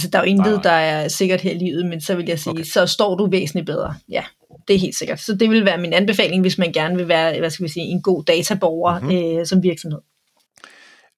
altså, 0.00 0.08
der 0.12 0.18
er 0.18 0.22
jo 0.22 0.28
intet, 0.28 0.64
der 0.64 0.70
er 0.70 1.08
sikkert 1.08 1.40
her 1.40 1.50
i 1.50 1.58
livet, 1.58 1.86
men 1.86 2.00
så 2.00 2.14
vil 2.14 2.26
jeg 2.26 2.38
sige, 2.38 2.52
okay. 2.52 2.62
så 2.62 2.86
står 2.86 3.16
du 3.16 3.26
væsentligt 3.30 3.66
bedre. 3.66 3.94
Ja, 4.08 4.24
det 4.68 4.74
er 4.74 4.78
helt 4.78 4.96
sikkert. 4.96 5.20
Så 5.20 5.34
det 5.34 5.50
vil 5.50 5.64
være 5.64 5.78
min 5.78 5.92
anbefaling, 5.92 6.40
hvis 6.40 6.58
man 6.58 6.72
gerne 6.72 6.96
vil 6.96 7.08
være, 7.08 7.38
hvad 7.38 7.50
skal 7.50 7.64
vi 7.64 7.68
sige, 7.68 7.86
en 7.86 8.02
god 8.02 8.24
databorger 8.24 9.00
mm-hmm. 9.00 9.38
øh, 9.38 9.46
som 9.46 9.62
virksomhed. 9.62 10.00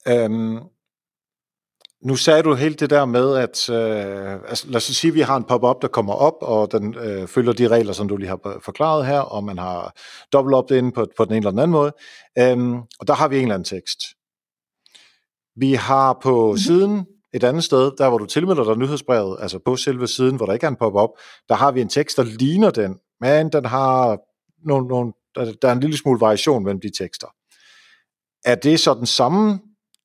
Øhm, 0.09 0.59
nu 2.03 2.17
sagde 2.17 2.43
du 2.43 2.55
helt 2.55 2.81
det 2.81 2.91
der 2.91 3.05
med, 3.05 3.37
at 3.37 3.71
øh, 3.71 4.33
altså, 4.49 4.67
lad 4.69 4.77
os 4.77 4.83
sige, 4.83 5.09
at 5.09 5.15
vi 5.15 5.21
har 5.21 5.37
en 5.37 5.45
pop-up, 5.45 5.83
der 5.83 5.89
kommer 5.89 6.13
op, 6.13 6.37
og 6.41 6.73
den 6.73 6.95
øh, 6.95 7.27
følger 7.27 7.53
de 7.53 7.69
regler, 7.69 7.93
som 7.93 8.09
du 8.09 8.17
lige 8.17 8.29
har 8.29 8.61
forklaret 8.65 9.07
her, 9.07 9.21
og 9.21 9.45
man 9.45 9.59
har 9.59 9.95
dobbelt 10.33 10.55
opt 10.55 10.71
ind 10.71 10.93
på, 10.93 11.07
på 11.17 11.25
den 11.25 11.33
ene 11.33 11.39
eller 11.39 11.51
den 11.51 11.59
anden 11.59 11.73
måde. 11.73 11.93
Øhm, 12.39 12.77
og 12.77 13.07
der 13.07 13.15
har 13.15 13.29
vi 13.29 13.37
en 13.37 13.43
eller 13.43 13.55
anden 13.55 13.79
tekst. 13.79 13.99
Vi 15.57 15.75
har 15.75 16.19
på 16.23 16.47
mm-hmm. 16.47 16.59
siden 16.59 17.07
et 17.35 17.45
andet 17.45 17.65
sted, 17.65 17.93
der 17.99 18.09
hvor 18.09 18.19
du 18.19 18.27
tilmelder 18.27 18.65
dig 18.65 18.79
nyhedsbrevet, 18.79 19.37
altså 19.41 19.59
på 19.65 19.77
selve 19.77 20.07
siden, 20.07 20.37
hvor 20.37 20.47
der 20.47 20.53
ikke 20.53 20.67
er 20.67 20.71
en 20.71 20.77
pop-up, 20.77 21.11
der 21.49 21.55
har 21.55 21.73
vi 21.73 21.81
en 21.81 21.89
tekst, 21.89 22.17
der 22.17 22.23
ligner 22.23 22.71
den, 22.71 22.99
men 23.21 23.49
den 23.53 23.65
har 23.65 24.19
nogle, 24.69 24.89
nogle, 24.89 25.13
der, 25.35 25.53
der 25.63 25.69
er 25.69 25.73
en 25.73 25.81
lille 25.81 25.97
smule 25.97 26.21
variation 26.21 26.65
mellem 26.65 26.81
de 26.81 26.91
tekster. 26.99 27.27
Er 28.45 28.55
det 28.55 28.81
så 28.81 28.95
den 28.95 29.07
samme 29.07 29.61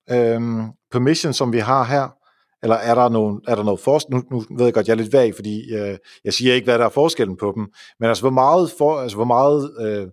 øhm, 0.09 0.71
permission, 0.91 1.33
som 1.33 1.53
vi 1.53 1.59
har 1.59 1.83
her? 1.83 2.09
Eller 2.63 2.75
er 2.75 2.95
der, 2.95 3.09
nogen, 3.09 3.41
er 3.47 3.55
der 3.55 3.63
noget 3.63 3.79
forskel? 3.79 4.15
Nu, 4.15 4.23
nu 4.31 4.43
ved 4.57 4.65
jeg 4.65 4.73
godt, 4.73 4.87
jeg 4.87 4.93
er 4.93 4.97
lidt 4.97 5.13
vag, 5.13 5.35
fordi 5.35 5.73
øh, 5.75 5.97
jeg 6.23 6.33
siger 6.33 6.53
ikke, 6.53 6.65
hvad 6.65 6.79
der 6.79 6.85
er 6.85 6.89
forskellen 6.89 7.37
på 7.37 7.51
dem. 7.55 7.67
Men 7.99 8.09
altså, 8.09 8.23
hvor 8.23 8.31
meget, 8.31 8.71
for, 8.77 8.99
altså, 8.99 9.17
hvor 9.17 9.25
meget 9.25 9.71
øh, 9.79 10.07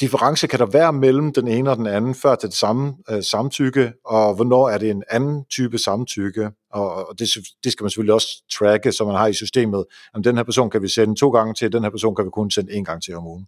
difference 0.00 0.46
kan 0.46 0.58
der 0.58 0.66
være 0.66 0.92
mellem 0.92 1.32
den 1.32 1.48
ene 1.48 1.70
og 1.70 1.76
den 1.76 1.86
anden, 1.86 2.14
før 2.14 2.34
til 2.34 2.48
det 2.48 2.56
samme 2.56 2.94
øh, 3.10 3.22
samtykke, 3.22 3.92
og 4.04 4.34
hvornår 4.34 4.68
er 4.68 4.78
det 4.78 4.90
en 4.90 5.02
anden 5.10 5.44
type 5.44 5.78
samtykke? 5.78 6.50
Og, 6.72 7.08
og 7.08 7.18
det, 7.18 7.28
det 7.64 7.72
skal 7.72 7.84
man 7.84 7.90
selvfølgelig 7.90 8.14
også 8.14 8.42
tracke, 8.52 8.92
så 8.92 9.04
man 9.04 9.14
har 9.14 9.26
i 9.26 9.32
systemet, 9.32 9.84
om 10.14 10.22
den 10.22 10.36
her 10.36 10.44
person 10.44 10.70
kan 10.70 10.82
vi 10.82 10.88
sende 10.88 11.14
to 11.14 11.30
gange 11.30 11.54
til, 11.54 11.72
den 11.72 11.82
her 11.82 11.90
person 11.90 12.16
kan 12.16 12.24
vi 12.24 12.30
kun 12.30 12.50
sende 12.50 12.72
en 12.72 12.84
gang 12.84 13.02
til 13.02 13.14
om 13.14 13.26
ugen. 13.26 13.46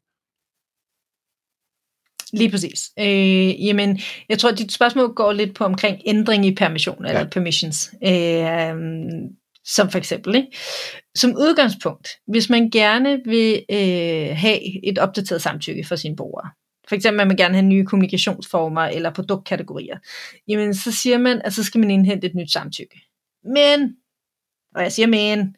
Lige 2.33 2.51
præcis. 2.51 2.91
Øh, 2.99 3.67
jamen, 3.67 4.01
jeg 4.29 4.39
tror, 4.39 4.51
at 4.51 4.59
dit 4.59 4.73
spørgsmål 4.73 5.15
går 5.15 5.33
lidt 5.33 5.55
på 5.55 5.65
omkring 5.65 6.01
ændring 6.07 6.47
i 6.47 6.55
permission, 6.55 7.05
eller 7.05 7.21
ja. 7.21 7.27
permissions. 7.27 7.95
Øh, 8.05 8.75
som 9.65 9.91
for 9.91 9.99
eksempel, 9.99 10.35
ikke? 10.35 10.49
Som 11.15 11.31
udgangspunkt, 11.31 12.09
hvis 12.27 12.51
man 12.51 12.71
gerne 12.71 13.21
vil 13.25 13.65
øh, 13.71 14.37
have 14.37 14.89
et 14.89 14.99
opdateret 14.99 15.43
samtykke 15.43 15.85
for 15.85 15.97
sine 15.97 16.17
brugere, 16.17 16.51
for 16.89 16.95
eksempel 16.95 17.21
at 17.21 17.27
man 17.27 17.37
gerne 17.37 17.55
have 17.55 17.67
nye 17.67 17.85
kommunikationsformer 17.85 18.83
eller 18.83 19.11
produktkategorier, 19.11 19.99
jamen 20.49 20.75
så 20.75 20.93
siger 20.93 21.19
man, 21.19 21.43
at 21.45 21.53
så 21.53 21.65
skal 21.65 21.79
man 21.79 21.91
indhente 21.91 22.27
et 22.27 22.35
nyt 22.35 22.53
samtykke. 22.53 23.01
Men, 23.45 23.97
og 24.75 24.83
jeg 24.83 24.93
siger 24.93 25.07
men, 25.07 25.57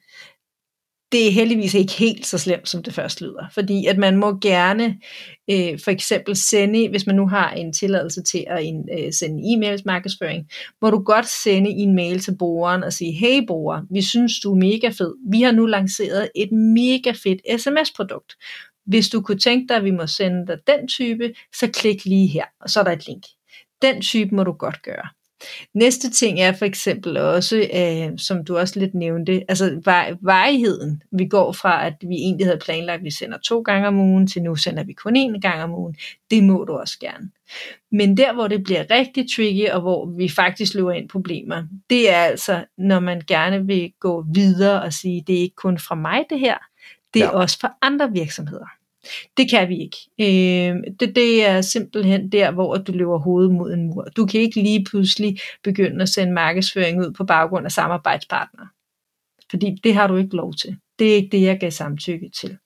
det 1.15 1.27
er 1.29 1.31
heldigvis 1.31 1.75
ikke 1.75 1.93
helt 1.93 2.27
så 2.27 2.39
slemt, 2.39 2.69
som 2.69 2.83
det 2.83 2.95
først 2.95 3.21
lyder. 3.21 3.47
Fordi 3.53 3.87
at 3.87 3.99
man 3.99 4.17
må 4.17 4.39
gerne 4.39 4.99
øh, 5.51 5.79
for 5.85 5.91
eksempel 5.91 6.37
sende, 6.37 6.89
hvis 6.89 7.07
man 7.07 7.17
nu 7.17 7.29
har 7.29 7.51
en 7.51 7.73
tilladelse 7.73 8.23
til 8.23 8.45
at 8.47 8.65
en, 8.65 8.89
øh, 8.99 9.13
sende 9.13 9.43
e-mails 9.43 9.83
markedsføring, 9.87 10.49
må 10.83 10.91
du 10.91 10.99
godt 10.99 11.29
sende 11.29 11.71
en 11.71 11.95
mail 11.95 12.21
til 12.21 12.37
brugeren 12.39 12.85
og 12.85 12.93
sige, 12.93 13.13
hey 13.13 13.47
bruger, 13.47 13.81
vi 13.91 14.03
synes 14.03 14.41
du 14.41 14.53
er 14.53 14.57
mega 14.57 14.89
fed. 14.89 15.15
Vi 15.31 15.43
har 15.43 15.53
nu 15.53 15.67
lanceret 15.67 16.31
et 16.35 16.53
mega 16.53 17.13
fedt 17.23 17.61
sms-produkt. 17.61 18.33
Hvis 18.87 19.09
du 19.09 19.21
kunne 19.21 19.39
tænke 19.39 19.69
dig, 19.69 19.77
at 19.77 19.85
vi 19.85 19.91
må 19.91 20.07
sende 20.07 20.47
dig 20.47 20.59
den 20.67 20.89
type, 20.89 21.35
så 21.55 21.71
klik 21.75 22.05
lige 22.05 22.27
her, 22.27 22.45
og 22.61 22.71
så 22.71 22.81
er 22.81 22.85
der 22.85 22.93
et 22.93 23.07
link. 23.07 23.23
Den 23.83 24.01
type 24.01 24.35
må 24.35 24.45
du 24.45 24.53
godt 24.53 24.83
gøre. 24.83 25.09
Næste 25.75 26.11
ting 26.11 26.41
er 26.41 26.53
for 26.53 26.65
eksempel 26.65 27.17
også, 27.17 27.57
øh, 27.75 28.19
som 28.19 28.45
du 28.45 28.59
også 28.59 28.81
lidt 28.81 28.95
nævnte, 28.95 29.45
altså 29.49 29.81
varigheden. 30.21 31.03
Vi 31.13 31.27
går 31.27 31.53
fra, 31.53 31.87
at 31.87 31.95
vi 32.01 32.15
egentlig 32.15 32.47
havde 32.47 32.61
planlagt, 32.65 32.99
at 32.99 33.05
vi 33.05 33.11
sender 33.11 33.39
to 33.39 33.61
gange 33.61 33.89
om 33.89 33.99
ugen, 33.99 34.27
til 34.27 34.43
nu 34.43 34.57
sender 34.57 34.85
vi 34.85 34.93
kun 34.93 35.17
én 35.17 35.41
gang 35.41 35.63
om 35.63 35.75
ugen. 35.75 35.97
Det 36.31 36.45
må 36.45 36.65
du 36.65 36.73
også 36.73 36.99
gerne. 36.99 37.31
Men 37.93 38.17
der, 38.17 38.33
hvor 38.33 38.49
det 38.49 38.65
bliver 38.65 38.91
rigtig 38.91 39.27
tricky, 39.37 39.71
og 39.71 39.81
hvor 39.81 40.07
vi 40.07 40.29
faktisk 40.29 40.75
løber 40.75 40.93
ind 40.93 41.09
problemer, 41.09 41.63
det 41.91 42.11
er 42.11 42.17
altså, 42.17 42.65
når 42.79 43.01
man 43.01 43.23
gerne 43.27 43.67
vil 43.67 43.93
gå 44.01 44.25
videre 44.35 44.83
og 44.83 44.93
sige, 44.93 45.25
det 45.27 45.37
er 45.37 45.41
ikke 45.41 45.57
kun 45.57 45.79
fra 45.79 45.95
mig 45.95 46.25
det 46.31 46.41
her, 46.41 46.57
det 47.15 47.23
er 47.23 47.27
ja. 47.27 47.31
også 47.31 47.59
for 47.61 47.71
andre 47.83 48.13
virksomheder. 48.13 48.67
Det 49.37 49.51
kan 49.51 49.69
vi 49.69 49.79
ikke. 49.79 49.97
Øh, 50.21 50.77
det, 51.01 51.17
det 51.17 51.47
er 51.47 51.61
simpelthen 51.61 52.33
der, 52.33 52.51
hvor 52.51 52.77
du 52.77 52.93
løber 52.93 53.19
hovedet 53.19 53.53
mod 53.53 53.73
en 53.73 53.87
mur. 53.87 54.05
Du 54.17 54.27
kan 54.27 54.41
ikke 54.41 54.63
lige 54.63 54.85
pludselig 54.85 55.39
begynde 55.65 56.03
at 56.03 56.09
sende 56.09 56.33
markedsføring 56.33 57.01
ud 57.01 57.13
på 57.13 57.25
baggrund 57.25 57.67
af 57.67 57.73
samarbejdspartnere. 57.73 58.69
Fordi 59.51 59.81
det 59.85 59.95
har 59.95 60.07
du 60.07 60.17
ikke 60.17 60.37
lov 60.37 60.55
til. 60.55 60.77
Det 60.99 61.11
er 61.11 61.15
ikke 61.15 61.37
det, 61.37 61.43
jeg 61.43 61.59
gav 61.61 61.71
samtykke 61.71 62.31
til. 62.41 62.59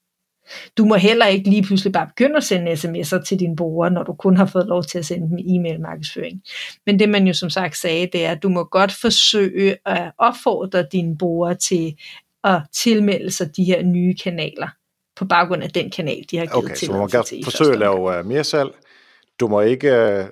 Du 0.76 0.84
må 0.84 0.94
heller 0.94 1.26
ikke 1.26 1.50
lige 1.50 1.62
pludselig 1.62 1.92
bare 1.92 2.06
begynde 2.06 2.36
at 2.36 2.44
sende 2.44 2.72
sms'er 2.72 3.24
til 3.24 3.40
dine 3.40 3.56
brugere, 3.56 3.90
når 3.90 4.02
du 4.02 4.12
kun 4.12 4.36
har 4.36 4.46
fået 4.46 4.66
lov 4.66 4.84
til 4.84 4.98
at 4.98 5.06
sende 5.06 5.28
dem 5.28 5.38
e-mail 5.38 5.80
markedsføring. 5.80 6.42
Men 6.86 6.98
det 6.98 7.08
man 7.08 7.26
jo 7.26 7.32
som 7.32 7.50
sagt 7.50 7.76
sagde, 7.76 8.08
det 8.12 8.24
er, 8.24 8.30
at 8.30 8.42
du 8.42 8.48
må 8.48 8.64
godt 8.64 8.92
forsøge 8.92 9.76
at 9.86 10.12
opfordre 10.18 10.86
dine 10.92 11.18
brugere 11.18 11.54
til 11.54 11.96
at 12.44 12.62
tilmelde 12.72 13.30
sig 13.30 13.56
de 13.56 13.64
her 13.64 13.82
nye 13.82 14.14
kanaler 14.24 14.68
på 15.18 15.24
baggrund 15.24 15.62
af 15.62 15.70
den 15.70 15.90
kanal, 15.90 16.24
de 16.30 16.38
har 16.38 16.46
givet 16.46 16.64
okay, 16.64 16.74
til. 16.74 16.86
så 16.86 16.92
du 16.92 16.98
må 16.98 17.06
gerne 17.06 17.44
forsøge 17.44 17.72
at 17.72 17.78
lave 17.78 18.18
uh, 18.18 18.26
mere 18.26 18.44
salg. 18.44 18.70
Du 19.40 19.48
må 19.48 19.60
ikke 19.60 20.26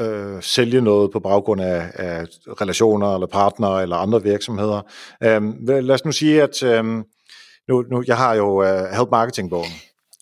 uh, 0.00 0.06
sælge 0.40 0.80
noget 0.80 1.12
på 1.12 1.20
baggrund 1.20 1.60
af, 1.60 1.90
af 1.94 2.26
relationer 2.60 3.14
eller 3.14 3.26
partnere 3.26 3.82
eller 3.82 3.96
andre 3.96 4.22
virksomheder. 4.22 4.80
Um, 5.36 5.56
lad 5.66 5.90
os 5.90 6.04
nu 6.04 6.12
sige, 6.12 6.42
at 6.42 6.80
um, 6.80 7.04
nu, 7.68 7.84
nu, 7.90 8.04
jeg 8.06 8.16
har 8.16 8.34
jo 8.34 8.62
uh, 8.62 8.96
Help 8.96 9.10
Marketing-bogen. 9.10 9.72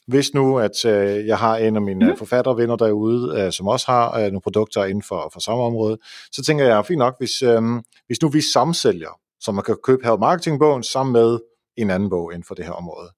Hvis 0.07 0.35
nu, 0.35 0.59
at 0.59 0.85
uh, 0.85 1.27
jeg 1.27 1.39
har 1.39 1.57
en 1.57 1.77
af 1.77 1.83
mine 1.83 2.11
mm. 2.11 2.17
forfattervenner 2.17 2.77
derude, 2.77 3.45
uh, 3.45 3.53
som 3.53 3.69
også 3.69 3.87
har 3.87 4.11
uh, 4.11 4.23
nogle 4.23 4.41
produkter 4.41 4.85
inden 4.85 5.03
for, 5.03 5.31
for 5.33 5.41
samme 5.41 5.63
område, 5.63 5.99
så 6.33 6.43
tænker 6.43 6.65
jeg, 6.65 6.87
fint 6.87 6.99
nok, 6.99 7.15
hvis, 7.19 7.43
um, 7.43 7.85
hvis 8.07 8.23
nu 8.23 8.29
vi 8.29 8.41
samsælger, 8.53 9.21
så 9.41 9.53
man 9.53 9.65
kan 9.65 9.77
købe 9.85 10.07
Help 10.07 10.21
Marketing-bogen 10.21 10.83
sammen 10.83 11.13
med 11.13 11.39
en 11.77 11.91
anden 11.91 12.11
bog 12.11 12.33
inden 12.33 12.45
for 12.45 12.55
det 12.55 12.65
her 12.65 12.73
område 12.73 13.11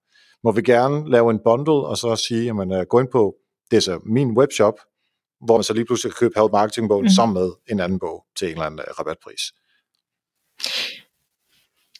må 0.44 0.52
vi 0.52 0.62
gerne 0.62 1.10
lave 1.10 1.30
en 1.30 1.40
bundle, 1.44 1.72
og 1.72 1.96
så 1.96 2.16
sige, 2.16 2.48
at 2.48 2.56
man 2.56 2.72
uh, 2.72 2.82
gå 2.82 3.00
ind 3.00 3.08
på, 3.12 3.34
det 3.70 3.76
er 3.76 3.80
så 3.80 4.00
min 4.06 4.30
webshop, 4.38 4.74
hvor 5.44 5.56
man 5.56 5.64
så 5.64 5.74
lige 5.74 5.84
pludselig 5.84 6.12
kan 6.12 6.18
købe 6.18 6.40
Help 6.40 6.52
Marketing 6.52 6.88
bogen 6.88 7.04
mm. 7.04 7.08
sammen 7.08 7.34
med 7.34 7.50
en 7.70 7.80
anden 7.80 7.98
bog 7.98 8.24
til 8.36 8.46
en 8.46 8.52
eller 8.52 8.64
anden 8.64 8.80
uh, 8.80 8.98
rabatpris. 8.98 9.42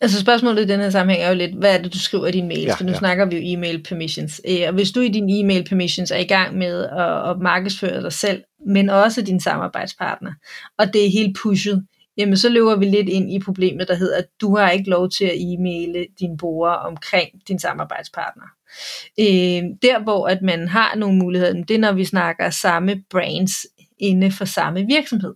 Altså 0.01 0.21
spørgsmålet 0.21 0.63
i 0.63 0.67
den 0.67 0.81
her 0.81 0.91
sammenhæng 0.91 1.25
er 1.25 1.29
jo 1.29 1.35
lidt, 1.35 1.55
hvad 1.55 1.75
er 1.79 1.83
det, 1.83 1.93
du 1.93 1.99
skriver 1.99 2.27
i 2.27 2.31
din 2.31 2.49
mail? 2.49 2.63
Ja, 2.63 2.75
For 2.75 2.85
nu 2.85 2.93
ja. 2.93 2.99
snakker 2.99 3.25
vi 3.25 3.37
jo 3.37 3.43
e-mail 3.45 3.83
permissions. 3.83 4.41
Øh, 4.49 4.61
og 4.67 4.73
hvis 4.75 4.93
du 4.93 5.01
i 5.01 5.09
din 5.09 5.31
e-mail 5.31 5.65
permissions 5.65 6.11
er 6.11 6.19
i 6.19 6.25
gang 6.25 6.59
med 6.59 6.85
at, 6.85 7.31
at 7.31 7.39
markedsføre 7.41 8.03
dig 8.03 8.13
selv, 8.13 8.43
men 8.67 8.91
også 8.91 9.23
din 9.23 9.41
samarbejdspartner, 9.41 10.33
og 10.79 10.93
det 10.93 11.07
er 11.07 11.11
helt 11.11 11.37
pushet, 11.43 11.87
jamen 12.19 12.37
så 12.37 12.49
løber 12.49 12.77
vi 12.77 12.85
lidt 12.85 13.09
ind 13.09 13.33
i 13.33 13.39
problemet, 13.39 13.89
der 13.89 13.95
hedder, 13.95 14.19
at 14.19 14.27
du 14.41 14.57
har 14.57 14.71
ikke 14.71 14.91
lov 14.91 15.11
til 15.11 15.25
at 15.25 15.37
e-maile 15.37 16.07
dine 16.21 16.39
brugere 16.39 16.79
omkring 16.79 17.29
din 17.49 17.59
samarbejdspartner. 17.59 18.45
Øh, 19.21 19.63
der 19.83 20.03
hvor 20.03 20.27
at 20.27 20.43
man 20.43 20.69
har 20.69 20.95
nogle 20.95 21.19
muligheder, 21.19 21.53
det 21.53 21.75
er 21.75 21.79
når 21.79 21.93
vi 21.93 22.05
snakker 22.05 22.51
samme 22.51 23.03
brands 23.11 23.53
inde 23.99 24.31
for 24.31 24.45
samme 24.45 24.87
virksomhed 24.87 25.35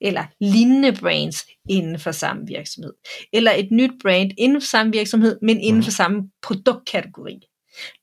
eller 0.00 0.24
lignende 0.40 0.92
brands 1.00 1.46
inden 1.70 1.98
for 1.98 2.10
samme 2.10 2.46
virksomhed. 2.46 2.92
Eller 3.32 3.52
et 3.52 3.68
nyt 3.70 3.90
brand 4.02 4.30
inden 4.38 4.60
for 4.60 4.66
samme 4.66 4.92
virksomhed, 4.92 5.38
men 5.42 5.60
inden 5.60 5.82
for 5.82 5.90
samme 5.90 6.30
produktkategori 6.42 7.40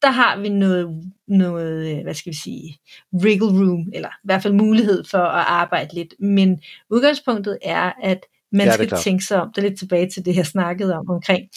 der 0.02 0.10
har 0.10 0.38
vi 0.38 0.50
noget, 0.50 1.14
noget, 1.28 2.04
hvad 2.04 2.14
skal 2.14 2.32
vi 2.32 2.38
sige, 2.38 2.78
wriggle 3.14 3.48
room, 3.48 3.90
eller 3.94 4.10
i 4.10 4.24
hvert 4.24 4.44
fald 4.44 4.54
mulighed 4.54 5.04
for 5.12 5.18
at 5.18 5.46
arbejde 5.48 5.96
lidt. 5.96 6.14
Men 6.20 6.60
udgangspunktet 6.90 7.58
er, 7.62 7.92
at 8.04 8.20
man 8.52 8.68
ja, 8.68 8.74
skal 8.74 8.88
klart. 8.88 9.02
tænke 9.02 9.24
sig 9.24 9.42
om. 9.42 9.52
Det 9.56 9.64
er 9.64 9.70
lidt 9.70 9.80
tilbage 9.80 10.10
til 10.10 10.26
det, 10.26 10.36
jeg 10.36 10.46
snakkede 10.46 10.96
om 10.96 11.10
omkring. 11.10 11.50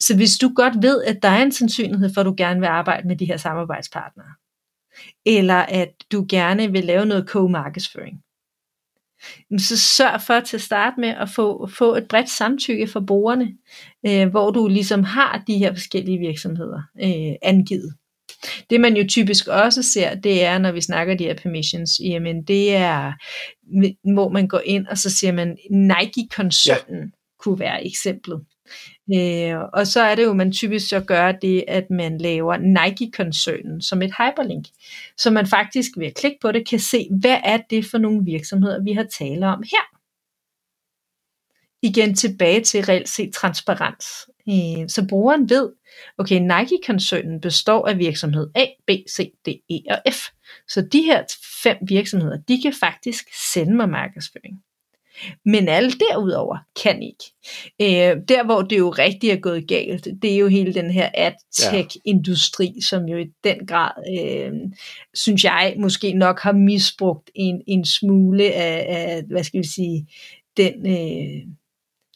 Så 0.00 0.16
hvis 0.16 0.38
du 0.38 0.52
godt 0.54 0.82
ved, 0.82 1.04
at 1.04 1.22
der 1.22 1.28
er 1.28 1.42
en 1.42 1.52
sandsynlighed 1.52 2.14
for, 2.14 2.20
at 2.20 2.26
du 2.26 2.34
gerne 2.36 2.60
vil 2.60 2.66
arbejde 2.66 3.08
med 3.08 3.16
de 3.16 3.24
her 3.24 3.36
samarbejdspartnere, 3.36 4.32
eller 5.26 5.54
at 5.54 5.92
du 6.12 6.26
gerne 6.28 6.72
vil 6.72 6.84
lave 6.84 7.06
noget 7.06 7.28
co-markedsføring, 7.28 8.22
så 9.58 9.78
sørg 9.78 10.20
for 10.26 10.40
til 10.40 10.56
at 10.56 10.60
starte 10.60 11.00
med 11.00 11.08
at 11.08 11.28
få, 11.30 11.66
få 11.78 11.94
et 11.94 12.08
bredt 12.08 12.30
samtykke 12.30 12.86
for 12.86 13.00
brugerne, 13.00 13.52
øh, 14.06 14.28
hvor 14.28 14.50
du 14.50 14.68
ligesom 14.68 15.04
har 15.04 15.42
de 15.46 15.58
her 15.58 15.74
forskellige 15.74 16.18
virksomheder 16.18 16.82
øh, 17.02 17.34
angivet. 17.42 17.94
Det 18.70 18.80
man 18.80 18.96
jo 18.96 19.06
typisk 19.08 19.48
også 19.48 19.82
ser, 19.82 20.14
det 20.14 20.44
er, 20.44 20.58
når 20.58 20.72
vi 20.72 20.80
snakker 20.80 21.14
de 21.14 21.24
her 21.24 21.34
permissions, 21.34 21.90
jamen 22.04 22.44
det 22.44 22.74
er, 22.74 23.12
hvor 24.14 24.28
man 24.28 24.48
går 24.48 24.62
ind, 24.64 24.86
og 24.86 24.98
så 24.98 25.10
siger 25.10 25.32
man, 25.32 25.56
Nike-koncernen 25.70 27.00
ja. 27.00 27.10
kunne 27.40 27.58
være 27.58 27.86
eksemplet. 27.86 28.40
Øh, 29.14 29.58
og 29.72 29.86
så 29.86 30.00
er 30.00 30.14
det 30.14 30.24
jo, 30.24 30.32
man 30.32 30.52
typisk 30.52 30.88
så 30.88 31.00
gør 31.00 31.32
det, 31.32 31.64
at 31.68 31.90
man 31.90 32.18
laver 32.18 32.56
Nike-koncernen 32.56 33.82
som 33.82 34.02
et 34.02 34.10
hyperlink, 34.10 34.66
så 35.16 35.30
man 35.30 35.46
faktisk 35.46 35.90
ved 35.96 36.06
at 36.06 36.14
klikke 36.14 36.38
på 36.40 36.52
det 36.52 36.68
kan 36.68 36.78
se, 36.78 37.08
hvad 37.20 37.40
er 37.44 37.58
det 37.70 37.86
for 37.86 37.98
nogle 37.98 38.24
virksomheder, 38.24 38.82
vi 38.82 38.92
har 38.92 39.06
tale 39.18 39.46
om 39.46 39.62
her. 39.62 40.00
Igen 41.82 42.14
tilbage 42.14 42.60
til 42.60 42.84
reelt 42.84 43.08
set 43.08 43.34
transparens. 43.34 44.06
Øh, 44.48 44.88
så 44.88 45.06
brugeren 45.08 45.50
ved, 45.50 45.72
okay, 46.18 46.40
Nike-koncernen 46.40 47.40
består 47.40 47.88
af 47.88 47.98
virksomhed 47.98 48.50
A, 48.54 48.66
B, 48.86 48.90
C, 49.10 49.32
D, 49.46 49.48
E 49.48 49.80
og 49.90 50.12
F. 50.12 50.28
Så 50.68 50.80
de 50.92 51.02
her 51.02 51.24
fem 51.62 51.76
virksomheder, 51.88 52.36
de 52.48 52.62
kan 52.62 52.72
faktisk 52.80 53.28
sende 53.52 53.76
mig 53.76 53.88
markedsføring. 53.88 54.62
Men 55.44 55.68
alle 55.68 55.90
derudover 55.90 56.56
kan 56.82 57.02
ikke. 57.02 57.24
Øh, 57.82 58.22
der 58.28 58.44
hvor 58.44 58.62
det 58.62 58.78
jo 58.78 58.90
rigtig 58.90 59.30
er 59.30 59.36
gået 59.36 59.68
galt, 59.68 60.08
det 60.22 60.32
er 60.32 60.38
jo 60.38 60.48
hele 60.48 60.74
den 60.74 60.90
her 60.90 61.10
ad-tech-industri, 61.14 62.74
som 62.88 63.04
jo 63.04 63.18
i 63.18 63.26
den 63.44 63.66
grad, 63.66 63.90
øh, 64.20 64.52
synes 65.14 65.44
jeg, 65.44 65.74
måske 65.78 66.12
nok 66.12 66.40
har 66.40 66.52
misbrugt 66.52 67.30
en, 67.34 67.62
en 67.66 67.84
smule 67.84 68.44
af, 68.44 68.86
af, 68.88 69.22
hvad 69.22 69.44
skal 69.44 69.60
vi 69.60 69.66
sige, 69.66 70.06
den 70.56 70.86
øh, 70.86 71.42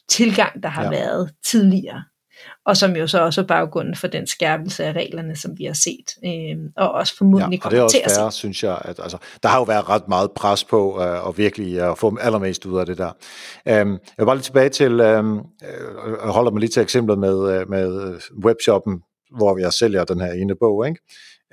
tilgang, 0.09 0.63
der 0.63 0.69
har 0.69 0.83
ja. 0.83 0.89
været 0.89 1.31
tidligere 1.45 2.03
og 2.65 2.77
som 2.77 2.95
jo 2.95 3.07
så 3.07 3.21
også 3.21 3.41
er 3.41 3.45
baggrunden 3.45 3.95
for 3.95 4.07
den 4.07 4.27
skærpelse 4.27 4.83
af 4.83 4.93
reglerne, 4.93 5.35
som 5.35 5.57
vi 5.57 5.65
har 5.65 5.73
set, 5.73 6.11
øh, 6.25 6.57
og 6.77 6.91
også 6.91 7.17
formodentlig 7.17 7.59
ja, 7.59 7.65
og 7.65 7.71
det 7.71 7.79
er 7.79 7.83
også 7.83 8.19
fair, 8.19 8.29
synes 8.29 8.63
jeg, 8.63 8.81
at 8.81 8.99
altså, 9.03 9.17
der 9.43 9.49
har 9.49 9.57
jo 9.57 9.63
været 9.63 9.89
ret 9.89 10.07
meget 10.07 10.31
pres 10.31 10.63
på 10.63 11.01
øh, 11.01 11.27
at 11.27 11.37
virkelig 11.37 11.81
at 11.81 11.97
få 11.97 12.17
allermest 12.21 12.65
ud 12.65 12.79
af 12.79 12.85
det 12.85 12.97
der. 12.97 13.11
Øh, 13.67 13.73
jeg 13.73 13.99
vil 14.17 14.25
bare 14.25 14.35
lige 14.35 14.43
tilbage 14.43 14.69
til, 14.69 14.99
øhm, 14.99 15.37
øh, 15.37 15.43
jeg 16.23 16.31
holder 16.31 16.51
mig 16.51 16.59
lige 16.59 16.69
til 16.69 16.81
eksemplet 16.81 17.19
med, 17.19 17.53
øh, 17.53 17.69
med 17.69 18.19
webshoppen, 18.45 19.01
hvor 19.37 19.57
jeg 19.57 19.73
sælger 19.73 20.03
den 20.03 20.21
her 20.21 20.31
ene 20.31 20.55
bog, 20.55 20.87
ikke? 20.87 20.99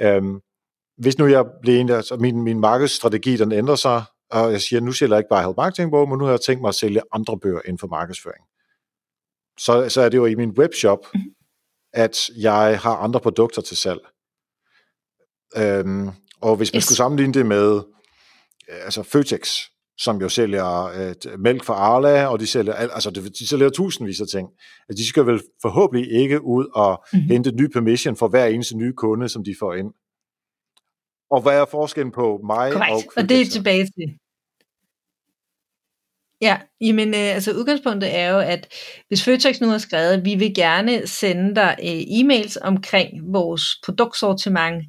Øh, 0.01 0.23
hvis 0.99 1.19
nu 1.19 1.27
jeg 1.27 1.45
bliver 1.63 1.81
en, 1.81 1.91
altså 1.91 2.17
min, 2.17 2.43
min 2.43 2.61
markedsstrategi, 2.61 3.37
den 3.37 3.53
ændrer 3.53 3.75
sig, 3.75 4.03
og 4.31 4.53
jeg 4.53 4.61
siger, 4.61 4.81
nu 4.81 4.93
sælger 4.93 5.15
jeg 5.15 5.21
ikke 5.21 5.29
bare 5.29 5.45
Help 5.45 5.57
Marketing 5.57 5.91
bog, 5.91 6.09
men 6.09 6.19
nu 6.19 6.25
har 6.25 6.33
jeg 6.33 6.41
tænkt 6.41 6.61
mig 6.61 6.69
at 6.69 6.75
sælge 6.75 7.01
andre 7.13 7.39
bøger 7.39 7.61
inden 7.65 7.79
for 7.79 7.87
markedsføring 7.87 8.45
så, 9.65 9.89
så 9.89 10.01
er 10.01 10.09
det 10.09 10.19
jo 10.19 10.27
i 10.27 10.35
min 10.35 10.51
webshop, 10.59 10.99
mm. 11.15 11.21
at 11.93 12.17
jeg 12.39 12.81
har 12.81 12.97
andre 12.97 13.21
produkter 13.21 13.63
til 13.63 13.77
salg. 13.77 14.01
Øhm, 15.57 16.11
Og 16.41 16.57
hvis 16.57 16.73
man 16.73 16.79
yes. 16.79 16.85
skulle 16.85 16.97
sammenligne 16.97 17.35
det 17.35 17.47
med 17.47 17.77
øh, 18.71 18.85
altså 18.85 19.03
Føtex, 19.03 19.59
som 19.99 20.21
jo 20.21 20.29
sælger 20.29 20.85
øh, 20.85 21.39
mælk 21.39 21.65
fra 21.65 21.75
Arla, 21.75 22.27
og 22.27 22.41
de 22.41 22.47
sælger, 22.47 22.75
altså 22.75 23.11
de 23.11 23.49
sælger 23.49 23.71
tusindvis 23.71 24.21
af 24.21 24.27
ting. 24.27 24.49
Altså, 24.89 25.03
de 25.03 25.09
skal 25.09 25.27
vel 25.27 25.41
forhåbentlig 25.63 26.13
ikke 26.13 26.45
ud 26.45 26.67
og 26.75 27.05
mm-hmm. 27.13 27.29
hente 27.29 27.53
ny 27.53 27.67
permission 27.73 28.17
for 28.17 28.29
hver 28.29 28.47
eneste 28.47 28.77
nye 28.77 28.93
kunde, 28.93 29.29
som 29.29 29.45
de 29.45 29.55
får 29.59 29.75
ind. 29.75 29.93
Og 31.31 31.43
hvad 31.43 31.61
er 31.61 31.65
forskellen 31.65 32.13
på 32.13 32.41
mig 32.47 32.73
Correct. 32.73 32.93
og 32.93 33.03
Føtex? 33.15 33.17
Og 33.17 33.29
det 33.29 33.41
er 33.41 33.45
tilbage 33.45 33.85
til. 33.85 34.19
Ja, 36.43 36.57
jamen 36.81 37.09
øh, 37.09 37.35
altså 37.35 37.53
udgangspunktet 37.53 38.19
er 38.19 38.29
jo, 38.31 38.39
at 38.39 38.69
hvis 39.09 39.25
Føtex 39.25 39.61
nu 39.61 39.69
har 39.69 39.79
skrevet, 39.79 40.13
at 40.13 40.25
vi 40.25 40.35
vil 40.35 40.55
gerne 40.55 41.07
sende 41.07 41.55
dig 41.55 41.77
øh, 41.83 42.01
e-mails 42.01 42.57
omkring 42.63 43.33
vores 43.33 43.63
produktsortiment, 43.85 44.85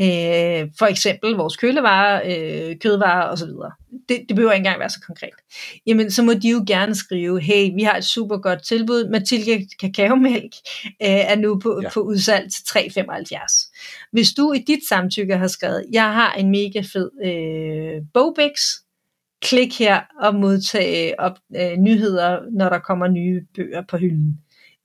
Øh, 0.00 0.68
for 0.78 0.86
eksempel 0.86 1.30
vores 1.30 1.56
kølevarer, 1.56 2.22
øh, 2.24 2.76
kødvarer 2.78 3.28
osv. 3.28 3.48
Det, 4.08 4.24
det 4.28 4.36
behøver 4.36 4.52
ikke 4.52 4.60
engang 4.60 4.80
være 4.80 4.90
så 4.90 5.00
konkret. 5.06 5.34
Jamen, 5.86 6.10
så 6.10 6.22
må 6.22 6.34
de 6.34 6.48
jo 6.48 6.64
gerne 6.66 6.94
skrive, 6.94 7.40
hey, 7.40 7.70
vi 7.74 7.82
har 7.82 7.96
et 7.96 8.04
super 8.04 8.38
godt 8.38 8.62
tilbud, 8.62 9.08
Mathilde 9.08 9.66
kakaomælk 9.80 10.52
øh, 10.86 11.08
er 11.32 11.36
nu 11.36 11.58
på, 11.58 11.80
ja. 11.82 11.88
på 11.90 12.00
udsalg 12.00 12.50
til 12.52 12.78
3,75. 12.78 14.08
Hvis 14.12 14.28
du 14.32 14.52
i 14.52 14.58
dit 14.58 14.88
samtykke 14.88 15.36
har 15.36 15.46
skrevet, 15.46 15.84
jeg 15.92 16.14
har 16.14 16.32
en 16.32 16.50
mega 16.50 16.80
fed 16.92 17.10
øh, 17.24 18.02
Bobix, 18.14 18.60
klik 19.42 19.78
her 19.78 20.00
og 20.20 20.34
modtage 20.34 21.20
op, 21.20 21.38
øh, 21.56 21.76
nyheder, 21.76 22.40
når 22.52 22.68
der 22.68 22.78
kommer 22.78 23.08
nye 23.08 23.42
bøger 23.54 23.82
på 23.88 23.96
hylden 23.96 24.38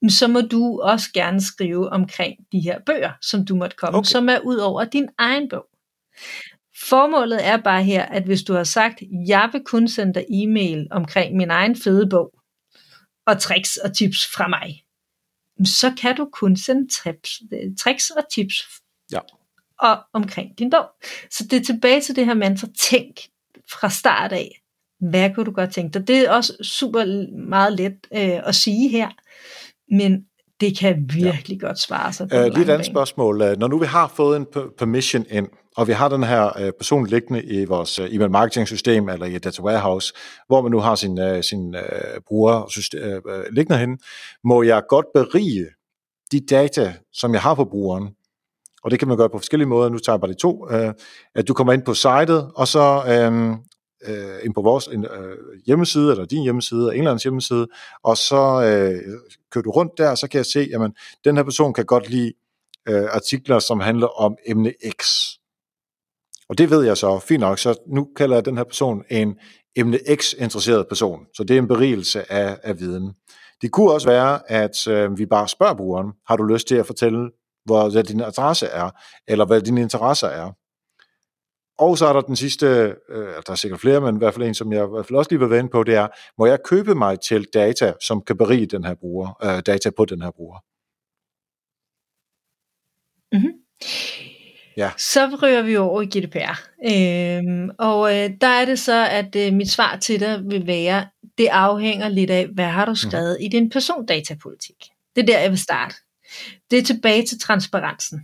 så 0.09 0.27
må 0.27 0.41
du 0.41 0.81
også 0.81 1.09
gerne 1.13 1.41
skrive 1.41 1.89
omkring 1.89 2.37
de 2.51 2.59
her 2.59 2.79
bøger, 2.85 3.11
som 3.21 3.45
du 3.45 3.55
måtte 3.55 3.75
komme, 3.75 3.97
okay. 3.97 4.07
som 4.07 4.29
er 4.29 4.39
ud 4.39 4.57
over 4.57 4.85
din 4.85 5.07
egen 5.17 5.49
bog. 5.49 5.65
Formålet 6.89 7.45
er 7.45 7.57
bare 7.57 7.83
her, 7.83 8.05
at 8.05 8.23
hvis 8.23 8.43
du 8.43 8.53
har 8.53 8.63
sagt, 8.63 9.03
jeg 9.27 9.49
vil 9.51 9.61
kun 9.65 9.87
sende 9.87 10.13
dig 10.13 10.25
e-mail 10.29 10.87
omkring 10.91 11.35
min 11.35 11.51
egen 11.51 11.75
fede 11.75 12.09
bog, 12.09 12.33
og 13.25 13.39
tricks 13.39 13.77
og 13.77 13.95
tips 13.97 14.27
fra 14.35 14.47
mig, 14.47 14.83
så 15.65 15.93
kan 16.01 16.15
du 16.15 16.29
kun 16.33 16.57
sende 16.57 16.93
trips, 16.93 17.41
tricks 17.83 18.09
og 18.09 18.23
tips 18.33 18.55
ja. 19.11 19.19
og 19.79 19.97
omkring 20.13 20.59
din 20.59 20.69
bog. 20.69 20.85
Så 21.31 21.43
det 21.43 21.59
er 21.59 21.63
tilbage 21.63 22.01
til 22.01 22.15
det 22.15 22.25
her 22.25 22.33
mantra, 22.33 22.67
tænk 22.77 23.15
fra 23.71 23.89
start 23.89 24.31
af, 24.31 24.61
hvad 24.99 25.29
kunne 25.35 25.45
du 25.45 25.51
godt 25.51 25.73
tænke 25.73 25.93
dig? 25.93 26.07
Det 26.07 26.17
er 26.17 26.31
også 26.31 26.53
super 26.61 27.27
meget 27.49 27.73
let 27.73 27.97
øh, 28.13 28.47
at 28.47 28.55
sige 28.55 28.89
her, 28.89 29.09
men 29.95 30.25
det 30.61 30.77
kan 30.77 31.09
virkelig 31.13 31.61
ja. 31.61 31.67
godt 31.67 31.79
svare 31.79 32.13
sig. 32.13 32.29
På 32.29 32.35
uh, 32.35 32.43
lige 32.43 32.61
et 32.61 32.69
andet 32.69 32.85
spørgsmål. 32.85 33.41
Øh, 33.41 33.57
når 33.57 33.67
nu 33.67 33.79
vi 33.79 33.85
har 33.85 34.07
fået 34.15 34.37
en 34.37 34.45
permission 34.77 35.25
ind, 35.29 35.47
og 35.77 35.87
vi 35.87 35.93
har 35.93 36.09
den 36.09 36.23
her 36.23 36.65
uh, 36.65 36.69
person 36.79 37.07
liggende 37.07 37.43
i 37.43 37.65
vores 37.65 37.99
uh, 37.99 38.15
email 38.15 38.31
marketing 38.31 38.67
system 38.67 39.09
eller 39.09 39.25
i 39.25 39.35
et 39.35 39.43
data 39.43 39.61
warehouse, 39.61 40.13
hvor 40.47 40.61
man 40.61 40.71
nu 40.71 40.79
har 40.79 40.95
sin, 40.95 41.43
sin 41.43 41.75
uh, 41.75 42.21
bruger 42.27 42.67
system, 42.69 43.01
uh, 43.25 43.53
liggende 43.55 43.79
hen, 43.79 43.99
må 44.43 44.63
jeg 44.63 44.83
godt 44.89 45.05
berige 45.13 45.65
de 46.31 46.39
data, 46.39 46.93
som 47.13 47.33
jeg 47.33 47.41
har 47.41 47.55
på 47.55 47.65
brugeren, 47.65 48.09
og 48.87 48.91
det 48.91 48.99
kan 48.99 49.07
man 49.07 49.17
gøre 49.17 49.29
på 49.29 49.37
forskellige 49.37 49.67
måder, 49.67 49.89
nu 49.89 49.99
tager 49.99 50.13
jeg 50.13 50.21
bare 50.21 50.31
de 50.31 50.37
to, 50.37 50.71
øh, 50.71 50.93
at 51.35 51.47
du 51.47 51.53
kommer 51.53 51.73
ind 51.73 51.83
på 51.83 51.93
sitet, 51.93 52.51
og 52.55 52.67
så 52.67 53.03
um, 53.27 53.63
øh, 54.07 54.39
ind 54.43 54.53
på 54.53 54.61
vores 54.61 54.87
en, 54.87 55.05
øh, 55.05 55.37
hjemmeside, 55.65 56.11
eller 56.11 56.25
din 56.25 56.43
hjemmeside, 56.43 56.79
eller 56.79 56.91
Englands 56.91 57.23
hjemmeside, 57.23 57.67
og 58.03 58.17
så 58.17 58.35
øh, 58.35 59.01
kører 59.51 59.63
du 59.63 59.71
rundt 59.71 59.97
der, 59.97 60.15
så 60.15 60.27
kan 60.27 60.37
jeg 60.37 60.45
se, 60.45 60.67
jamen, 60.71 60.93
den 61.25 61.37
her 61.37 61.43
person 61.43 61.73
kan 61.73 61.85
godt 61.85 62.09
lide 62.09 62.33
øh, 62.89 63.03
artikler, 63.11 63.59
som 63.59 63.79
handler 63.79 64.07
om 64.07 64.37
emne 64.45 64.73
X. 65.01 65.05
Og 66.49 66.57
det 66.57 66.69
ved 66.69 66.85
jeg 66.85 66.97
så, 66.97 67.19
fint 67.19 67.39
nok, 67.39 67.59
så 67.59 67.75
nu 67.87 68.07
kalder 68.15 68.35
jeg 68.35 68.45
den 68.45 68.57
her 68.57 68.63
person 68.63 69.03
en 69.09 69.35
emne 69.75 69.99
X-interesseret 70.15 70.87
person. 70.87 71.25
Så 71.33 71.43
det 71.43 71.53
er 71.53 71.61
en 71.61 71.67
berigelse 71.67 72.31
af, 72.31 72.59
af 72.63 72.79
viden. 72.79 73.13
Det 73.61 73.71
kunne 73.71 73.91
også 73.91 74.07
være, 74.07 74.51
at 74.51 74.87
øh, 74.87 75.17
vi 75.17 75.25
bare 75.25 75.47
spørger 75.47 75.73
brugeren, 75.73 76.11
har 76.27 76.35
du 76.35 76.43
lyst 76.43 76.67
til 76.67 76.75
at 76.75 76.85
fortælle, 76.85 77.29
hvor, 77.67 77.89
hvad 77.89 78.03
din 78.03 78.21
adresse 78.21 78.65
er, 78.65 78.89
eller 79.27 79.45
hvad 79.45 79.61
dine 79.61 79.81
interesser 79.81 80.27
er. 80.27 80.51
Og 81.77 81.97
så 81.97 82.05
er 82.05 82.13
der 82.13 82.21
den 82.21 82.35
sidste, 82.35 82.65
øh, 83.09 83.27
der 83.45 83.51
er 83.51 83.55
sikkert 83.55 83.79
flere, 83.79 84.01
men 84.01 84.15
i 84.15 84.17
hvert 84.17 84.33
fald 84.33 84.45
en, 84.45 84.53
som 84.53 84.73
jeg 84.73 84.83
i 84.83 84.89
hvert 84.89 85.05
fald 85.05 85.17
også 85.17 85.31
lige 85.31 85.39
vil 85.39 85.49
vende 85.49 85.69
på, 85.69 85.83
det 85.83 85.95
er, 85.95 86.07
må 86.37 86.45
jeg 86.45 86.63
købe 86.63 86.95
mig 86.95 87.19
til 87.19 87.47
data, 87.53 87.93
som 88.01 88.21
kan 88.21 88.37
berige 88.37 88.65
den 88.65 88.83
her 88.83 88.95
bruger, 88.95 89.37
øh, 89.43 89.61
data 89.65 89.89
på 89.97 90.05
den 90.05 90.21
her 90.21 90.31
bruger? 90.31 90.59
Mm-hmm. 93.31 93.53
Ja. 94.77 94.91
Så 94.97 95.37
ryger 95.43 95.61
vi 95.61 95.77
over 95.77 96.01
i 96.01 96.05
GDPR. 96.05 96.59
Øhm, 96.85 97.69
og 97.79 98.15
øh, 98.15 98.29
der 98.41 98.47
er 98.47 98.65
det 98.65 98.79
så, 98.79 99.07
at 99.07 99.35
øh, 99.35 99.53
mit 99.53 99.69
svar 99.69 99.95
til 99.95 100.19
dig 100.19 100.41
vil 100.45 100.67
være, 100.67 101.07
det 101.37 101.47
afhænger 101.47 102.09
lidt 102.09 102.29
af, 102.29 102.47
hvad 102.47 102.65
har 102.65 102.85
du 102.85 102.91
mhm. 102.91 102.95
skrevet 102.95 103.37
mm. 103.39 103.45
i 103.45 103.47
din 103.47 103.69
persondatapolitik. 103.69 104.75
Det 105.15 105.21
er 105.21 105.25
der, 105.25 105.39
jeg 105.39 105.49
vil 105.49 105.59
starte. 105.59 105.95
Det 106.71 106.79
er 106.79 106.83
tilbage 106.83 107.25
til 107.25 107.39
transparensen. 107.39 108.21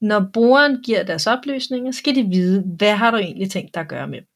Når 0.00 0.30
brugeren 0.32 0.82
giver 0.82 1.02
deres 1.02 1.26
oplysninger, 1.26 1.92
skal 1.92 2.14
de 2.14 2.24
vide, 2.24 2.62
hvad 2.76 2.96
har 2.96 3.10
du 3.10 3.16
egentlig 3.16 3.50
tænkt 3.50 3.74
dig 3.74 3.80
at 3.80 3.88
gøre 3.88 4.08
med 4.08 4.18
dem. 4.18 4.26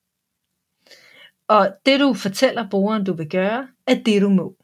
Og 1.48 1.68
det 1.86 2.00
du 2.00 2.14
fortæller 2.14 2.70
brugeren, 2.70 3.04
du 3.04 3.12
vil 3.12 3.28
gøre, 3.28 3.68
er 3.86 3.94
det 3.94 4.22
du 4.22 4.28
må. 4.28 4.56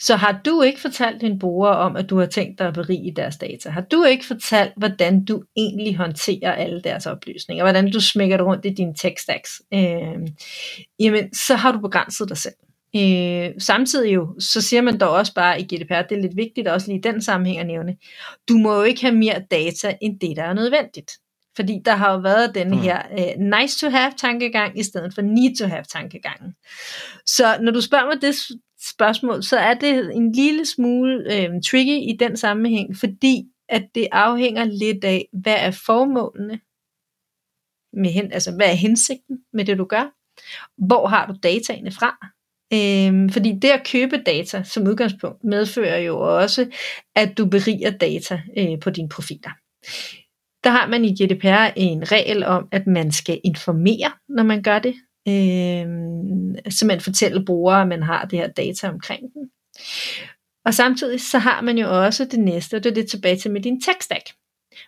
Så 0.00 0.16
har 0.16 0.40
du 0.44 0.62
ikke 0.62 0.80
fortalt 0.80 1.20
din 1.20 1.38
bruger 1.38 1.70
om, 1.70 1.96
at 1.96 2.10
du 2.10 2.18
har 2.18 2.26
tænkt 2.26 2.58
dig 2.58 2.66
at 2.66 2.74
berige 2.74 3.14
deres 3.16 3.36
data? 3.36 3.70
Har 3.70 3.80
du 3.80 4.04
ikke 4.04 4.26
fortalt, 4.26 4.72
hvordan 4.76 5.24
du 5.24 5.42
egentlig 5.56 5.96
håndterer 5.96 6.52
alle 6.52 6.82
deres 6.82 7.06
oplysninger? 7.06 7.64
Hvordan 7.64 7.92
du 7.92 8.00
smækker 8.00 8.36
det 8.36 8.46
rundt 8.46 8.64
i 8.64 8.70
dine 8.70 8.94
tech 8.94 9.22
stacks? 9.22 9.50
Øh, 9.74 10.28
jamen, 11.00 11.34
så 11.34 11.56
har 11.56 11.72
du 11.72 11.80
begrænset 11.80 12.28
dig 12.28 12.36
selv. 12.36 12.54
Øh, 12.96 13.50
samtidig 13.58 14.14
jo, 14.14 14.34
så 14.38 14.60
siger 14.60 14.82
man 14.82 14.98
dog 14.98 15.10
også 15.10 15.34
bare 15.34 15.60
i 15.60 15.64
GDPR, 15.64 16.02
det 16.02 16.18
er 16.18 16.22
lidt 16.22 16.36
vigtigt 16.36 16.68
også 16.68 16.86
lige 16.86 16.98
i 16.98 17.02
den 17.02 17.22
sammenhæng 17.22 17.60
at 17.60 17.66
nævne, 17.66 17.96
du 18.48 18.58
må 18.58 18.74
jo 18.74 18.82
ikke 18.82 19.00
have 19.00 19.14
mere 19.14 19.42
data 19.50 19.96
end 20.00 20.20
det, 20.20 20.36
der 20.36 20.42
er 20.42 20.54
nødvendigt. 20.54 21.10
Fordi 21.56 21.80
der 21.84 21.94
har 21.94 22.12
jo 22.12 22.18
været 22.18 22.54
den 22.54 22.70
mm. 22.70 22.78
her 22.78 23.02
uh, 23.12 23.42
nice 23.60 23.78
to 23.78 23.90
have 23.90 24.12
tankegang 24.18 24.78
i 24.78 24.82
stedet 24.82 25.14
for 25.14 25.22
need 25.22 25.56
to 25.56 25.66
have 25.66 25.84
tankegangen. 25.84 26.54
Så 27.26 27.58
når 27.60 27.72
du 27.72 27.80
spørger 27.80 28.06
mig 28.06 28.22
det 28.22 28.34
spørgsmål, 28.96 29.42
så 29.42 29.56
er 29.56 29.74
det 29.74 30.14
en 30.14 30.32
lille 30.32 30.66
smule 30.66 31.24
uh, 31.26 31.60
tricky 31.70 32.10
i 32.10 32.16
den 32.20 32.36
sammenhæng, 32.36 32.96
fordi 32.96 33.44
at 33.68 33.84
det 33.94 34.08
afhænger 34.12 34.64
lidt 34.64 35.04
af, 35.04 35.28
hvad 35.32 35.56
er 35.58 35.70
formålene, 35.70 36.60
med 37.92 38.10
hen, 38.10 38.32
altså 38.32 38.52
hvad 38.52 38.66
er 38.66 38.74
hensigten 38.74 39.38
med 39.52 39.64
det 39.64 39.78
du 39.78 39.84
gør, 39.84 40.14
hvor 40.86 41.06
har 41.06 41.26
du 41.26 41.34
dataene 41.42 41.90
fra, 41.90 42.27
Øhm, 42.72 43.30
fordi 43.30 43.52
det 43.62 43.68
at 43.68 43.86
købe 43.92 44.16
data 44.26 44.62
som 44.62 44.88
udgangspunkt 44.88 45.44
medfører 45.44 45.98
jo 45.98 46.20
også, 46.20 46.66
at 47.16 47.38
du 47.38 47.46
beriger 47.46 47.90
data 47.90 48.40
øh, 48.58 48.80
på 48.80 48.90
dine 48.90 49.08
profiler. 49.08 49.50
Der 50.64 50.70
har 50.70 50.86
man 50.88 51.04
i 51.04 51.12
GDPR 51.12 51.72
en 51.76 52.12
regel 52.12 52.44
om, 52.44 52.68
at 52.72 52.86
man 52.86 53.12
skal 53.12 53.40
informere, 53.44 54.12
når 54.28 54.42
man 54.42 54.62
gør 54.62 54.78
det. 54.78 54.94
Øhm, 55.28 56.70
så 56.70 56.86
man 56.86 57.00
fortæller 57.00 57.44
brugere, 57.44 57.82
at 57.82 57.88
man 57.88 58.02
har 58.02 58.24
det 58.24 58.38
her 58.38 58.48
data 58.48 58.88
omkring 58.88 59.22
den. 59.34 59.50
Og 60.64 60.74
samtidig 60.74 61.20
så 61.20 61.38
har 61.38 61.60
man 61.60 61.78
jo 61.78 62.04
også 62.04 62.24
det 62.24 62.40
næste, 62.40 62.76
og 62.76 62.84
det 62.84 62.90
er 62.90 62.94
det 62.94 63.10
tilbage 63.10 63.36
til 63.36 63.50
med 63.50 63.60
din 63.60 63.80
tech 63.80 63.98
stack. 64.00 64.30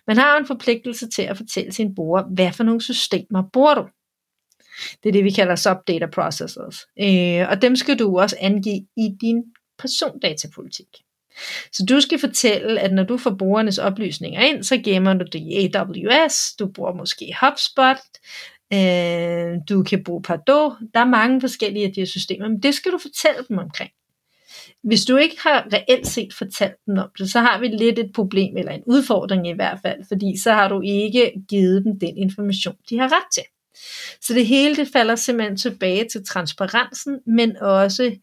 Man 0.07 0.17
har 0.17 0.37
en 0.37 0.45
forpligtelse 0.45 1.09
til 1.09 1.21
at 1.21 1.37
fortælle 1.37 1.71
sine 1.71 1.95
brugere, 1.95 2.25
hvad 2.35 2.51
for 2.51 2.63
nogle 2.63 2.81
systemer 2.81 3.43
bruger 3.53 3.75
du. 3.75 3.87
Det 5.03 5.09
er 5.09 5.13
det, 5.13 5.23
vi 5.23 5.31
kalder 5.31 5.55
subdata 5.55 6.05
processors. 6.05 6.85
Øh, 7.01 7.49
og 7.49 7.61
dem 7.61 7.75
skal 7.75 7.99
du 7.99 8.19
også 8.19 8.35
angive 8.39 8.85
i 8.97 9.09
din 9.21 9.43
persondatapolitik. 9.79 10.87
Så 11.71 11.85
du 11.89 12.01
skal 12.01 12.19
fortælle, 12.19 12.79
at 12.79 12.93
når 12.93 13.03
du 13.03 13.17
får 13.17 13.35
brugernes 13.39 13.77
oplysninger 13.77 14.41
ind, 14.41 14.63
så 14.63 14.77
gemmer 14.77 15.13
du 15.13 15.25
det 15.31 15.39
i 15.39 15.75
AWS, 15.75 16.55
du 16.59 16.67
bruger 16.67 16.93
måske 16.93 17.35
HubSpot, 17.41 17.97
øh, 18.73 19.57
du 19.69 19.83
kan 19.83 20.03
bruge 20.03 20.21
Pardot, 20.21 20.71
der 20.93 20.99
er 20.99 21.05
mange 21.05 21.41
forskellige 21.41 21.85
af 21.85 21.93
de 21.93 22.01
her 22.01 22.05
systemer, 22.05 22.49
men 22.49 22.63
det 22.63 22.73
skal 22.73 22.91
du 22.91 22.97
fortælle 22.97 23.45
dem 23.49 23.57
omkring. 23.57 23.91
Hvis 24.83 25.05
du 25.05 25.17
ikke 25.17 25.35
har 25.43 25.67
reelt 25.73 26.07
set 26.07 26.33
fortalt 26.33 26.75
dem 26.85 26.97
om 26.97 27.09
det, 27.17 27.31
så 27.31 27.39
har 27.39 27.59
vi 27.59 27.67
lidt 27.67 27.99
et 27.99 28.11
problem, 28.15 28.57
eller 28.57 28.71
en 28.71 28.83
udfordring 28.85 29.47
i 29.47 29.53
hvert 29.53 29.79
fald, 29.81 30.03
fordi 30.07 30.39
så 30.43 30.51
har 30.51 30.67
du 30.67 30.81
ikke 30.81 31.31
givet 31.49 31.83
dem 31.85 31.99
den 31.99 32.17
information, 32.17 32.75
de 32.89 32.99
har 32.99 33.07
ret 33.07 33.31
til. 33.33 33.43
Så 34.21 34.33
det 34.33 34.47
hele 34.47 34.75
det 34.75 34.87
falder 34.93 35.15
simpelthen 35.15 35.57
tilbage 35.57 36.07
til 36.11 36.25
transparensen, 36.25 37.19
men 37.27 37.57
også 37.57 38.15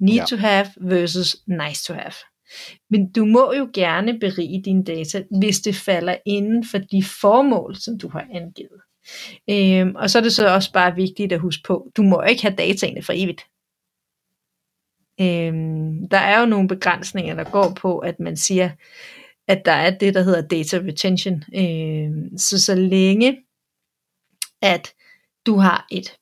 need 0.00 0.16
ja. 0.16 0.24
to 0.24 0.36
have 0.36 0.66
versus 0.80 1.36
nice 1.46 1.84
to 1.84 1.94
have. 1.94 2.12
Men 2.90 3.12
du 3.12 3.24
må 3.24 3.52
jo 3.52 3.70
gerne 3.74 4.18
berige 4.20 4.62
dine 4.64 4.84
data, 4.84 5.22
hvis 5.40 5.60
det 5.60 5.74
falder 5.74 6.16
inden 6.26 6.66
for 6.66 6.78
de 6.78 7.04
formål, 7.20 7.76
som 7.76 7.98
du 7.98 8.08
har 8.08 8.26
angivet. 8.34 8.80
Øhm, 9.50 9.94
og 9.96 10.10
så 10.10 10.18
er 10.18 10.22
det 10.22 10.32
så 10.32 10.54
også 10.54 10.72
bare 10.72 10.94
vigtigt 10.94 11.32
at 11.32 11.40
huske 11.40 11.62
på, 11.66 11.90
du 11.96 12.02
må 12.02 12.22
ikke 12.22 12.42
have 12.42 12.56
dataene 12.56 13.02
for 13.02 13.12
evigt. 13.16 13.42
Øhm, 15.20 16.08
der 16.08 16.18
er 16.18 16.40
jo 16.40 16.46
nogle 16.46 16.68
begrænsninger, 16.68 17.34
der 17.34 17.44
går 17.44 17.72
på, 17.80 17.98
at 17.98 18.20
man 18.20 18.36
siger, 18.36 18.70
at 19.48 19.62
der 19.64 19.72
er 19.72 19.98
det, 19.98 20.14
der 20.14 20.22
hedder 20.22 20.48
data 20.48 20.76
retention. 20.76 21.42
Øh, 21.54 22.38
så 22.38 22.64
så 22.64 22.74
længe, 22.74 23.38
at 24.62 24.92
du 25.46 25.56
har 25.56 25.86
et 25.90 26.16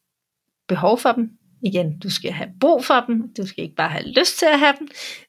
behov 0.69 0.99
for 0.99 1.13
dem, 1.13 1.31
igen, 1.63 1.99
du 1.99 2.11
skal 2.11 2.33
have 2.33 2.51
brug 2.61 2.85
for 2.85 3.05
dem, 3.07 3.35
du 3.37 3.47
skal 3.47 3.65
ikke 3.65 3.77
bare 3.77 3.89
have 3.89 4.09
lyst 4.09 4.39
til 4.39 4.47
at 4.47 4.59
have 4.59 4.75
dem, 4.79 4.89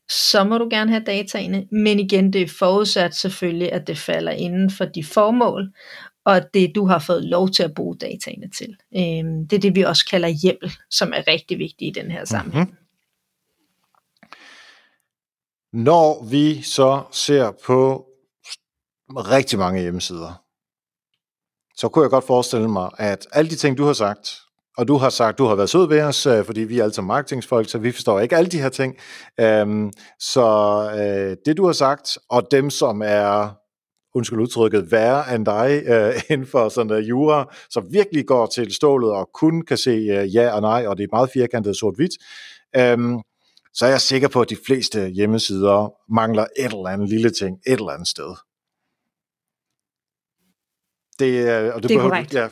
så 0.10 0.43
må 0.43 0.57
du 0.57 0.68
gerne 0.70 0.91
have 0.91 1.03
dataene, 1.03 1.68
men 1.72 1.99
igen, 1.99 2.34
det 2.34 2.41
er 2.41 2.47
forudsat 2.60 3.16
selvfølgelig, 3.16 3.72
at 3.72 3.88
det 3.88 3.97
falder 3.97 4.32
inden 4.32 4.72
for 4.72 4.86
de 4.86 5.03
formål, 5.03 5.74
og 6.26 6.53
det 6.53 6.76
du 6.76 6.86
har 6.86 6.99
fået 6.99 7.26
lov 7.26 7.49
til 7.49 7.64
at 7.64 7.74
bruge 7.74 7.97
dataene 7.97 8.49
til. 8.57 8.78
Øhm, 8.95 9.47
det 9.47 9.53
er 9.53 9.60
det, 9.60 9.76
vi 9.76 9.82
også 9.82 10.05
kalder 10.05 10.28
hjemmel, 10.28 10.72
som 10.89 11.14
er 11.14 11.28
rigtig 11.28 11.60
vigtigt 11.60 11.97
i 11.97 11.99
den 12.01 12.12
her 12.12 12.26
sammenhæng. 12.26 12.70
Mm-hmm. 12.70 12.80
Når 15.74 16.24
vi 16.30 16.62
så 16.62 17.03
ser 17.12 17.51
på 17.66 18.05
rigtig 19.10 19.60
mange 19.60 19.82
hjemmesider, 19.82 20.43
så 21.80 21.89
kunne 21.89 22.03
jeg 22.03 22.09
godt 22.09 22.27
forestille 22.27 22.67
mig, 22.67 22.89
at 22.97 23.27
alle 23.32 23.49
de 23.49 23.55
ting, 23.55 23.77
du 23.77 23.86
har 23.86 23.93
sagt, 23.93 24.30
og 24.77 24.88
du 24.88 24.97
har 24.97 25.09
sagt, 25.09 25.38
du 25.38 25.45
har 25.45 25.55
været 25.55 25.69
sød 25.69 25.88
ved 25.88 26.01
os, 26.01 26.25
øh, 26.25 26.45
fordi 26.45 26.61
vi 26.61 26.80
er 26.80 26.84
altså 26.84 27.01
marketingsfolk, 27.01 27.69
så 27.69 27.77
vi 27.77 27.91
forstår 27.91 28.19
ikke 28.19 28.36
alle 28.36 28.49
de 28.49 28.61
her 28.61 28.69
ting. 28.69 28.95
Øhm, 29.39 29.91
så 30.19 30.45
øh, 30.97 31.38
det 31.45 31.57
du 31.57 31.65
har 31.65 31.73
sagt, 31.73 32.17
og 32.30 32.47
dem 32.51 32.69
som 32.69 33.01
er 33.05 33.55
undskyld 34.15 34.39
udtrykket, 34.39 34.91
værre 34.91 35.36
end 35.36 35.45
dig 35.45 35.84
øh, 35.88 36.21
inden 36.32 36.47
for 36.47 36.69
sådan 36.69 36.91
uh, 36.91 37.09
jura, 37.09 37.53
som 37.69 37.86
virkelig 37.91 38.25
går 38.25 38.45
til 38.45 38.73
stålet 38.73 39.11
og 39.11 39.30
kun 39.34 39.61
kan 39.61 39.77
se 39.77 39.91
øh, 39.91 40.36
ja 40.36 40.55
og 40.55 40.61
nej, 40.61 40.88
og 40.88 40.97
det 40.97 41.03
er 41.03 41.15
meget 41.15 41.30
firkantet 41.34 41.75
sort-hvidt, 41.75 42.11
øhm, 42.75 43.19
så 43.73 43.86
er 43.86 43.89
jeg 43.89 44.01
sikker 44.01 44.27
på, 44.27 44.41
at 44.41 44.49
de 44.49 44.57
fleste 44.65 45.09
hjemmesider 45.09 45.93
mangler 46.13 46.45
et 46.59 46.65
eller 46.65 46.88
andet 46.88 47.09
lille 47.09 47.30
ting 47.30 47.57
et 47.67 47.73
eller 47.73 47.89
andet 47.89 48.07
sted. 48.07 48.49
Det, 51.20 51.26
øh, 51.26 51.76
og 51.76 51.84
det, 51.84 51.89
det 51.89 51.95
er 51.95 51.99
behøver, 51.99 52.09
korrekt. 52.09 52.34
Ja. 52.34 52.47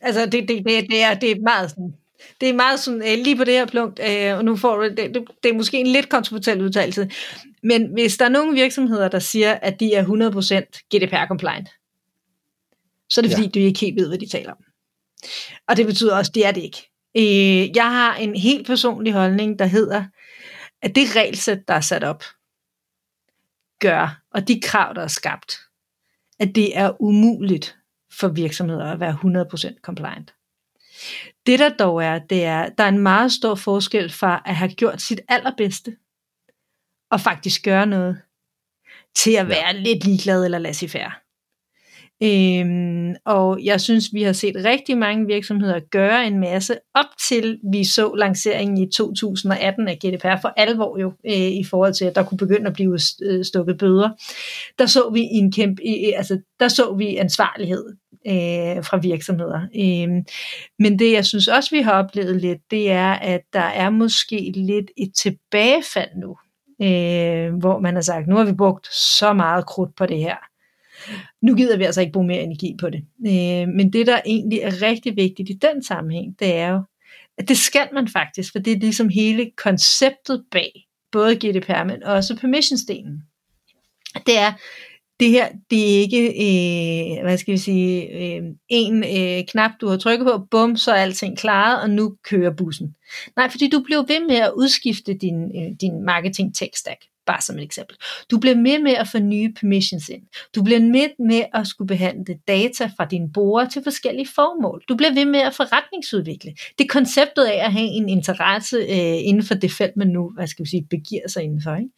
Altså, 0.00 0.26
det, 0.26 0.32
det, 0.32 0.48
det, 0.48 0.86
det, 0.90 1.02
er, 1.02 1.14
det 1.14 1.30
er 1.30 1.40
meget 1.40 1.70
sådan, 1.70 1.94
det 2.40 2.48
er 2.48 2.52
meget 2.52 2.80
sådan, 2.80 3.02
øh, 3.02 3.24
lige 3.24 3.36
på 3.36 3.44
det 3.44 3.54
her 3.54 3.66
punkt, 3.66 4.00
øh, 4.08 4.36
og 4.36 4.44
nu 4.44 4.56
får 4.56 4.76
du, 4.76 4.82
det, 4.82 4.96
det, 4.96 5.24
det 5.42 5.48
er 5.48 5.54
måske 5.54 5.78
en 5.78 5.86
lidt 5.86 6.08
kontroversiel 6.08 6.62
udtalelse, 6.62 7.10
men 7.62 7.92
hvis 7.92 8.16
der 8.16 8.24
er 8.24 8.28
nogle 8.28 8.54
virksomheder, 8.54 9.08
der 9.08 9.18
siger, 9.18 9.54
at 9.54 9.80
de 9.80 9.94
er 9.94 10.04
100% 10.04 10.94
GDPR-compliant, 10.94 11.84
så 13.08 13.20
er 13.20 13.22
det 13.22 13.32
fordi, 13.32 13.44
ja. 13.44 13.48
du 13.48 13.58
ikke 13.58 13.80
helt 13.80 13.96
ved, 13.96 14.08
hvad 14.08 14.18
de 14.18 14.28
taler 14.28 14.50
om. 14.50 14.64
Og 15.68 15.76
det 15.76 15.86
betyder 15.86 16.16
også, 16.16 16.30
at 16.30 16.34
det 16.34 16.46
er 16.46 16.50
det 16.50 16.62
ikke. 16.62 16.90
Øh, 17.16 17.76
jeg 17.76 17.90
har 17.90 18.16
en 18.16 18.36
helt 18.36 18.66
personlig 18.66 19.12
holdning, 19.12 19.58
der 19.58 19.66
hedder, 19.66 20.04
at 20.82 20.94
det 20.94 21.16
regelsæt, 21.16 21.58
der 21.68 21.74
er 21.74 21.80
sat 21.80 22.04
op, 22.04 22.24
gør, 23.80 24.22
og 24.30 24.48
de 24.48 24.60
krav, 24.60 24.94
der 24.94 25.02
er 25.02 25.08
skabt, 25.08 25.56
at 26.40 26.54
det 26.54 26.78
er 26.78 27.02
umuligt 27.02 27.78
for 28.20 28.28
virksomheder 28.28 28.84
at 28.84 29.00
være 29.00 29.18
100% 29.74 29.80
compliant. 29.80 30.34
Det 31.46 31.58
der 31.58 31.68
dog 31.68 32.04
er, 32.04 32.18
det 32.18 32.44
er, 32.44 32.68
der 32.68 32.84
er 32.84 32.88
en 32.88 32.98
meget 32.98 33.32
stor 33.32 33.54
forskel 33.54 34.10
fra 34.12 34.42
at 34.46 34.56
have 34.56 34.70
gjort 34.70 35.02
sit 35.02 35.20
allerbedste, 35.28 35.96
og 37.10 37.20
faktisk 37.20 37.64
gøre 37.64 37.86
noget, 37.86 38.22
til 39.14 39.32
at 39.32 39.48
være 39.48 39.66
ja. 39.66 39.72
lidt 39.72 40.04
ligeglad 40.04 40.44
eller 40.44 40.58
laissez-faire. 40.58 41.27
Øhm, 42.22 43.14
og 43.24 43.64
jeg 43.64 43.80
synes, 43.80 44.08
vi 44.12 44.22
har 44.22 44.32
set 44.32 44.56
rigtig 44.64 44.98
mange 44.98 45.26
virksomheder 45.26 45.80
gøre 45.90 46.26
en 46.26 46.40
masse, 46.40 46.76
op 46.94 47.06
til 47.28 47.58
vi 47.72 47.84
så 47.84 48.14
lanceringen 48.14 48.78
i 48.78 48.90
2018 48.90 49.88
af 49.88 49.98
GDPR 49.98 50.40
for 50.40 50.52
alvor 50.56 50.98
jo, 51.00 51.12
øh, 51.26 51.52
i 51.52 51.64
forhold 51.64 51.94
til, 51.94 52.04
at 52.04 52.14
der 52.14 52.22
kunne 52.22 52.38
begynde 52.38 52.66
at 52.66 52.72
blive 52.72 52.98
øh, 53.22 53.44
stukket 53.44 53.78
bøder. 53.78 54.10
Der 54.78 54.86
så 54.86 55.10
vi 55.10 55.20
en 55.20 55.52
kæmpe, 55.52 55.82
øh, 55.86 56.08
øh, 56.08 56.12
altså 56.16 56.40
der 56.60 56.68
så 56.68 56.94
vi 56.94 57.16
ansvarlighed 57.16 57.84
øh, 58.26 58.84
fra 58.84 58.96
virksomheder. 58.96 59.60
Øh, 59.60 60.24
men 60.78 60.98
det, 60.98 61.12
jeg 61.12 61.24
synes 61.24 61.48
også, 61.48 61.70
vi 61.70 61.80
har 61.80 61.92
oplevet 61.92 62.36
lidt, 62.36 62.60
det 62.70 62.90
er, 62.90 63.12
at 63.12 63.40
der 63.52 63.60
er 63.60 63.90
måske 63.90 64.52
lidt 64.54 64.90
et 64.96 65.12
tilbagefald 65.14 66.10
nu, 66.16 66.36
øh, 66.82 67.54
hvor 67.54 67.78
man 67.80 67.94
har 67.94 68.02
sagt, 68.02 68.28
nu 68.28 68.36
har 68.36 68.44
vi 68.44 68.52
brugt 68.52 68.86
så 68.94 69.32
meget 69.32 69.66
krudt 69.66 69.96
på 69.96 70.06
det 70.06 70.18
her 70.18 70.47
nu 71.42 71.54
gider 71.54 71.76
vi 71.76 71.84
altså 71.84 72.00
ikke 72.00 72.12
bruge 72.12 72.26
mere 72.26 72.42
energi 72.42 72.76
på 72.80 72.90
det. 72.90 73.04
Øh, 73.26 73.68
men 73.68 73.92
det, 73.92 74.06
der 74.06 74.20
egentlig 74.26 74.58
er 74.58 74.82
rigtig 74.82 75.16
vigtigt 75.16 75.50
i 75.50 75.52
den 75.52 75.82
sammenhæng, 75.82 76.34
det 76.38 76.54
er 76.54 76.68
jo, 76.68 76.82
at 77.38 77.48
det 77.48 77.56
skal 77.56 77.88
man 77.92 78.08
faktisk, 78.08 78.52
for 78.52 78.58
det 78.58 78.72
er 78.72 78.78
ligesom 78.78 79.08
hele 79.08 79.50
konceptet 79.56 80.44
bag 80.50 80.86
både 81.12 81.36
GDPR, 81.36 81.84
men 81.84 82.02
også 82.02 82.36
permissionsdelen. 82.36 83.22
Det 84.26 84.38
er, 84.38 84.52
det 85.20 85.30
her, 85.30 85.48
det 85.70 85.82
er 85.82 86.00
ikke, 86.00 86.28
øh, 86.28 87.22
hvad 87.22 87.38
skal 87.38 87.52
vi 87.52 87.58
sige, 87.58 88.08
øh, 88.08 88.42
en 88.68 89.04
øh, 89.04 89.44
knap, 89.48 89.70
du 89.80 89.88
har 89.88 89.96
trykket 89.96 90.26
på, 90.26 90.46
bum, 90.50 90.76
så 90.76 90.92
er 90.92 90.96
alting 90.96 91.38
klaret, 91.38 91.82
og 91.82 91.90
nu 91.90 92.16
kører 92.24 92.54
bussen. 92.56 92.94
Nej, 93.36 93.50
fordi 93.50 93.68
du 93.70 93.82
bliver 93.82 94.04
ved 94.08 94.26
med 94.26 94.36
at 94.36 94.52
udskifte 94.56 95.14
din, 95.14 95.42
øh, 95.44 95.72
din 95.80 96.04
marketing 96.04 96.54
tech 96.54 96.70
stack 96.74 97.00
bare 97.28 97.40
som 97.40 97.58
et 97.58 97.62
eksempel. 97.62 97.96
Du 98.30 98.38
bliver 98.38 98.56
med 98.56 98.78
med 98.78 98.92
at 98.92 99.08
få 99.08 99.18
nye 99.18 99.52
permissions 99.60 100.08
ind. 100.08 100.22
Du 100.54 100.62
bliver 100.62 100.80
med 100.80 101.08
med 101.28 101.42
at 101.54 101.66
skulle 101.66 101.88
behandle 101.88 102.38
data 102.48 102.90
fra 102.96 103.04
dine 103.04 103.32
brugere 103.32 103.68
til 103.70 103.82
forskellige 103.82 104.28
formål. 104.34 104.82
Du 104.88 104.96
bliver 104.96 105.14
ved 105.14 105.24
med 105.24 105.40
at 105.40 105.54
forretningsudvikle. 105.54 106.50
Det 106.78 106.84
er 106.84 106.88
konceptet 106.88 107.44
af 107.44 107.64
at 107.64 107.72
have 107.72 107.86
en 107.86 108.08
interesse 108.08 108.76
øh, 108.76 109.28
inden 109.28 109.42
for 109.42 109.54
det 109.54 109.72
felt, 109.72 109.96
man 109.96 110.08
nu 110.08 110.32
hvad 110.34 110.46
skal 110.46 110.64
vi 110.64 110.70
sige, 110.70 110.86
begiver 110.90 111.28
sig 111.28 111.42
indenfor. 111.42 111.74
Ikke? 111.74 111.90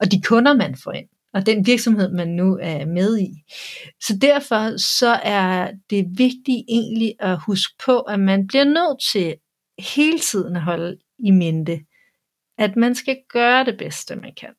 Og 0.00 0.12
de 0.12 0.20
kunder, 0.20 0.54
man 0.54 0.76
får 0.84 0.92
ind 0.92 1.08
og 1.34 1.46
den 1.46 1.66
virksomhed, 1.66 2.12
man 2.12 2.28
nu 2.28 2.58
er 2.62 2.86
med 2.86 3.18
i. 3.18 3.44
Så 4.00 4.18
derfor 4.22 4.76
så 4.76 5.20
er 5.22 5.70
det 5.90 6.06
vigtigt 6.18 6.64
egentlig 6.68 7.14
at 7.20 7.38
huske 7.46 7.74
på, 7.86 8.00
at 8.00 8.20
man 8.20 8.46
bliver 8.46 8.64
nødt 8.64 9.02
til 9.12 9.36
hele 9.78 10.18
tiden 10.18 10.56
at 10.56 10.62
holde 10.62 10.98
i 11.18 11.30
mente, 11.30 11.80
at 12.58 12.76
man 12.76 12.94
skal 12.94 13.16
gøre 13.28 13.64
det 13.64 13.78
bedste, 13.78 14.16
man 14.16 14.32
kan. 14.40 14.54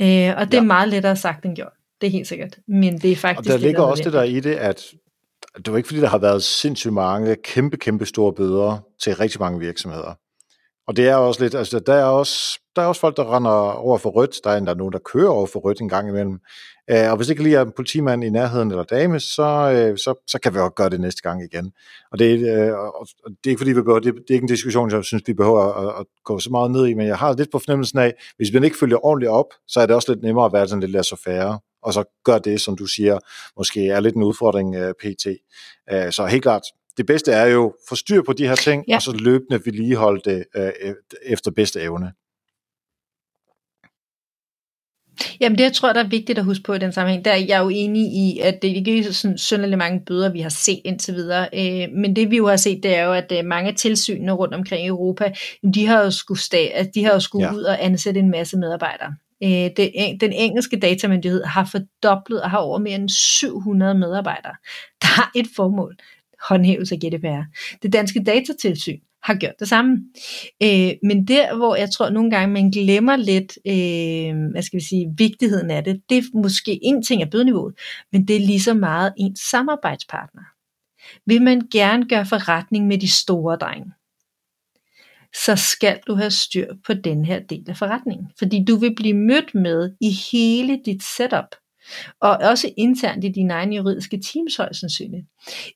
Øh, 0.00 0.32
og 0.36 0.46
det 0.46 0.54
ja. 0.54 0.58
er 0.58 0.62
meget 0.62 0.88
lettere 0.88 1.16
sagt 1.16 1.44
end 1.44 1.56
gjort. 1.56 1.72
Det 2.00 2.06
er 2.06 2.10
helt 2.10 2.28
sikkert. 2.28 2.58
Men 2.68 2.98
det 2.98 3.12
er 3.12 3.16
faktisk 3.16 3.38
Og 3.38 3.60
der 3.60 3.66
ligger 3.66 3.82
også 3.82 4.04
det 4.04 4.12
der 4.12 4.22
i 4.22 4.40
det, 4.40 4.54
at 4.54 4.82
det 5.56 5.72
var 5.72 5.76
ikke 5.76 5.86
fordi, 5.86 6.00
der 6.00 6.08
har 6.08 6.18
været 6.18 6.42
sindssygt 6.42 6.92
mange 6.92 7.36
kæmpe, 7.36 7.76
kæmpe 7.76 8.06
store 8.06 8.32
bøder 8.32 8.78
til 9.02 9.16
rigtig 9.16 9.40
mange 9.40 9.58
virksomheder. 9.58 10.14
Og 10.86 10.96
det 10.96 11.08
er 11.08 11.14
også 11.14 11.42
lidt, 11.42 11.54
altså 11.54 11.78
der 11.78 11.94
er 11.94 12.04
også, 12.04 12.60
der 12.76 12.82
er 12.82 12.86
også 12.86 13.00
folk, 13.00 13.16
der 13.16 13.36
render 13.36 13.50
over 13.72 13.98
for 13.98 14.10
rødt, 14.10 14.40
der 14.44 14.50
er 14.50 14.56
endda 14.56 14.74
nogen, 14.74 14.92
der 14.92 14.98
kører 14.98 15.28
over 15.28 15.46
for 15.46 15.60
rødt 15.60 15.80
en 15.80 15.88
gang 15.88 16.08
imellem. 16.08 16.38
Øh, 16.90 17.10
og 17.10 17.16
hvis 17.16 17.28
ikke 17.28 17.42
lige 17.42 17.56
er 17.56 17.62
en 17.62 17.72
politimand 17.76 18.24
i 18.24 18.30
nærheden 18.30 18.70
eller 18.70 18.84
dame, 18.84 19.20
så, 19.20 19.42
øh, 19.42 19.98
så, 19.98 20.24
så 20.26 20.38
kan 20.38 20.54
vi 20.54 20.58
også 20.58 20.70
gøre 20.70 20.90
det 20.90 21.00
næste 21.00 21.22
gang 21.22 21.42
igen. 21.44 21.72
Og 22.12 22.18
det, 22.18 22.38
øh, 22.38 22.72
og 22.72 23.06
det 23.26 23.46
er 23.46 23.50
ikke 23.50 23.60
fordi, 23.60 23.72
vi 23.72 23.82
behøver, 23.82 24.00
det, 24.00 24.14
det 24.14 24.30
er 24.30 24.34
ikke 24.34 24.44
en 24.44 24.48
diskussion, 24.48 24.90
jeg 24.90 25.04
synes, 25.04 25.22
vi 25.26 25.32
behøver 25.32 25.62
at, 25.62 26.00
at 26.00 26.06
gå 26.24 26.38
så 26.38 26.50
meget 26.50 26.70
ned 26.70 26.86
i, 26.86 26.94
men 26.94 27.06
jeg 27.06 27.16
har 27.16 27.36
lidt 27.36 27.50
på 27.52 27.58
fornemmelsen 27.58 27.98
af, 27.98 28.14
hvis 28.36 28.52
man 28.52 28.64
ikke 28.64 28.78
følger 28.78 29.06
ordentligt 29.06 29.30
op, 29.30 29.46
så 29.68 29.80
er 29.80 29.86
det 29.86 29.96
også 29.96 30.12
lidt 30.12 30.24
nemmere 30.24 30.46
at 30.46 30.52
være 30.52 30.68
sådan 30.68 30.80
lidt 30.80 30.92
laissez 30.92 31.20
færre 31.24 31.58
og 31.84 31.92
så 31.92 32.04
gør 32.24 32.38
det, 32.38 32.60
som 32.60 32.76
du 32.76 32.86
siger, 32.86 33.18
måske 33.56 33.88
er 33.88 34.00
lidt 34.00 34.14
en 34.14 34.22
udfordring 34.22 34.76
uh, 34.76 34.90
pt. 34.90 35.26
Uh, 35.92 36.10
så 36.10 36.26
helt 36.26 36.42
klart, 36.42 36.62
det 36.96 37.06
bedste 37.06 37.32
er 37.32 37.46
jo 37.46 37.74
få 37.88 37.96
styr 37.96 38.22
på 38.22 38.32
de 38.32 38.46
her 38.48 38.54
ting, 38.54 38.84
ja. 38.88 38.96
og 38.96 39.02
så 39.02 39.12
løbende 39.12 39.60
vedligeholde 39.64 40.20
det 40.30 40.44
uh, 40.58 40.94
efter 41.22 41.50
bedste 41.50 41.80
evne. 41.80 42.12
Jamen 45.40 45.58
det, 45.58 45.64
jeg 45.64 45.72
tror, 45.72 45.92
der 45.92 46.04
er 46.04 46.08
vigtigt 46.08 46.38
at 46.38 46.44
huske 46.44 46.62
på 46.62 46.72
i 46.74 46.78
den 46.78 46.92
sammenhæng, 46.92 47.24
der 47.24 47.30
er 47.30 47.44
jeg 47.48 47.60
jo 47.60 47.68
enig 47.68 48.02
i, 48.02 48.38
at 48.38 48.62
det 48.62 48.68
ikke 48.68 48.98
er 48.98 49.12
sådan 49.12 49.38
synderligt 49.38 49.78
mange 49.78 50.00
bøder, 50.00 50.32
vi 50.32 50.40
har 50.40 50.48
set 50.48 50.80
indtil 50.84 51.14
videre. 51.14 51.48
Øh, 51.54 51.88
men 51.92 52.16
det 52.16 52.30
vi 52.30 52.36
jo 52.36 52.48
har 52.48 52.56
set, 52.56 52.82
det 52.82 52.96
er 52.96 53.02
jo, 53.02 53.12
at 53.12 53.32
øh, 53.38 53.44
mange 53.44 53.70
af 53.70 53.76
tilsynene 53.76 54.32
rundt 54.32 54.54
omkring 54.54 54.84
i 54.84 54.88
Europa, 54.88 55.32
de 55.74 55.86
har 55.86 56.02
jo 56.02 56.10
skulle, 56.10 56.40
altså, 56.52 56.90
de 56.94 57.04
har 57.04 57.12
jo 57.12 57.20
skulle 57.20 57.46
ja. 57.46 57.54
ud 57.54 57.62
og 57.62 57.84
ansætte 57.84 58.20
en 58.20 58.30
masse 58.30 58.56
medarbejdere. 58.58 59.14
Øh, 59.44 59.70
det, 59.76 59.92
den 60.20 60.32
engelske 60.32 60.80
datamyndighed 60.80 61.44
har 61.44 61.64
fordoblet 61.64 62.42
og 62.42 62.50
har 62.50 62.58
over 62.58 62.78
mere 62.78 62.94
end 62.94 63.08
700 63.08 63.94
medarbejdere. 63.94 64.54
Der 65.02 65.06
har 65.06 65.30
et 65.34 65.46
formål, 65.56 65.96
håndhævelse 66.48 66.94
af 66.94 66.98
GDPR. 66.98 67.42
Det 67.82 67.92
danske 67.92 68.24
datatilsyn 68.26 68.98
har 69.24 69.34
gjort 69.34 69.58
det 69.58 69.68
samme. 69.68 70.04
Øh, 70.62 70.92
men 71.02 71.28
der, 71.28 71.56
hvor 71.56 71.76
jeg 71.76 71.90
tror 71.90 72.10
nogle 72.10 72.30
gange, 72.30 72.52
man 72.52 72.70
glemmer 72.70 73.16
lidt, 73.16 73.58
øh, 73.66 74.50
hvad 74.50 74.62
skal 74.62 74.78
vi 74.78 74.84
sige, 74.84 75.14
vigtigheden 75.16 75.70
af 75.70 75.84
det, 75.84 76.02
det 76.08 76.18
er 76.18 76.38
måske 76.38 76.78
en 76.82 77.02
ting 77.02 77.22
af 77.22 77.30
bødeniveauet, 77.30 77.74
men 78.12 78.28
det 78.28 78.36
er 78.36 78.40
lige 78.40 78.60
så 78.60 78.74
meget 78.74 79.14
en 79.18 79.36
samarbejdspartner. 79.36 80.42
Vil 81.26 81.42
man 81.42 81.62
gerne 81.72 82.08
gøre 82.08 82.26
forretning 82.26 82.86
med 82.86 82.98
de 82.98 83.08
store 83.08 83.56
drenge, 83.56 83.92
så 85.44 85.56
skal 85.56 86.00
du 86.06 86.14
have 86.14 86.30
styr 86.30 86.74
på 86.86 86.94
den 86.94 87.24
her 87.24 87.40
del 87.40 87.64
af 87.68 87.76
forretningen. 87.76 88.26
Fordi 88.38 88.64
du 88.68 88.76
vil 88.76 88.94
blive 88.94 89.16
mødt 89.16 89.54
med 89.54 89.96
i 90.00 90.10
hele 90.32 90.80
dit 90.86 91.02
setup, 91.16 91.56
og 92.20 92.30
også 92.30 92.70
internt 92.76 93.24
i 93.24 93.28
dine 93.28 93.54
egne 93.54 93.76
juridiske 93.76 94.20
teams 94.32 94.56
højst 94.56 94.80
sandsynligt, 94.80 95.26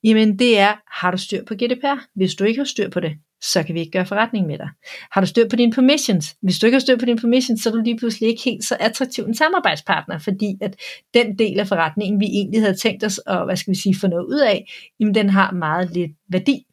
jamen 0.04 0.38
det 0.38 0.58
er, 0.58 1.00
har 1.00 1.10
du 1.10 1.16
styr 1.16 1.44
på 1.44 1.54
GDPR? 1.54 2.06
Hvis 2.14 2.34
du 2.34 2.44
ikke 2.44 2.60
har 2.60 2.64
styr 2.64 2.90
på 2.90 3.00
det, 3.00 3.12
så 3.40 3.62
kan 3.62 3.74
vi 3.74 3.80
ikke 3.80 3.92
gøre 3.92 4.06
forretning 4.06 4.46
med 4.46 4.58
dig. 4.58 4.68
Har 5.10 5.20
du 5.20 5.26
styr 5.26 5.48
på 5.48 5.56
dine 5.56 5.72
permissions? 5.72 6.36
Hvis 6.42 6.58
du 6.58 6.66
ikke 6.66 6.74
har 6.74 6.80
styr 6.80 6.96
på 6.96 7.04
dine 7.04 7.18
permissions, 7.18 7.62
så 7.62 7.68
er 7.68 7.72
du 7.72 7.80
lige 7.80 7.98
pludselig 7.98 8.28
ikke 8.28 8.42
helt 8.42 8.64
så 8.64 8.76
attraktiv 8.80 9.24
en 9.24 9.34
samarbejdspartner, 9.34 10.18
fordi 10.18 10.56
at 10.60 10.76
den 11.14 11.38
del 11.38 11.60
af 11.60 11.68
forretningen, 11.68 12.20
vi 12.20 12.26
egentlig 12.26 12.60
havde 12.60 12.76
tænkt 12.76 13.04
os 13.04 13.20
at, 13.26 13.44
hvad 13.44 13.56
skal 13.56 13.70
vi 13.70 13.78
sige, 13.78 13.96
få 14.00 14.06
noget 14.06 14.26
ud 14.26 14.38
af, 14.38 14.72
jamen 15.00 15.14
den 15.14 15.30
har 15.30 15.50
meget 15.50 15.90
lidt 15.90 16.12
værdi. 16.28 16.64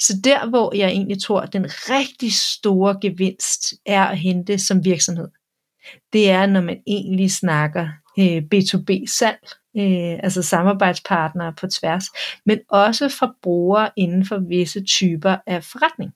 Så 0.00 0.12
der, 0.24 0.48
hvor 0.48 0.76
jeg 0.76 0.88
egentlig 0.88 1.22
tror, 1.22 1.40
at 1.40 1.52
den 1.52 1.66
rigtig 1.66 2.32
store 2.32 2.98
gevinst 3.00 3.74
er 3.86 4.04
at 4.04 4.18
hente 4.18 4.58
som 4.58 4.84
virksomhed, 4.84 5.28
det 6.12 6.30
er, 6.30 6.46
når 6.46 6.60
man 6.60 6.78
egentlig 6.86 7.30
snakker 7.30 7.88
øh, 8.18 8.42
B2B-salg, 8.54 9.38
øh, 9.76 10.18
altså 10.22 10.42
samarbejdspartnere 10.42 11.52
på 11.60 11.66
tværs, 11.66 12.04
men 12.46 12.58
også 12.68 13.08
fra 13.08 13.34
brugere 13.42 13.90
inden 13.96 14.26
for 14.26 14.38
visse 14.48 14.84
typer 14.84 15.36
af 15.46 15.64
forretning. 15.64 16.12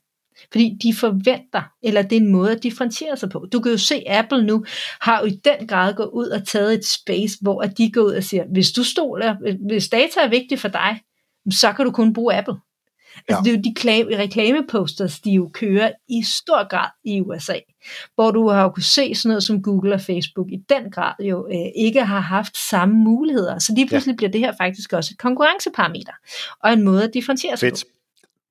Fordi 0.52 0.78
de 0.82 0.94
forventer, 0.94 1.62
eller 1.82 2.02
det 2.02 2.16
er 2.16 2.20
en 2.20 2.32
måde 2.32 2.52
at 2.52 2.62
differentiere 2.62 3.16
sig 3.16 3.30
på. 3.30 3.46
Du 3.52 3.60
kan 3.60 3.72
jo 3.72 3.78
se, 3.78 3.94
at 3.94 4.24
Apple 4.24 4.44
nu 4.44 4.64
har 5.00 5.20
jo 5.20 5.26
i 5.26 5.40
den 5.44 5.66
grad 5.66 5.94
gået 5.94 6.10
ud 6.12 6.26
og 6.26 6.46
taget 6.46 6.74
et 6.74 6.84
space, 6.84 7.38
hvor 7.40 7.62
at 7.62 7.78
de 7.78 7.92
går 7.92 8.02
ud 8.02 8.12
og 8.12 8.22
siger, 8.22 8.44
hvis 8.52 8.72
du 8.72 8.84
stoler, 8.84 9.36
hvis 9.66 9.88
data 9.88 10.20
er 10.20 10.28
vigtigt 10.28 10.60
for 10.60 10.68
dig, 10.68 11.00
så 11.50 11.72
kan 11.72 11.84
du 11.84 11.90
kun 11.90 12.12
bruge 12.12 12.34
Apple. 12.34 12.54
Altså, 13.16 13.36
ja. 13.36 13.36
det 13.44 13.48
er 13.48 13.56
jo 13.56 13.62
de 13.64 13.74
klame, 13.74 14.18
reklameposters, 14.18 15.20
de 15.20 15.30
jo 15.30 15.50
kører 15.52 15.90
i 16.08 16.22
stor 16.22 16.68
grad 16.68 16.88
i 17.04 17.20
USA, 17.20 17.58
hvor 18.14 18.30
du 18.30 18.48
har 18.48 18.62
jo 18.62 18.68
kunne 18.68 18.82
se 18.82 19.14
sådan 19.14 19.28
noget 19.28 19.42
som 19.44 19.62
Google 19.62 19.94
og 19.94 20.00
Facebook 20.00 20.46
i 20.52 20.56
den 20.68 20.90
grad 20.90 21.14
jo 21.20 21.46
øh, 21.46 21.72
ikke 21.76 22.04
har 22.04 22.20
haft 22.20 22.56
samme 22.70 22.94
muligheder. 22.94 23.58
Så 23.58 23.72
lige 23.74 23.88
pludselig 23.88 24.12
ja. 24.12 24.16
bliver 24.16 24.30
det 24.30 24.40
her 24.40 24.52
faktisk 24.60 24.92
også 24.92 25.10
et 25.14 25.18
konkurrenceparameter, 25.18 26.12
og 26.60 26.72
en 26.72 26.82
måde 26.82 27.04
at 27.04 27.10
differentiere 27.14 27.56
sig 27.56 27.68
Fedt. 27.68 27.84
på. 27.84 27.90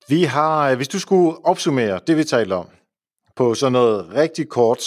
Vi 0.08 0.24
har, 0.24 0.76
hvis 0.76 0.88
du 0.88 1.00
skulle 1.00 1.46
opsummere 1.46 2.00
det, 2.08 2.18
vi 2.18 2.24
taler 2.24 2.56
om, 2.56 2.68
på 3.36 3.54
sådan 3.54 3.72
noget 3.72 4.14
rigtig 4.14 4.50
kort 4.50 4.84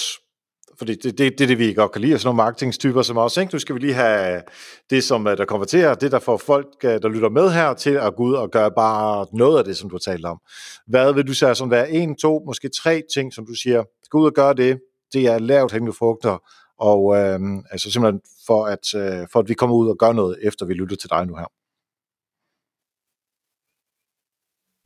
fordi 0.78 0.94
det, 0.94 1.18
det, 1.18 1.38
det 1.38 1.40
er 1.40 1.46
det, 1.46 1.58
vi 1.58 1.72
godt 1.72 1.92
kan 1.92 2.00
lide, 2.00 2.14
og 2.14 2.20
sådan 2.20 2.28
nogle 2.28 2.36
marketingstyper 2.36 3.02
som 3.02 3.18
os. 3.18 3.36
Ikke? 3.36 3.54
Nu 3.54 3.58
skal 3.58 3.74
vi 3.74 3.80
lige 3.80 3.94
have 3.94 4.42
det, 4.90 5.04
som 5.04 5.26
øh, 5.26 5.36
der 5.36 5.44
konverterer, 5.44 5.94
det 5.94 6.12
der 6.12 6.18
får 6.18 6.36
folk, 6.36 6.66
øh, 6.84 7.02
der 7.02 7.08
lytter 7.08 7.28
med 7.28 7.50
her, 7.50 7.74
til 7.74 7.90
at 7.90 8.16
gå 8.16 8.22
ud 8.22 8.34
og 8.34 8.50
gøre 8.50 8.70
bare 8.70 9.26
noget 9.32 9.58
af 9.58 9.64
det, 9.64 9.76
som 9.76 9.90
du 9.90 9.94
har 9.94 10.12
talt 10.12 10.24
om. 10.24 10.40
Hvad 10.86 11.12
vil 11.14 11.26
du 11.26 11.34
sige 11.34 11.54
som 11.54 11.70
være 11.70 11.90
en, 11.90 12.16
to, 12.16 12.42
måske 12.46 12.68
tre 12.82 13.02
ting, 13.14 13.32
som 13.32 13.46
du 13.46 13.54
siger, 13.54 13.84
gå 14.10 14.18
ud 14.18 14.26
og 14.26 14.32
gøre 14.32 14.54
det, 14.54 14.80
det 15.12 15.26
er 15.26 15.38
lavt 15.38 15.72
hængende 15.72 15.92
frugter, 15.92 16.38
og 16.78 17.16
øh, 17.16 17.40
altså 17.70 17.90
simpelthen 17.90 18.20
for 18.46 18.66
at, 18.66 18.94
øh, 18.94 19.28
for 19.32 19.38
at 19.40 19.48
vi 19.48 19.54
kommer 19.54 19.76
ud 19.76 19.88
og 19.88 19.98
gør 19.98 20.12
noget, 20.12 20.38
efter 20.42 20.66
vi 20.66 20.74
lytter 20.74 20.96
til 20.96 21.10
dig 21.10 21.26
nu 21.26 21.36
her. 21.36 21.46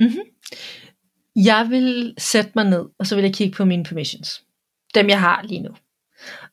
Mm-hmm. 0.00 0.22
Jeg 1.44 1.66
vil 1.70 2.14
sætte 2.18 2.50
mig 2.54 2.64
ned, 2.64 2.84
og 2.98 3.06
så 3.06 3.14
vil 3.14 3.24
jeg 3.24 3.34
kigge 3.34 3.56
på 3.56 3.64
mine 3.64 3.84
permissions 3.84 4.47
dem 4.94 5.08
jeg 5.08 5.20
har 5.20 5.42
lige 5.42 5.60
nu. 5.60 5.74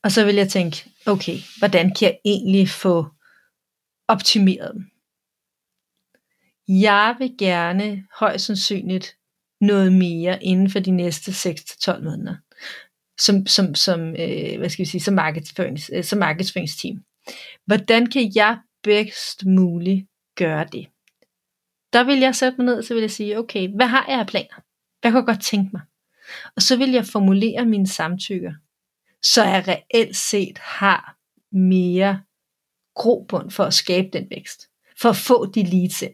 Og 0.03 0.11
så 0.11 0.25
vil 0.25 0.35
jeg 0.35 0.49
tænke, 0.49 0.91
okay, 1.05 1.37
hvordan 1.57 1.93
kan 1.93 2.05
jeg 2.05 2.17
egentlig 2.25 2.69
få 2.69 3.05
optimeret 4.07 4.71
dem? 4.73 4.85
Jeg 6.67 7.15
vil 7.19 7.35
gerne 7.37 8.03
højst 8.19 8.45
sandsynligt 8.45 9.17
noget 9.61 9.93
mere 9.93 10.43
inden 10.43 10.69
for 10.69 10.79
de 10.79 10.91
næste 10.91 11.31
6-12 11.31 12.03
måneder. 12.03 12.35
Som, 13.19 13.45
som, 13.47 13.75
som, 13.75 13.99
øh, 13.99 14.57
hvad 14.57 14.69
skal 14.69 14.85
vi 14.85 14.89
sige, 14.89 15.01
som, 15.01 15.13
markedsførings, 15.13 15.91
øh, 15.93 16.03
som 16.03 16.19
markedsføringsteam. 16.19 17.03
Hvordan 17.65 18.07
kan 18.07 18.31
jeg 18.35 18.59
bedst 18.83 19.45
muligt 19.45 20.07
gøre 20.37 20.65
det? 20.71 20.87
Der 21.93 22.03
vil 22.03 22.19
jeg 22.19 22.35
sætte 22.35 22.57
mig 22.57 22.65
ned, 22.65 22.83
så 22.83 22.93
vil 22.93 23.01
jeg 23.01 23.11
sige, 23.11 23.39
okay, 23.39 23.75
hvad 23.75 23.87
har 23.87 24.05
jeg 24.09 24.19
af 24.19 24.27
planer? 24.27 24.61
Hvad 25.01 25.11
kan 25.11 25.17
jeg 25.17 25.25
godt 25.25 25.43
tænke 25.43 25.69
mig? 25.73 25.81
Og 26.55 26.61
så 26.61 26.77
vil 26.77 26.91
jeg 26.91 27.05
formulere 27.05 27.65
mine 27.65 27.87
samtykker, 27.87 28.53
så 29.21 29.43
jeg 29.43 29.67
reelt 29.67 30.15
set 30.15 30.57
har 30.57 31.17
mere 31.51 32.21
grobund 32.95 33.51
for 33.51 33.63
at 33.63 33.73
skabe 33.73 34.07
den 34.13 34.27
vækst. 34.29 34.69
For 35.01 35.09
at 35.09 35.15
få 35.15 35.45
de 35.45 35.63
leads 35.63 36.01
ind. 36.01 36.13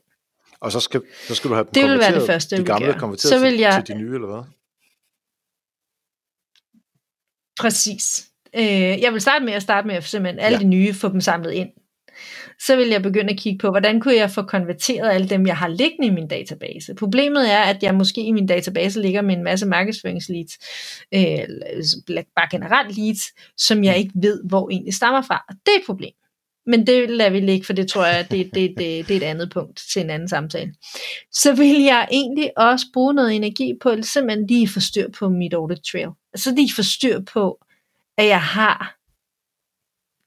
Og 0.60 0.72
så 0.72 0.80
skal, 0.80 1.02
så 1.28 1.36
skal 1.36 1.50
du 1.50 1.56
have 1.56 1.68
det 1.74 1.84
vil 1.84 2.00
være 2.00 2.16
det 2.20 2.26
første, 2.28 2.58
de 2.58 2.64
gamle 2.64 2.94
konverteret 2.94 3.30
så 3.30 3.40
vil 3.40 3.58
jeg, 3.58 3.84
til 3.86 3.96
de 3.96 4.02
nye, 4.02 4.14
eller 4.14 4.28
hvad? 4.28 4.44
Præcis. 7.60 8.28
Øh, 8.56 9.02
jeg 9.02 9.14
vil 9.14 9.22
starte 9.22 9.46
med 9.46 9.54
at 9.54 9.62
starte 9.62 9.88
med 9.88 9.96
at 9.96 10.04
simpelthen 10.04 10.40
alle 10.40 10.58
ja. 10.58 10.64
de 10.64 10.68
nye, 10.68 10.94
få 10.94 11.10
dem 11.10 11.22
samlet 11.22 11.52
ind 11.52 11.70
så 12.60 12.76
vil 12.76 12.88
jeg 12.88 13.02
begynde 13.02 13.34
at 13.34 13.40
kigge 13.40 13.58
på, 13.58 13.70
hvordan 13.70 14.00
kunne 14.00 14.16
jeg 14.16 14.32
få 14.32 14.42
konverteret 14.42 15.10
alle 15.10 15.30
dem, 15.30 15.48
jeg 15.48 15.58
har 15.58 15.68
liggende 15.68 16.08
i 16.08 16.12
min 16.12 16.28
database. 16.28 16.96
Problemet 16.96 17.52
er, 17.52 17.62
at 17.62 17.84
jeg 17.84 17.96
måske 17.96 18.22
i 18.22 18.32
min 18.32 18.48
database 18.48 19.02
ligger 19.02 19.22
med 19.22 19.36
en 19.36 19.44
masse 19.44 19.66
markedsføringsleads, 19.66 20.58
øh, 21.14 22.24
bare 22.36 22.48
generelt 22.52 22.98
leads, 22.98 23.22
som 23.58 23.84
jeg 23.84 23.98
ikke 23.98 24.12
ved, 24.16 24.42
hvor 24.50 24.70
egentlig 24.70 24.94
stammer 24.94 25.22
fra. 25.22 25.44
Og 25.50 25.56
det 25.66 25.72
er 25.76 25.80
et 25.80 25.86
problem. 25.86 26.14
Men 26.66 26.88
det 26.88 27.10
lader 27.10 27.30
vi 27.30 27.40
ligge, 27.40 27.66
for 27.66 27.74
det 27.74 27.88
tror 27.88 28.06
jeg, 28.06 28.28
det, 28.32 28.50
det, 28.54 28.74
det, 28.78 29.08
det 29.08 29.12
er 29.12 29.18
et 29.18 29.24
andet 29.24 29.52
punkt 29.54 29.82
til 29.94 30.02
en 30.02 30.10
anden 30.10 30.30
samtale. 30.30 30.74
Så 31.32 31.56
vil 31.56 31.82
jeg 31.82 32.08
egentlig 32.12 32.52
også 32.58 32.86
bruge 32.94 33.14
noget 33.14 33.36
energi 33.36 33.74
på, 33.82 33.90
at 33.90 34.06
simpelthen 34.06 34.48
lige 34.48 34.68
forstyr 34.68 35.08
på 35.20 35.30
mit 35.30 35.54
audit 35.54 35.80
trail. 35.92 36.10
Altså 36.34 36.56
lige 36.56 36.74
forstyr 36.76 37.20
på, 37.34 37.58
at 38.18 38.28
jeg 38.28 38.42
har 38.42 39.01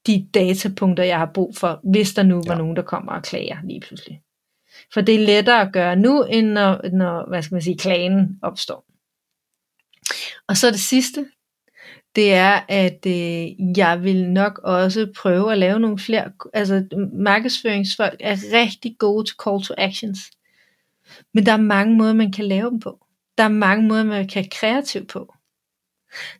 de 0.07 0.27
datapunkter, 0.33 1.03
jeg 1.03 1.17
har 1.17 1.31
brug 1.33 1.55
for, 1.57 1.79
hvis 1.83 2.13
der 2.13 2.23
nu 2.23 2.35
var 2.35 2.53
ja. 2.53 2.57
nogen, 2.57 2.75
der 2.75 2.81
kommer 2.81 3.11
og 3.11 3.23
klager 3.23 3.57
lige 3.63 3.81
pludselig. 3.81 4.21
For 4.93 5.01
det 5.01 5.15
er 5.15 5.25
lettere 5.25 5.61
at 5.61 5.73
gøre 5.73 5.95
nu, 5.95 6.23
end 6.23 6.47
når, 6.47 6.89
når 6.93 7.29
hvad 7.29 7.41
skal 7.41 7.55
man 7.55 7.61
sige, 7.61 7.77
klagen 7.77 8.39
opstår. 8.41 8.85
Og 10.47 10.57
så 10.57 10.71
det 10.71 10.79
sidste, 10.79 11.25
det 12.15 12.33
er, 12.33 12.59
at 12.69 13.05
øh, 13.07 13.77
jeg 13.77 14.03
vil 14.03 14.29
nok 14.29 14.59
også 14.63 15.13
prøve 15.17 15.51
at 15.51 15.57
lave 15.57 15.79
nogle 15.79 15.99
flere, 15.99 16.31
altså 16.53 16.87
markedsføringsfolk 17.13 18.15
er 18.19 18.37
rigtig 18.53 18.95
gode 18.99 19.27
til 19.27 19.35
call 19.43 19.63
to 19.63 19.73
actions. 19.77 20.19
Men 21.33 21.45
der 21.45 21.51
er 21.51 21.57
mange 21.57 21.95
måder, 21.95 22.13
man 22.13 22.31
kan 22.31 22.45
lave 22.45 22.69
dem 22.69 22.79
på. 22.79 23.05
Der 23.37 23.43
er 23.43 23.47
mange 23.47 23.87
måder, 23.87 24.03
man 24.03 24.27
kan 24.27 24.45
kreativt 24.51 25.09
på. 25.09 25.34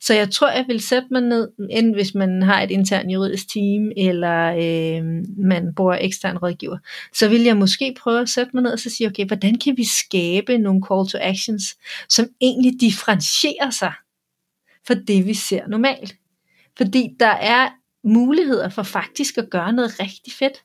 Så 0.02 0.14
jeg 0.14 0.32
tror, 0.32 0.50
jeg 0.50 0.66
vil 0.68 0.82
sætte 0.82 1.08
mig 1.12 1.22
ned, 1.22 1.50
enten 1.70 1.94
hvis 1.94 2.16
man 2.16 2.44
har 2.44 2.62
et 2.62 2.72
internt 2.72 3.12
juridisk 3.12 3.54
team, 3.54 3.92
eller 3.98 4.46
øh, 4.46 5.24
man 5.38 5.74
bruger 5.76 5.98
ekstern 6.02 6.38
rådgiver, 6.38 6.78
så 7.14 7.30
vil 7.30 7.42
jeg 7.42 7.58
måske 7.58 7.96
prøve 8.00 8.22
at 8.22 8.30
sætte 8.30 8.52
mig 8.54 8.64
ned 8.64 8.72
og 8.72 8.80
så 8.80 8.90
sige, 8.90 9.08
okay, 9.08 9.26
hvordan 9.26 9.58
kan 9.58 9.78
vi 9.78 9.84
skabe 9.84 10.58
nogle 10.58 10.82
call 10.92 11.08
to 11.08 11.18
actions, 11.22 11.64
som 12.10 12.26
egentlig 12.42 12.82
differentierer 12.82 13.70
sig 13.70 13.94
for 14.88 14.94
det, 14.94 15.26
vi 15.26 15.34
ser 15.34 15.68
normalt. 15.68 16.16
Fordi 16.78 17.10
der 17.20 17.28
er 17.28 17.70
muligheder 18.04 18.70
for 18.70 18.84
faktisk 18.84 19.38
at 19.38 19.50
gøre 19.50 19.74
noget 19.74 20.00
rigtig 20.00 20.34
fedt 20.34 20.64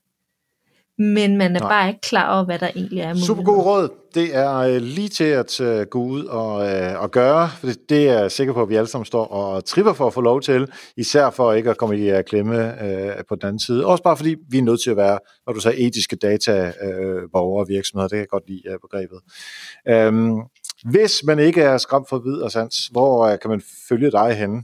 men 1.01 1.37
man 1.37 1.57
er 1.57 1.61
Nej. 1.61 1.69
bare 1.69 1.89
ikke 1.89 2.01
klar 2.01 2.35
over, 2.35 2.45
hvad 2.45 2.59
der 2.59 2.69
egentlig 2.77 3.01
er 3.01 3.15
Super 3.15 3.43
god 3.43 3.65
råd. 3.65 3.89
Det 4.15 4.37
er 4.37 4.57
øh, 4.57 4.83
lige 4.83 5.09
til 5.09 5.25
at 5.25 5.61
uh, 5.61 5.83
gå 5.83 6.03
ud 6.03 6.25
og, 6.25 6.55
uh, 6.55 7.03
og 7.03 7.11
gøre, 7.11 7.51
det, 7.63 7.89
det 7.89 8.09
er 8.09 8.21
jeg 8.21 8.33
sikker 8.33 8.53
på, 8.53 8.63
at 8.63 8.69
vi 8.69 8.75
alle 8.75 8.87
sammen 8.87 9.05
står 9.05 9.27
og 9.27 9.65
tripper 9.65 9.93
for 9.93 10.07
at 10.07 10.15
få 10.15 10.21
lov 10.21 10.41
til, 10.41 10.73
især 10.97 11.31
for 11.31 11.53
ikke 11.53 11.71
at 11.71 11.77
komme 11.77 11.99
i 11.99 12.13
uh, 12.13 12.21
klemme 12.27 12.57
uh, 12.57 13.25
på 13.29 13.35
den 13.35 13.49
anden 13.49 13.61
side. 13.61 13.87
Også 13.87 14.03
bare 14.03 14.17
fordi 14.17 14.37
vi 14.49 14.59
er 14.59 14.63
nødt 14.63 14.83
til 14.83 14.91
at 14.91 14.97
være, 14.97 15.19
når 15.47 15.53
du 15.53 15.61
sagde 15.61 15.79
etiske 15.79 16.17
data, 16.17 16.73
borgere 17.33 17.65
og 17.65 17.69
virksomheder, 17.69 18.09
det 18.09 18.17
kan 18.17 18.21
jeg 18.21 18.29
godt 18.29 18.49
lide 18.49 18.63
uh, 18.69 18.81
begrebet. 18.81 19.21
Um, 20.09 20.43
hvis 20.91 21.25
man 21.25 21.39
ikke 21.39 21.63
er 21.63 21.79
skræmt 21.79 22.09
for 22.09 22.19
vid 22.19 22.37
og 22.37 22.51
sans, 22.51 22.87
hvor 22.87 23.33
uh, 23.33 23.39
kan 23.39 23.51
man 23.51 23.63
følge 23.89 24.11
dig 24.11 24.35
henne? 24.35 24.63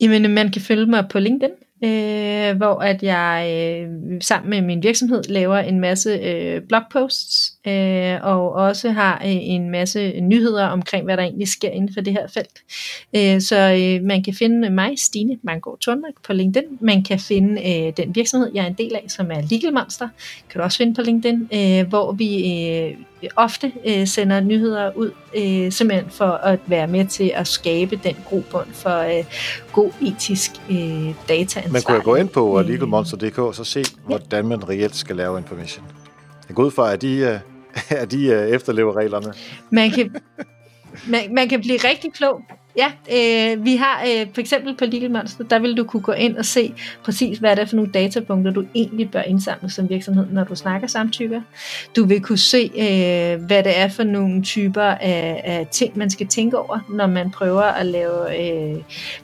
Jamen, 0.00 0.34
man 0.34 0.52
kan 0.52 0.62
følge 0.62 0.86
mig 0.86 1.04
på 1.10 1.18
LinkedIn 1.18 1.50
øh, 1.84 2.56
hvor 2.56 2.82
at 2.82 3.02
jeg 3.02 3.50
øh, 3.54 4.20
sammen 4.20 4.50
med 4.50 4.62
min 4.62 4.82
virksomhed 4.82 5.22
laver 5.22 5.56
en 5.56 5.80
masse 5.80 6.10
øh, 6.10 6.62
blogposts, 6.68 7.57
øh, 7.68 8.26
og 8.26 8.52
også 8.52 8.90
har 8.90 9.14
øh, 9.24 9.30
en 9.30 9.70
masse 9.70 10.20
nyheder 10.20 10.66
omkring, 10.66 11.04
hvad 11.04 11.16
der 11.16 11.22
egentlig 11.22 11.48
sker 11.48 11.70
inden 11.70 11.94
for 11.94 12.00
det 12.00 12.12
her 12.12 12.26
felt. 12.28 12.62
Øh, 13.16 13.40
så 13.40 13.56
øh, 13.56 14.04
man 14.04 14.22
kan 14.22 14.34
finde 14.34 14.70
mig, 14.70 14.98
Stine 14.98 15.38
Mangård 15.42 15.78
Tornmark, 15.78 16.12
på 16.26 16.32
LinkedIn. 16.32 16.68
Man 16.80 17.04
kan 17.04 17.18
finde 17.18 17.52
øh, 17.52 17.92
den 17.96 18.14
virksomhed, 18.14 18.50
jeg 18.54 18.62
er 18.62 18.68
en 18.68 18.74
del 18.74 18.94
af, 18.94 19.04
som 19.08 19.30
er 19.30 19.40
Legal 19.50 19.72
Monster, 19.72 20.08
kan 20.50 20.58
du 20.58 20.64
også 20.64 20.78
finde 20.78 20.94
på 20.94 21.02
LinkedIn, 21.02 21.48
øh, 21.54 21.88
hvor 21.88 22.12
vi 22.12 22.52
øh, 22.68 22.94
ofte 23.36 23.72
øh, 23.86 24.06
sender 24.06 24.40
nyheder 24.40 24.96
ud, 24.96 25.10
øh, 25.36 25.72
simpelthen 25.72 26.10
for 26.10 26.30
at 26.30 26.58
være 26.66 26.86
med 26.86 27.06
til 27.06 27.32
at 27.34 27.46
skabe 27.46 28.00
den 28.04 28.16
grobund 28.28 28.66
for 28.72 29.18
øh, 29.18 29.24
god 29.72 29.90
etisk 30.02 30.50
øh, 30.70 31.14
data. 31.28 31.62
Man 31.70 31.82
kunne 31.82 32.00
gå 32.00 32.14
ind 32.14 32.28
på 32.28 32.62
legalmonster.dk 32.66 33.38
og 33.38 33.54
så 33.54 33.64
se, 33.64 33.84
hvordan 34.06 34.46
man 34.46 34.68
reelt 34.68 34.96
skal 34.96 35.16
lave 35.16 35.38
information. 35.38 35.86
Jeg 36.48 36.54
går 36.54 36.64
ud 36.64 36.70
fra, 36.70 36.92
at 36.92 37.02
de, 37.02 37.40
at 37.90 38.10
de 38.10 38.26
øh, 38.26 38.48
efterlever 38.48 38.96
reglerne. 38.96 39.32
Man 39.70 39.90
kan, 39.90 40.16
man, 41.08 41.34
man 41.34 41.48
kan 41.48 41.60
blive 41.60 41.78
rigtig 41.78 42.12
klog 42.12 42.42
ja, 42.78 42.92
øh, 43.12 43.64
vi 43.64 43.76
har 43.76 44.02
øh, 44.06 44.26
for 44.34 44.40
eksempel 44.40 44.76
på 44.76 44.84
Legal 44.84 45.10
Monster, 45.10 45.44
der 45.44 45.58
vil 45.58 45.76
du 45.76 45.84
kunne 45.84 46.02
gå 46.02 46.12
ind 46.12 46.36
og 46.36 46.44
se 46.44 46.74
præcis, 47.04 47.38
hvad 47.38 47.56
det 47.56 47.62
er 47.62 47.66
for 47.66 47.76
nogle 47.76 47.92
datapunkter, 47.92 48.52
du 48.52 48.64
egentlig 48.74 49.10
bør 49.10 49.22
indsamle 49.22 49.70
som 49.70 49.88
virksomhed, 49.88 50.26
når 50.30 50.44
du 50.44 50.54
snakker 50.54 50.88
samtykker. 50.88 51.40
Du 51.96 52.04
vil 52.04 52.20
kunne 52.20 52.38
se, 52.38 52.70
øh, 52.74 53.44
hvad 53.46 53.62
det 53.62 53.78
er 53.78 53.88
for 53.88 54.02
nogle 54.02 54.42
typer 54.42 54.82
af, 54.82 55.40
af 55.44 55.66
ting, 55.70 55.98
man 55.98 56.10
skal 56.10 56.26
tænke 56.26 56.58
over, 56.58 56.78
når 56.90 57.06
man 57.06 57.30
prøver 57.30 57.62
at 57.62 57.86
lave 57.86 58.40
øh, 58.40 58.76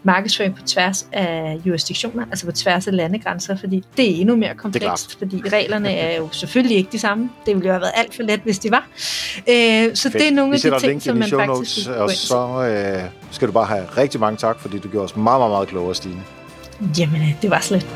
markedsføring 0.02 0.56
på 0.56 0.62
tværs 0.66 1.08
af 1.12 1.56
jurisdiktioner, 1.66 2.24
altså 2.30 2.46
på 2.46 2.52
tværs 2.52 2.86
af 2.86 2.96
landegrænser, 2.96 3.56
fordi 3.56 3.84
det 3.96 4.10
er 4.10 4.20
endnu 4.20 4.36
mere 4.36 4.54
komplekst, 4.54 5.18
fordi 5.18 5.42
reglerne 5.52 5.90
er 5.90 6.16
jo 6.16 6.28
selvfølgelig 6.42 6.76
ikke 6.76 6.88
de 6.92 6.98
samme. 6.98 7.30
Det 7.46 7.54
ville 7.54 7.66
jo 7.66 7.72
have 7.72 7.80
været 7.80 7.92
alt 7.96 8.14
for 8.14 8.22
let, 8.22 8.40
hvis 8.40 8.58
de 8.58 8.70
var. 8.70 8.88
Øh, 9.48 9.94
så 9.94 10.02
Fedt. 10.02 10.14
det 10.14 10.28
er 10.28 10.32
nogle 10.32 10.54
af 10.54 10.60
de 10.60 10.80
ting, 10.80 11.02
som 11.02 11.16
man 11.16 11.28
faktisk 11.28 11.88
og 11.88 12.10
så 12.10 13.02
øh, 13.04 13.10
skal 13.44 13.52
du 13.52 13.52
bare 13.52 13.66
have 13.66 13.84
rigtig 13.96 14.20
mange 14.20 14.36
tak, 14.36 14.58
fordi 14.60 14.78
du 14.78 14.88
gjorde 14.88 15.04
os 15.04 15.16
meget, 15.16 15.40
meget, 15.40 15.50
meget 15.50 15.68
klogere, 15.68 15.94
Stine. 15.94 16.22
Jamen, 16.98 17.22
øh, 17.22 17.42
det 17.42 17.50
var 17.50 17.60
slet. 17.60 17.86